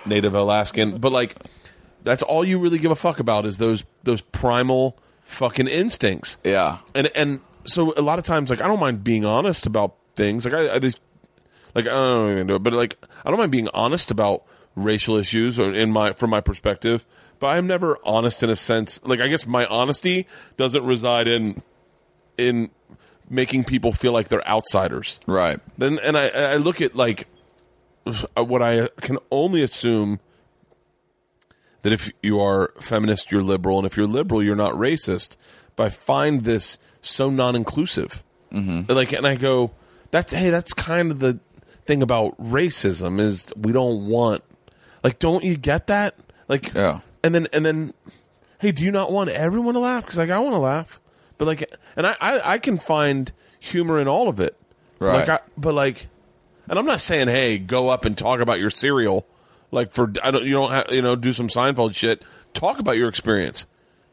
[0.04, 0.98] native Alaskan.
[0.98, 1.36] But like,
[2.02, 6.38] that's all you really give a fuck about is those those primal fucking instincts.
[6.42, 6.78] yeah.
[6.94, 10.44] And and so a lot of times, like I don't mind being honest about things.
[10.44, 11.00] Like I, I just
[11.74, 15.16] like I don't even do it, but like I don't mind being honest about racial
[15.16, 17.06] issues or in my from my perspective.
[17.40, 19.00] But I'm never honest in a sense.
[19.04, 20.26] Like I guess my honesty
[20.56, 21.62] doesn't reside in
[22.36, 22.70] in
[23.30, 25.20] making people feel like they're outsiders.
[25.26, 25.60] Right.
[25.76, 27.26] Then and I I look at like
[28.06, 30.20] uh, what I can only assume
[31.82, 35.36] that if you are feminist, you're liberal, and if you're liberal, you're not racist.
[35.78, 38.24] But I find this so non-inclusive.
[38.52, 38.92] Mm-hmm.
[38.92, 39.70] Like, and I go,
[40.10, 41.38] that's hey, that's kind of the
[41.86, 44.42] thing about racism is we don't want.
[45.04, 46.16] Like, don't you get that?
[46.48, 47.00] Like, Yeah.
[47.22, 47.94] and then and then,
[48.58, 50.04] hey, do you not want everyone to laugh?
[50.04, 50.98] Because like I want to laugh,
[51.38, 53.30] but like, and I, I I can find
[53.60, 54.56] humor in all of it.
[54.98, 55.20] Right.
[55.20, 56.08] Like, I, but like,
[56.68, 59.26] and I'm not saying, hey, go up and talk about your cereal.
[59.70, 62.22] Like for I don't you don't have, you know do some Seinfeld shit.
[62.54, 63.66] Talk about your experience,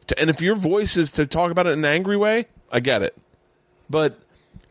[0.08, 2.80] To- and if your voice is to talk about it in an angry way, I
[2.80, 3.16] get it.
[3.90, 4.18] But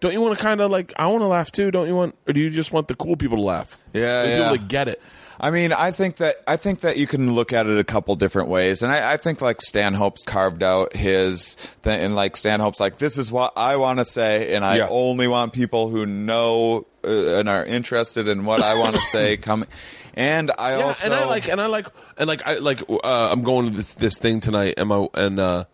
[0.02, 1.72] don't you want to kind of like I want to laugh too?
[1.72, 3.78] Don't you want, or do you just want the cool people to laugh?
[3.94, 4.38] Yeah, the yeah.
[4.38, 5.02] people that get it.
[5.38, 8.16] I mean, I think that I think that you can look at it a couple
[8.16, 12.80] different ways, and I, I think like Stanhope's carved out his thing, and like Stanhope's
[12.80, 14.88] like, this is what I want to say, and I Yeah.
[14.90, 19.36] only want people who know uh, and are interested in what I want to say
[19.50, 19.68] coming.
[20.16, 21.88] And I Yeah, also and I like, and I like,
[22.18, 22.82] and like, I like.
[22.90, 25.66] Uh, I'm going to this this thing tonight, and my and uh,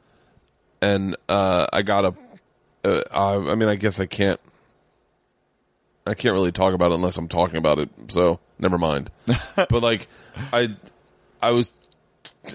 [0.81, 2.15] and uh, I got a.
[2.84, 4.39] Uh, I I mean, I guess I can't.
[6.07, 7.89] I can't really talk about it unless I'm talking about it.
[8.07, 9.11] So never mind.
[9.55, 10.07] but like,
[10.51, 10.76] I,
[11.41, 11.72] I was,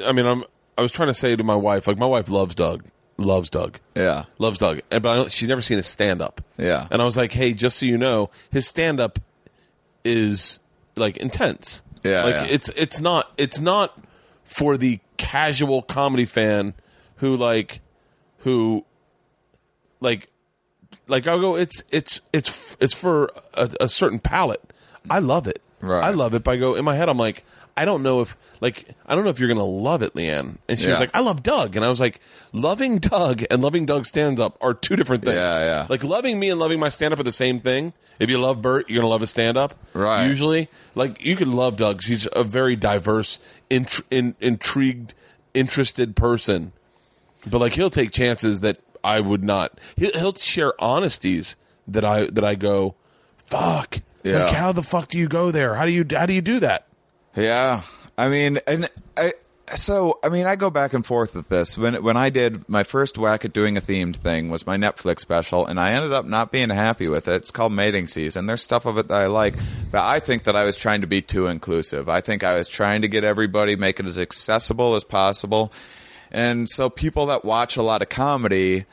[0.04, 0.42] I mean, I'm.
[0.76, 2.84] I was trying to say to my wife, like, my wife loves Doug,
[3.16, 6.42] loves Doug, yeah, loves Doug, and but I don't, she's never seen his stand up.
[6.58, 6.88] Yeah.
[6.90, 9.20] and I was like, hey, just so you know, his stand up
[10.04, 10.58] is
[10.96, 11.82] like intense.
[12.02, 12.44] Yeah, like yeah.
[12.44, 13.98] it's it's not it's not
[14.44, 16.74] for the casual comedy fan
[17.16, 17.80] who like
[18.38, 18.84] who
[20.00, 20.28] like
[21.08, 21.56] like I'll go.
[21.56, 24.72] It's it's it's it's for a, a certain palate.
[25.08, 25.62] I love it.
[25.80, 26.04] Right.
[26.04, 26.42] I love it.
[26.44, 27.08] But I go in my head.
[27.08, 27.44] I'm like,
[27.76, 30.58] I don't know if like I don't know if you're gonna love it, Leanne.
[30.68, 32.20] And she was like, I love Doug, and I was like,
[32.52, 35.36] loving Doug and loving Doug stands up are two different things.
[35.36, 35.86] Yeah, yeah.
[35.88, 37.92] Like loving me and loving my stand up are the same thing.
[38.18, 39.74] If you love Bert, you're gonna love his stand up.
[39.92, 40.26] Right.
[40.26, 42.02] Usually, like you can love Doug.
[42.02, 43.38] He's a very diverse,
[43.70, 45.14] intr- in, intrigued,
[45.54, 46.72] interested person
[47.46, 49.78] but like he'll take chances that I would not.
[49.96, 51.56] He'll, he'll share honesties
[51.86, 52.94] that I that I go,
[53.46, 54.00] fuck.
[54.24, 54.44] Yeah.
[54.44, 55.76] Like how the fuck do you go there?
[55.76, 56.86] How do you how do you do that?
[57.36, 57.82] Yeah,
[58.18, 59.32] I mean, and I
[59.74, 61.76] so I mean, I go back and forth with this.
[61.76, 65.20] When when I did my first whack at doing a themed thing was my Netflix
[65.20, 67.34] special, and I ended up not being happy with it.
[67.36, 68.46] It's called Mating Season.
[68.46, 69.54] There's stuff of it that I like,
[69.90, 72.08] but I think that I was trying to be too inclusive.
[72.08, 75.72] I think I was trying to get everybody, make it as accessible as possible.
[76.30, 78.84] and so people that watch a lot of comedy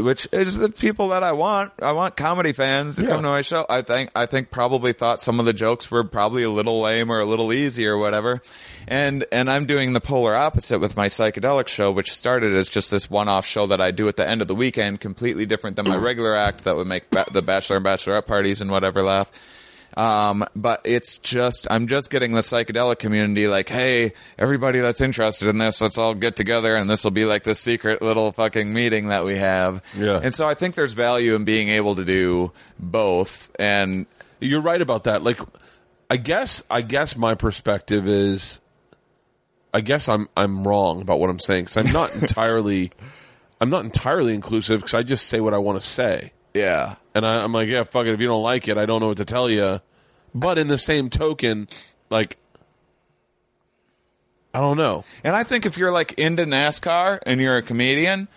[0.00, 1.72] which is the people that I want.
[1.82, 3.08] I want comedy fans to Yeah.
[3.08, 3.66] come to my show.
[3.68, 7.10] I think I think probably thought some of the jokes were probably a little lame
[7.10, 8.40] or a little easy or whatever.
[8.88, 12.90] And and I'm doing the polar opposite with my psychedelic show, which started as just
[12.90, 15.86] this one-off show that I do at the end of the weekend, completely different than
[15.88, 19.30] my regular act that would make ba- the bachelor and bachelorette parties and whatever laugh.
[19.96, 25.48] Um, but it's just, I'm just getting the psychedelic community like, hey, everybody that's interested
[25.48, 28.72] in this, let's all get together and this will be like the secret little fucking
[28.72, 29.82] meeting that we have.
[29.96, 30.20] Yeah.
[30.22, 33.50] And so I think there's value in being able to do both.
[33.58, 34.06] And
[34.40, 35.22] You're right about that.
[35.22, 35.40] Like,
[36.08, 38.60] I guess, I guess my perspective is,
[39.72, 42.90] I guess I'm I'm wrong about what I'm saying because I'm not entirely,
[43.60, 46.96] I'm not entirely inclusive because I just say what I want to say, yeah.
[47.14, 48.14] and I, I'm like, yeah, fuck it.
[48.14, 49.80] If you don't like it, I don't know what to tell you.
[50.34, 51.68] But in the same token,
[52.08, 52.36] like,
[54.52, 55.04] I don't know.
[55.24, 58.28] And I think if you're like into NASCAR and you're a comedian,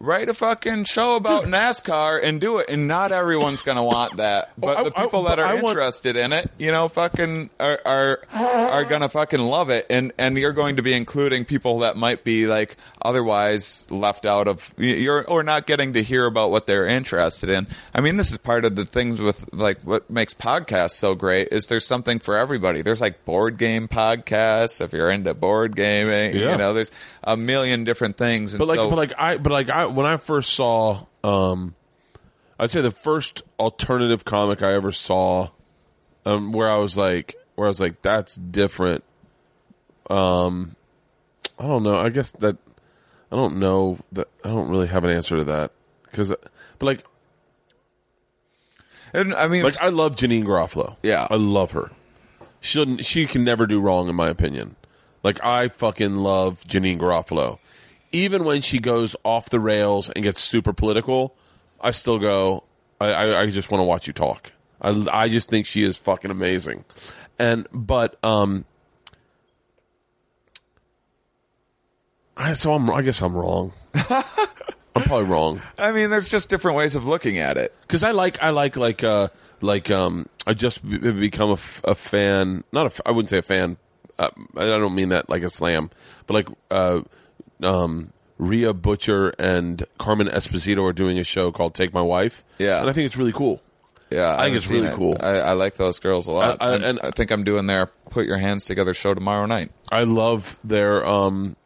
[0.00, 2.68] write a fucking show about NASCAR and do it.
[2.70, 4.52] And not everyone's going to want that.
[4.58, 6.70] Oh, but I- the I- people but that are I want- interested in it, you
[6.72, 9.86] know, fucking are are, are going to fucking love it.
[9.90, 14.46] And and you're going to be including people that might be like otherwise left out
[14.48, 17.66] of you're or not getting to hear about what they're interested in.
[17.94, 21.48] I mean, this is part of the things with like what makes podcasts so great
[21.50, 22.82] is there's something for everybody.
[22.82, 26.52] There's like board game podcasts if you're into board gaming, Yeah.
[26.52, 26.90] you know, there's
[27.24, 28.54] a million different things.
[28.54, 31.74] And But like, so, but like I, but like I, when I first saw, um,
[32.58, 35.48] I'd say the first alternative comic I ever saw,
[36.24, 39.04] um, where I was like, where I was like, that's different.
[40.10, 40.76] Um,
[41.58, 41.96] I don't know.
[41.96, 42.56] I guess that
[43.30, 45.72] I don't know that I don't really have an answer to that
[46.04, 47.04] because, but like,
[49.12, 50.96] and I mean, like I love Janeane Garofalo.
[51.02, 51.26] Yeah.
[51.30, 51.90] I love her.
[52.60, 54.76] She she can never do wrong in my opinion.
[55.22, 57.58] Like I fucking love Janeane Garofalo.
[58.12, 61.36] Even when she goes off the rails and gets super political,
[61.80, 62.64] I still go.
[63.00, 64.52] I, I, I just want to watch you talk.
[64.80, 66.84] I, I just think she is fucking amazing.
[67.38, 68.64] And but um,
[72.36, 73.72] I so I'm I guess I'm wrong.
[73.94, 77.72] I'm probably wrong I mean, there's just different ways of looking at it.
[77.82, 79.28] because I like I like like uh
[79.60, 83.30] like um I just be- become a, f- a fan not a f- I wouldn't
[83.30, 83.76] say a fan
[84.18, 85.90] uh, I don't mean that like a slam
[86.26, 87.02] but like uh
[87.62, 92.80] um Rhea Butcher and Cameron Esposito are doing a show called Take My Wife Yeah.
[92.80, 93.60] and I think it's really cool
[94.10, 94.94] Yeah, I think it's really it.
[94.94, 95.16] cool.
[95.20, 97.66] I, I like those girls a lot, I- I- and, and- I think I'm doing
[97.66, 99.70] their "Put Your Hands Together" show tomorrow night.
[99.92, 101.56] I love their um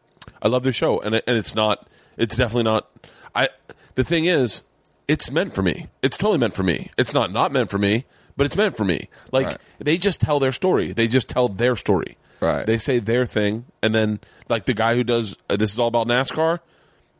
[0.41, 1.87] I love their show and it, and it's not
[2.17, 2.89] it's definitely not
[3.35, 3.49] I
[3.95, 4.63] the thing is
[5.07, 5.87] it's meant for me.
[6.01, 6.89] It's totally meant for me.
[6.97, 8.05] It's not not meant for me,
[8.35, 9.09] but it's meant for me.
[9.31, 9.57] Like Right.
[9.79, 10.91] they just tell their story.
[10.91, 12.17] They just tell their story.
[12.43, 12.65] Right.
[12.65, 15.87] They say their thing and then like the guy who does uh, this is all
[15.87, 16.59] about NASCAR,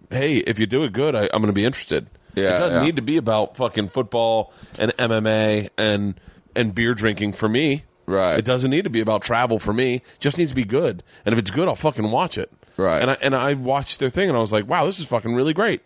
[0.10, 2.08] hey, if you do it good, I, I'm going to be interested.
[2.36, 2.86] Yeah, it doesn't yeah.
[2.86, 6.20] need to be about fucking football and MMA and
[6.56, 7.84] and beer drinking for me.
[8.06, 8.38] Right.
[8.38, 9.96] It doesn't need to be about travel for me.
[9.96, 11.04] It just needs to be good.
[11.26, 12.52] And if it's good, I'll fucking watch it.
[12.76, 13.02] Right.
[13.02, 15.34] And I and I watched their thing and I was like, wow, this is fucking
[15.34, 15.82] really great.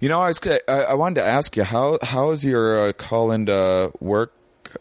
[0.00, 2.92] You know, I was I, I wanted to ask you how how is your uh,
[2.92, 4.32] call into work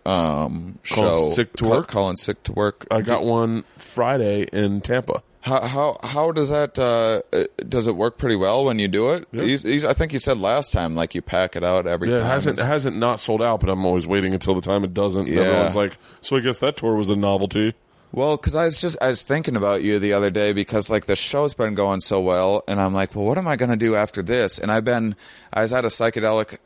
[0.06, 1.32] um, show?
[1.32, 1.88] sick to work?
[1.88, 2.86] Calling sick to work.
[2.92, 5.24] I got one Friday in Tampa.
[5.42, 7.22] How how how does that uh,
[7.64, 9.28] does it work pretty well when you do it?
[9.32, 12.18] He's, he's, I think you said last time like you pack it out every Yeah,
[12.18, 14.94] it hasn't it hasn't not sold out, but I'm always waiting until the time it
[14.94, 15.28] doesn't.
[15.28, 15.42] Yeah.
[15.42, 17.76] Everyone's like, so I guess that tour was a novelty.
[18.12, 21.06] Well, because I was just I was thinking about you the other day because like
[21.06, 23.78] the show's been going so well, and I'm like, well, what am I going to
[23.78, 24.60] do after this?
[24.60, 25.16] And I've been
[25.54, 26.58] I was at a psychedelic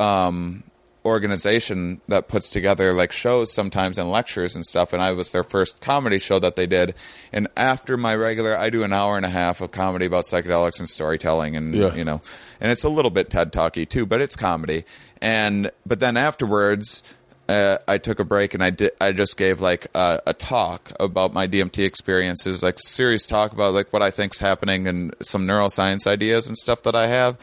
[0.00, 0.62] um,
[1.06, 5.44] organization that puts together like shows sometimes and lectures and stuff, and I was their
[5.44, 6.94] first comedy show that they did.
[7.32, 10.78] And after my regular, I do an hour and a half of comedy about psychedelics
[10.78, 11.94] and storytelling, and Yeah.
[11.94, 12.20] you know,
[12.60, 14.84] and it's a little bit TED talky too, but it's comedy.
[15.22, 17.02] And but then afterwards
[17.48, 18.90] uh, I took a break and I did.
[19.00, 23.72] I just gave like a, a talk about my DMT experiences, like serious talk about
[23.72, 27.38] like what I think's happening and some neuroscience ideas and stuff that I have.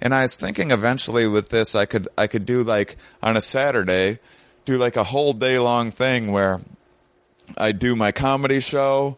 [0.00, 3.40] And I was thinking eventually with this, I could I could do like on a
[3.40, 4.18] Saturday,
[4.64, 6.60] do like a whole day long thing where
[7.56, 9.16] I do my comedy show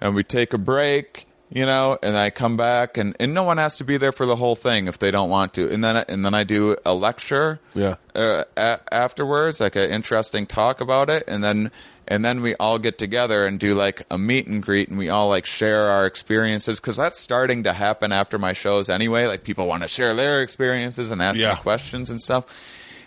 [0.00, 3.58] and we take a break, you know, and I come back and, and no one
[3.58, 5.68] has to be there for the whole thing if they don't want to.
[5.70, 7.96] And then and then I do a lecture Yeah.
[8.14, 11.70] uh, a- afterwards, like an interesting talk about it, and then
[12.08, 15.08] and then we all get together and do like a meet and greet, and we
[15.08, 19.26] all like share our experiences because that's starting to happen after my shows anyway.
[19.26, 21.54] Like people want to share their experiences and ask Yeah.
[21.54, 22.44] me questions and stuff.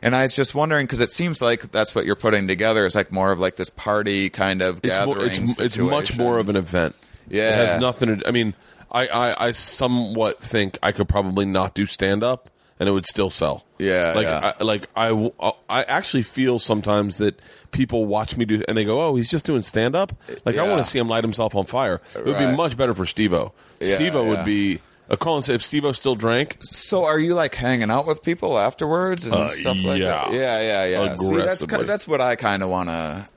[0.01, 2.93] And I was just wondering because it seems like that's what you're putting together is
[2.95, 6.47] like more of like this party kind of It's more, it's, it's much more of
[6.49, 6.95] an event.
[7.27, 7.49] Yeah.
[7.63, 8.27] it has nothing to.
[8.27, 8.53] I mean,
[8.91, 12.49] I, I I somewhat think I could probably not do stand up
[12.79, 13.64] and it would still sell.
[13.77, 14.53] Yeah, like yeah.
[14.59, 15.31] I, like I w-
[15.69, 17.39] I actually feel sometimes that
[17.71, 20.13] people watch me do and they go, "Oh, he's just doing stand up."
[20.45, 22.01] Like I want to see him light himself on fire.
[22.15, 23.51] It would be much better for Steve-O.
[23.81, 24.29] Yeah, Steve-O yeah.
[24.29, 24.79] would be.
[25.07, 28.23] a call and say if Steve-O still drank, So are you like hanging out with
[28.23, 30.07] people afterwards and Uh, stuff like yeah.
[30.07, 30.33] that?
[30.33, 31.15] Yeah, yeah, yeah.
[31.17, 31.77] See, that's Aggressively.
[31.79, 33.27] ki- that's what I kind of want to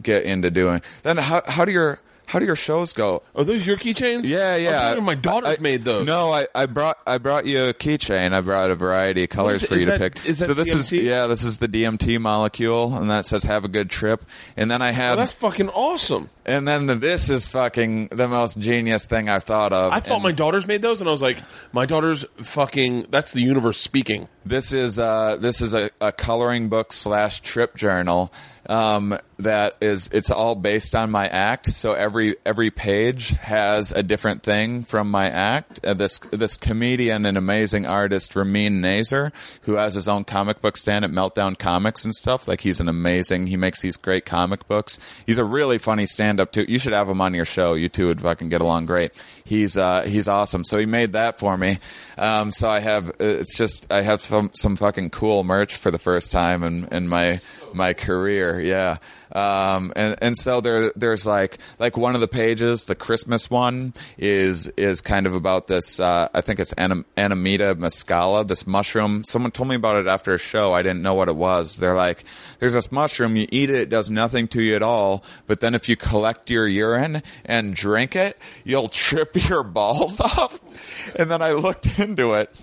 [0.00, 0.80] get into doing.
[1.02, 3.22] Then how how do your how do your shows go?
[3.34, 4.24] are those your keychains?
[4.24, 4.86] Yeah, I was yeah.
[4.86, 6.06] wondering, my daughters I- made those.
[6.06, 8.32] No, I, I brought I brought you a keychain.
[8.32, 10.26] I brought a variety of colors is for you Is to pick.
[10.26, 13.64] is that so this is yeah, this is the DMT molecule, and that says "Have
[13.64, 14.24] a good trip."
[14.56, 16.28] And then I had, that's fucking awesome.
[16.46, 19.92] and then the, this is fucking the most genius thing I've thought of.
[19.92, 21.38] I thought And my daughters made those, and I was like,
[21.72, 23.06] my daughters fucking.
[23.10, 24.28] That's the universe speaking.
[24.48, 28.32] This is uh, this is a, a coloring book slash trip journal
[28.68, 31.70] um, that is it's all based on my act.
[31.70, 35.84] So every every page has a different thing from my act.
[35.84, 40.76] Uh, this this comedian and amazing artist Ramin Nazer, who has his own comic book
[40.76, 42.46] stand at Meltdown Comics and stuff.
[42.46, 43.46] Like he's an amazing.
[43.46, 44.98] He makes these great comic books.
[45.24, 46.66] He's a really funny stand up too.
[46.68, 47.74] You should have him on your show.
[47.74, 49.12] You two would fucking get along great.
[49.44, 50.64] He's uh, he's awesome.
[50.64, 51.78] So he made that for me.
[52.18, 55.98] Um, so I have it's just I have some some fucking cool merch for the
[55.98, 57.40] first time in in my
[57.74, 58.60] my career.
[58.60, 58.98] Yeah.
[59.32, 63.92] Um, and and so there there's like like one of the pages, the Christmas one
[64.16, 66.00] is is kind of about this.
[66.00, 69.24] Uh, I think it's Anim- Amanita muscaria, this mushroom.
[69.24, 70.72] Someone told me about it after a show.
[70.72, 71.76] I didn't know what it was.
[71.76, 72.24] They're like,
[72.60, 73.36] there's this mushroom.
[73.36, 75.24] You eat it, it does nothing to you at all.
[75.46, 80.60] But then if you collect your urine and drink it, you'll trip your balls off.
[81.16, 82.54] And then I looked into it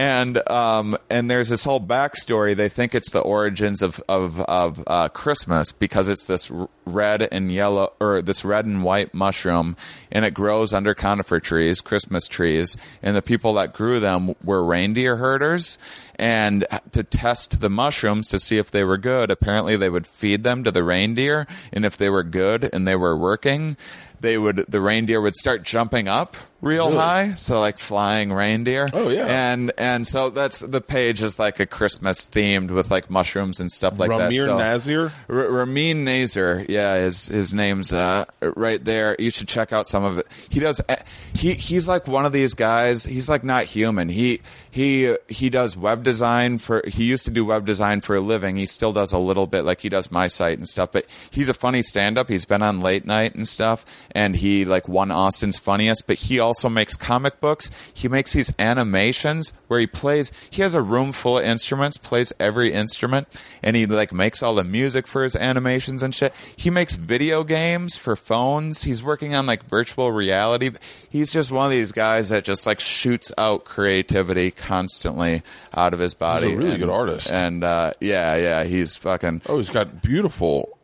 [0.00, 2.56] and um, and there's this whole backstory.
[2.56, 6.50] They think it's the origins of of, of uh, Christmas because it's this
[6.86, 9.76] red and yellow or this red and white mushroom,
[10.10, 12.78] and it grows under conifer trees, Christmas trees.
[13.02, 15.78] And the people that grew them were reindeer herders,
[16.16, 20.44] and to test the mushrooms to see if they were good, apparently they would feed
[20.44, 23.76] them to the reindeer, and if they were good and they were working.
[24.18, 28.88] They would the reindeer would start jumping up real high, so like flying reindeer.
[28.92, 29.26] Oh, yeah.
[29.52, 33.70] and and so that's the page is like a Christmas themed with like mushrooms and
[33.70, 34.30] stuff like that.
[34.30, 35.12] Ramir So- Nazir.
[35.28, 39.16] R- Ramin Nazer, yeah, his his name's uh, right there.
[39.18, 40.26] You should check out some of it.
[40.50, 40.80] He does.
[40.88, 40.96] eh,
[41.34, 43.04] He he's like one of these guys.
[43.04, 44.08] He's like not human.
[44.08, 46.82] He he he does web design for.
[46.86, 48.56] He used to do web design for a living.
[48.56, 50.92] He still does a little bit, like he does my site and stuff.
[50.92, 52.28] But he's a funny stand up.
[52.28, 56.06] He's been on late night and stuff, and he like won Austin's funniest.
[56.06, 57.70] But he also makes comic books.
[57.94, 60.32] He makes these animations where he plays.
[60.50, 63.28] He has a room full of instruments, plays every instrument,
[63.62, 66.32] and he like makes all the music for his animations and shit.
[66.56, 68.82] He makes video games for phones.
[68.82, 70.70] He's working on like virtual reality.
[71.08, 75.42] He's just one of these guys that just like shoots out creativity constantly
[75.74, 76.48] out of his body.
[76.48, 77.30] He's a really And- good artist.
[77.30, 80.76] And uh, yeah, yeah, he's fucking Oh, he's got beautiful.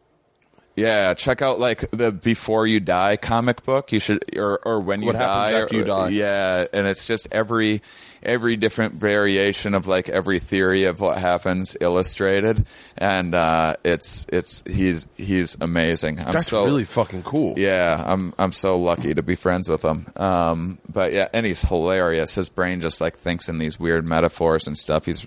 [0.76, 3.92] Yeah, check out like the Before You Die comic book.
[3.92, 5.60] You should or or when you What happens die.
[5.62, 6.08] after you die.
[6.10, 7.82] Yeah, and it's just every
[8.22, 12.66] every different variation of like every theory of what happens illustrated,
[12.98, 16.18] and uh, it's it's he's he's amazing.
[16.20, 17.54] I'm That's so really fucking cool.
[17.56, 20.06] yeah, I'm I'm so lucky to be friends with him.
[20.16, 22.34] Um, but yeah, and he's hilarious.
[22.34, 25.06] His brain just like thinks in these weird metaphors and stuff.
[25.06, 25.26] He's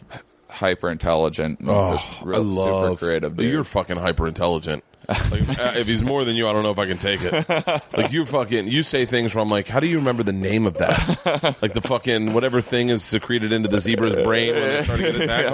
[0.50, 1.60] hyper intelligent.
[1.66, 3.00] Oh, just I love.
[3.00, 3.36] super creative.
[3.38, 3.52] Dude.
[3.52, 4.84] You're fucking hyper intelligent.
[5.32, 7.48] Like, uh, if he's more than you, I don't know if I can take it.
[7.96, 10.66] Like you fucking, you say things where I'm like, how do you remember the name
[10.66, 11.58] of that?
[11.62, 15.12] Like the fucking whatever thing is secreted into the zebra's brain when they start to
[15.12, 15.50] get attacked.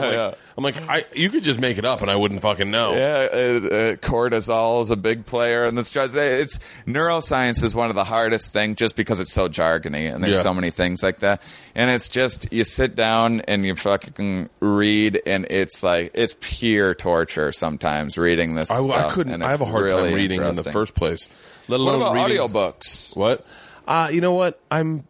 [0.57, 2.71] I'm like, I'm like, I, you could just make it up and I wouldn't fucking
[2.71, 2.93] know.
[2.93, 5.93] Yeah, uh, uh, cortisol is a big player in this.
[5.95, 10.37] It's neuroscience is one of the hardest things just because it's so jargony and there's
[10.37, 10.43] Yeah.
[10.43, 11.41] so many things like that.
[11.75, 16.93] And it's just you sit down and you fucking read, and it's like it's pure
[16.95, 18.71] torture sometimes reading this.
[18.71, 19.41] I, I couldn't.
[19.45, 21.29] I have a hard really time reading in the first place.
[21.67, 23.15] Let What alone about reading audiobooks?
[23.15, 23.45] What?
[23.87, 24.59] Uh, you know what?
[24.71, 25.07] I'm.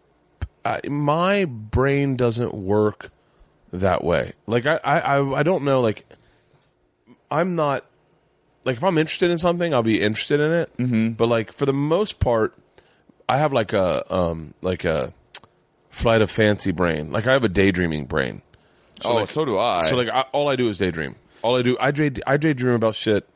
[0.64, 3.12] I, my brain doesn't work
[3.72, 4.34] that way.
[4.48, 5.82] Like I, I, I, I don't know.
[5.82, 6.06] Like
[7.30, 7.86] I'm not.
[8.64, 10.78] Like if I'm interested in something, I'll be interested in it.
[10.78, 11.10] Mm-hmm.
[11.12, 12.56] But like for the most part,
[13.30, 15.14] I have like a um like a
[15.90, 17.12] flight of fancy brain.
[17.12, 18.42] Like I have a daydreaming brain.
[19.04, 19.90] oh, like- so do I.
[19.90, 21.16] So like I, all I do is daydream.
[21.42, 21.90] All I do I
[22.26, 23.28] I daydream about shit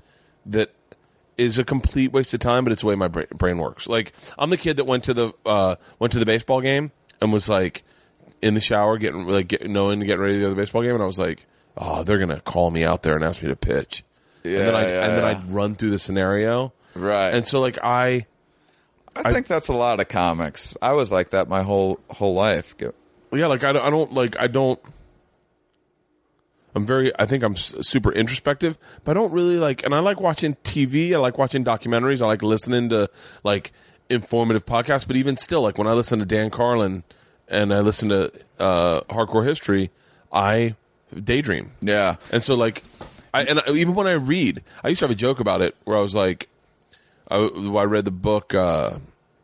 [0.48, 0.74] that
[1.40, 3.88] is a complete waste of time, but it's the way my brain, brain works.
[3.88, 6.92] Like I'm the kid that went to the uh, went to the baseball game
[7.22, 7.84] and was like
[8.42, 10.94] in the shower getting like get, knowing getting ready to go to the baseball game,
[10.94, 11.46] and I was like,
[11.78, 14.04] oh, they're gonna call me out there and ask me to pitch.
[14.60, 16.74] and then I Yeah, and then yeah, I'd run through the scenario.
[16.96, 17.30] Right.
[17.34, 18.26] And so like I
[19.16, 20.78] I think that's a lot of comics.
[20.82, 22.76] I was like that my whole whole life.
[23.32, 24.80] Yeah, like I don't, I don't like I don't.
[26.76, 27.12] I'm very.
[27.20, 29.84] I think I'm super introspective, but I don't really like.
[29.84, 31.14] And I like watching TV.
[31.14, 32.22] I like watching documentaries.
[32.22, 33.10] I like listening to
[33.44, 33.72] like
[34.10, 35.08] informative podcasts.
[35.08, 37.04] But even still, like when I listen to Dan Carlin
[37.48, 39.90] and I listen to uh, Hardcore History,
[40.32, 40.76] I
[41.24, 41.72] daydream.
[41.82, 42.16] Yeah.
[42.32, 42.84] And so, like,
[43.34, 45.76] I, and I, even when I read, I used to have a joke about it
[45.86, 46.50] where I was like,
[47.30, 48.98] I, I read the book uh,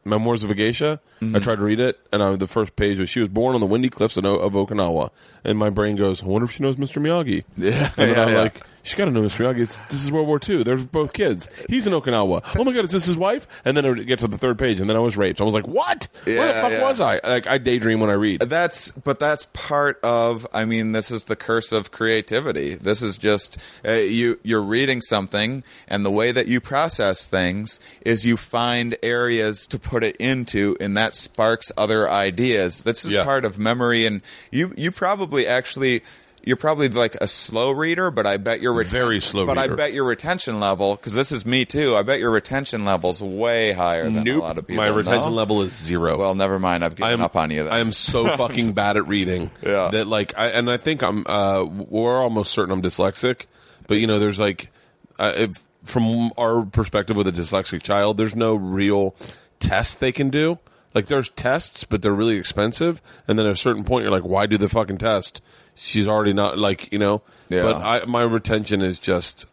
[0.06, 1.00] Memoirs of a Geisha.
[1.20, 1.36] Mm-hmm.
[1.36, 3.62] I tried to read it, and I, the first page was she was born on
[3.62, 5.10] the windy cliffs of, of Okinawa,
[5.44, 7.02] and my brain goes, I wonder if she knows Mr.
[7.02, 7.44] Miyagi.
[7.58, 8.38] Yeah, and yeah, I'm yeah.
[8.38, 9.44] like, she's got to know Mr.
[9.46, 9.60] Miyagi.
[9.60, 10.64] It's, this is World War II.
[10.64, 11.50] They're both kids.
[11.68, 12.42] He's in Okinawa.
[12.58, 13.46] Oh my god, is this his wife?
[13.66, 15.42] And then I would get to the third page, and then I was raped.
[15.42, 16.08] I was like, what?
[16.24, 16.84] Where the Yeah, fuck yeah.
[16.88, 17.20] was I?
[17.24, 18.42] Like, I daydream when I read.
[18.42, 20.48] That's but that's part of.
[20.54, 22.76] I mean, this is the curse of creativity.
[22.76, 24.40] This is just uh, you.
[24.44, 29.80] You're reading something, and the way that you process things is you find areas to
[29.80, 32.84] put it into, and that sparks other ideas.
[32.84, 33.24] This is Yeah.
[33.24, 34.22] part of memory, and
[34.52, 36.02] you you probably actually.
[36.46, 39.74] You're probably like a slow reader, but I bet your reten- Very slow But reader.
[39.74, 41.96] I bet your retention level, because this is me too.
[41.96, 44.84] I bet your retention level's way higher than a lot of people.
[44.84, 45.36] My retention know?
[45.36, 46.20] level is zero.
[46.20, 46.84] Well, never mind.
[46.84, 47.64] I've given I'm up on you.
[47.64, 47.74] Then.
[47.74, 49.90] I am so fucking bad at reading Yeah.
[49.92, 53.48] that like I and I think I'm uh we're almost certain I'm dyslexic,
[53.88, 54.70] but you know there's like
[55.18, 59.16] uh, if, from our perspective with a dyslexic child, there's no real
[59.60, 60.60] test they can do.
[60.94, 64.24] Like there's tests, but they're really expensive, and then at a certain point you're like,
[64.24, 65.42] why do the fucking test?
[65.76, 67.22] She's already not like you know.
[67.50, 67.62] Yeah.
[67.64, 69.46] But I, my retention is just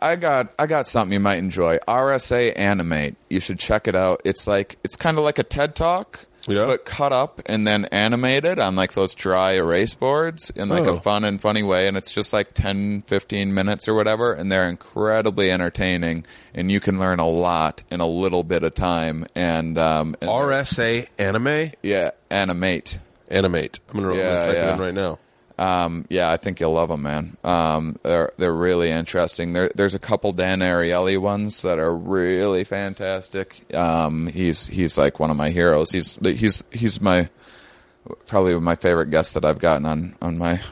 [0.00, 1.78] I got I got something you might enjoy.
[1.88, 3.16] RSA Animate.
[3.28, 4.20] You should check it out.
[4.24, 6.66] It's like it's kind of like a TED Talk, Yeah.
[6.66, 10.94] but cut up and then animated on like those dry erase boards in like Oh.
[10.94, 14.50] a fun and funny way and it's just like 10 15 minutes or whatever and
[14.50, 16.24] they're incredibly entertaining
[16.54, 20.30] and you can learn a lot in a little bit of time and um and
[20.30, 23.00] RSA anime yeah, animate.
[23.28, 23.80] animate.
[23.90, 24.70] I'm gonna, I'm Yeah, gonna type yeah.
[24.70, 25.18] it in right now.
[25.60, 27.36] Um, yeah, I think you'll love them, man.
[27.44, 29.52] Um, they're they're really interesting.
[29.52, 33.62] There, there's a couple Dan Ariely ones that are really fantastic.
[33.74, 35.90] Um, he's he's like one of my heroes.
[35.90, 37.28] He's he's he's my
[38.26, 40.62] probably my favorite guest that I've gotten on on my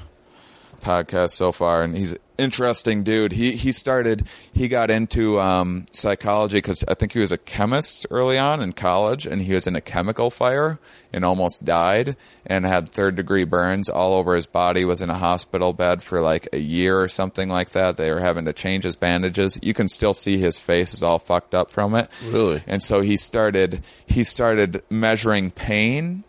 [0.81, 3.33] podcast so far, and he's interesting dude.
[3.33, 8.07] He he started he got into um, psychology because I think he was a chemist
[8.11, 10.79] early on in college, and he was in a chemical fire
[11.13, 12.17] and almost died
[12.47, 14.85] and had third degree burns all over his body.
[14.85, 17.97] Was in a hospital bed for like a year or something like that.
[17.97, 19.59] They were having to change his bandages.
[19.63, 22.11] You can still see his face is all fucked up from it.
[22.27, 22.63] Really?
[22.67, 26.25] And so he started he started measuring pain.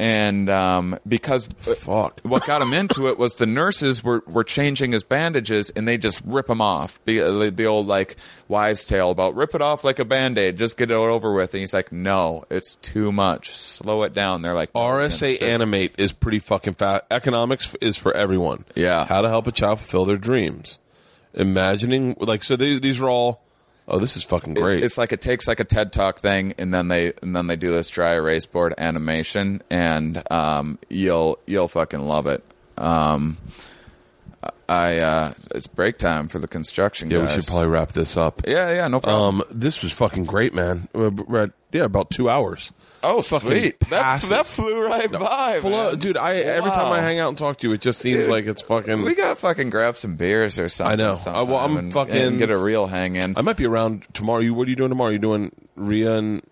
[0.00, 2.20] And um, because Fuck.
[2.22, 5.98] what got him into it was the nurses were, were changing his bandages and they
[5.98, 6.98] just rip him off.
[7.04, 8.16] The, uh, the old like
[8.48, 11.52] wives' tale about rip it off like a band aid, just get it over with.
[11.52, 13.50] And he's like, no, it's too much.
[13.50, 14.40] Slow it down.
[14.40, 15.42] They're like, RSA.
[15.42, 17.06] Animate is pretty fucking fat.
[17.10, 18.64] Economics is for everyone.
[18.74, 19.04] Yeah.
[19.04, 20.78] How to help a child fulfill their dreams.
[21.34, 23.42] Imagining, like, so these, these are all,
[23.90, 24.82] oh, this is fucking great.
[24.84, 27.56] it's like it takes like a TED Talk thing, and then they and then they
[27.56, 32.42] do this dry erase board animation, and um, you'll you'll fucking love it.
[32.78, 33.36] Um,
[34.68, 37.10] I uh, it's break time for the construction.
[37.10, 38.42] yeah, we should probably wrap this up.
[38.46, 39.40] Yeah, yeah, no problem.
[39.40, 40.88] Um, this was fucking great, man.
[40.94, 42.72] At, yeah, about two hours.
[43.02, 43.80] Oh, fucking sweet!
[43.90, 44.28] That, passes.
[44.30, 45.98] that flew right by, Flo- man.
[45.98, 46.92] dude, I every time Wow.
[46.92, 49.02] I hang out and talk to you, it just seems Dude, like it's fucking.
[49.02, 50.92] We gotta fucking grab some beers or something.
[50.92, 51.14] I know.
[51.14, 53.36] sometime Uh, well, I'm and, fucking- and get a real hang in.
[53.36, 54.40] I might be around tomorrow.
[54.40, 55.10] You, what are you doing tomorrow?
[55.10, 56.42] You doing Rhea and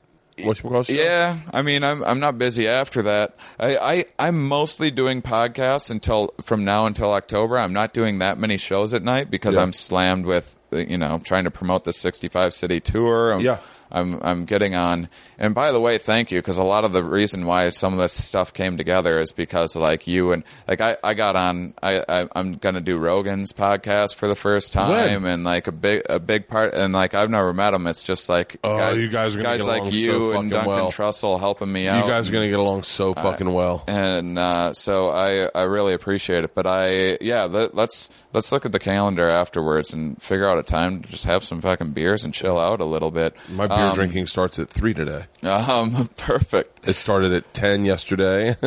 [0.63, 0.89] called?
[0.89, 3.35] Yeah, I mean, I'm I'm not busy after that.
[3.59, 7.59] I, I I'm mostly doing podcasts until from now until October.
[7.59, 9.63] I'm not doing that many shows at night because Yeah.
[9.63, 13.33] I'm slammed with you know trying to promote the 65 city tour.
[13.33, 13.59] I'm, Yeah.
[13.91, 15.09] I'm I'm getting on.
[15.39, 17.99] And by the way, thank you because a lot of the reason why some of
[18.01, 21.75] this stuff came together is because like you and like I I got on.
[21.83, 24.91] I, I I'm gonna do Rogan's podcast for the first time
[25.23, 25.25] When?
[25.25, 27.87] and like a big a big part and like I've never met him.
[27.87, 30.73] It's just like Oh, you guys are gonna guys get like you so and Duncan
[30.73, 30.91] well.
[30.91, 32.05] Trussell helping me out.
[32.05, 33.85] You guys are going to get along so fucking well.
[33.87, 36.55] and uh, so I I really appreciate it.
[36.55, 40.65] But I yeah, let, let's let's look at the calendar afterwards and figure out a
[40.65, 43.37] time to just have some fucking beers and chill out a little bit.
[43.51, 45.27] My beer Um, drinking starts at three today.
[45.43, 46.89] Um, perfect.
[46.89, 48.57] It started at ten yesterday.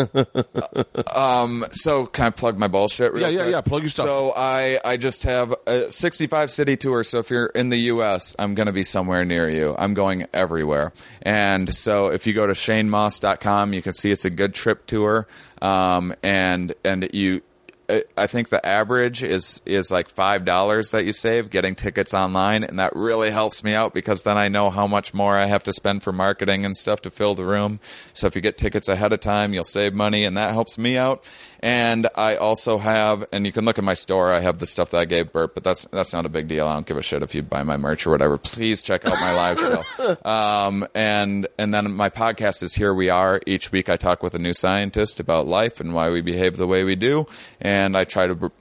[1.13, 3.13] Um, so can I plug my bullshit?
[3.13, 3.51] Real Yeah, yeah, quick?
[3.51, 4.05] yeah, plug your stuff.
[4.05, 7.03] So I I just have a 65 city tour.
[7.03, 9.75] So if you're in the U.S., I'm going to be somewhere near you.
[9.77, 10.93] I'm going everywhere.
[11.21, 15.27] And so if you go to shanemauss.com, you can see it's a good trip tour.
[15.61, 17.41] Um, and and you.
[18.17, 22.63] I- think the average is is like five dollars that you save getting tickets online,
[22.63, 25.63] and that really helps me out because then I know how much more I have
[25.63, 27.79] to spend for marketing and stuff to fill the room.
[28.13, 30.97] So if you get tickets ahead of time, you'll save money, and that helps me
[30.97, 31.23] out.
[31.63, 34.31] And I also have, and you can look at my store.
[34.31, 36.67] I have the stuff that I gave Bert, but that's that's not a big deal.
[36.67, 38.37] I don't give a shit if you buy my merch or whatever.
[38.37, 39.83] Please check out my live show.
[40.25, 43.39] Um, and and then my podcast is Here We Are.
[43.45, 46.67] Each week I talk with a new scientist about life and why we behave the
[46.67, 47.25] way we do.
[47.59, 48.51] And I try to,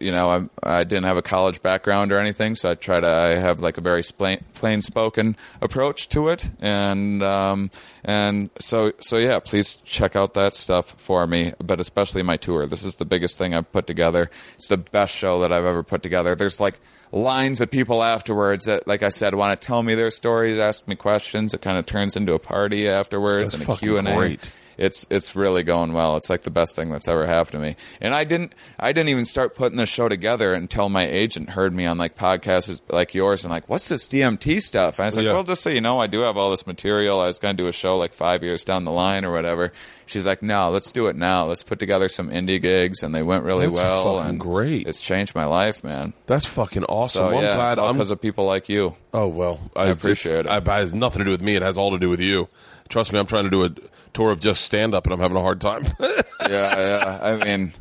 [0.00, 3.06] you know, I, I didn't have a college background or anything, so I try to
[3.06, 6.50] I have like a very plain, plain spoken approach to it.
[6.60, 7.70] And um,
[8.04, 12.66] and so so yeah, please check out that stuff for me, but especially my tour.
[12.66, 14.30] This is the biggest thing I've put together.
[14.54, 16.34] It's the best show that I've ever put together.
[16.34, 16.78] There's like
[17.12, 20.86] lines of people afterwards that, like I said, want to tell me their stories, ask
[20.86, 21.54] me questions.
[21.54, 24.38] It kind of turns into a party afterwards That's and a Q and A.
[24.78, 26.16] It's it's really going well.
[26.16, 27.76] It's like the best thing that's ever happened to me.
[28.00, 31.74] And I didn't I didn't even start putting the show together until my agent heard
[31.74, 34.98] me on like podcasts like yours and like, what's this DMT stuff?
[34.98, 35.32] And I was like, Yeah.
[35.32, 37.20] well, just so you know, I do have all this material.
[37.20, 39.72] I was going to do a show like five years down the line or whatever.
[40.08, 41.46] She's like, no, let's do it now.
[41.46, 44.18] Let's put together some indie gigs, and they went really That's well.
[44.18, 44.86] fucking and great.
[44.86, 46.12] It's changed my life, man.
[46.26, 47.18] That's fucking awesome.
[47.20, 48.94] So Well, I'm yeah, glad it's because of people like you.
[49.12, 50.68] Oh well, I, appreciate it's- it.
[50.68, 51.56] I, it has nothing to do with me.
[51.56, 52.48] It has all to do with you.
[52.88, 53.70] Trust me, I'm trying to do a
[54.16, 55.84] tour of just stand up, and I'm having a hard time.
[56.00, 57.18] yeah, yeah.
[57.22, 57.72] I mean,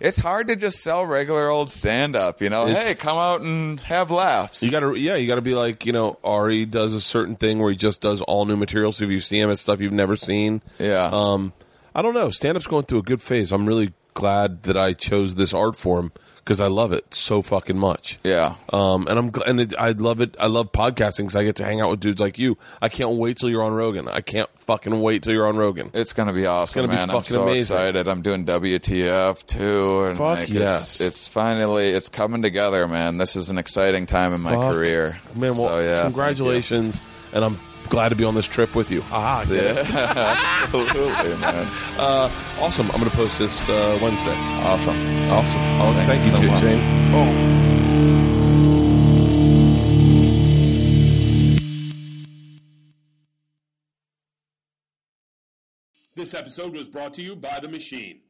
[0.00, 2.40] it's hard to just sell regular old stand up.
[2.40, 4.62] You know, It's- hey, come out and have laughs.
[4.62, 7.34] you got to, yeah, you got to be like, you know, Ari does a certain
[7.34, 8.92] thing where he just does all new material.
[8.92, 10.62] So if you see him, it's stuff you've never seen.
[10.78, 11.10] Yeah.
[11.12, 11.52] Um,
[11.94, 12.30] I don't know.
[12.30, 13.50] Stand up's going through a good phase.
[13.50, 16.12] I'm really glad that I chose this art form
[16.48, 18.18] because I love it so fucking much.
[18.24, 18.54] yeah.
[18.72, 20.34] Um, and I'm and it, I love it.
[20.40, 22.56] I love podcasting because I get to hang out with dudes like you.
[22.80, 24.08] I can't wait till you're on Rogan.
[24.08, 25.90] I can't fucking wait till you're on Rogan.
[25.92, 27.10] It's gonna be awesome, gonna be man!
[27.10, 27.76] I'm fucking so amazing.
[27.76, 28.08] excited.
[28.08, 30.94] I'm doing WTF too, and Fuck like, yes.
[30.94, 33.18] it's, it's finally it's coming together, man.
[33.18, 34.72] This is an exciting time in my Fuck.
[34.72, 37.02] career, Man, well, So, yeah, congratulations,
[37.34, 37.58] and I'm
[37.88, 39.02] glad to be on this trip with you.
[39.10, 39.58] Ah, thank.
[39.88, 41.66] Yeah, absolutely, man.
[41.98, 42.86] uh, awesome.
[42.90, 44.34] I'm going to post this uh, Wednesday.
[44.64, 44.96] Awesome.
[45.30, 45.60] Awesome.
[45.80, 46.60] Oh, Thank thank, you you, so too, much.
[46.60, 47.14] Shane.
[47.14, 47.58] Oh.
[56.14, 58.20] This episode was brought to you by The Machine.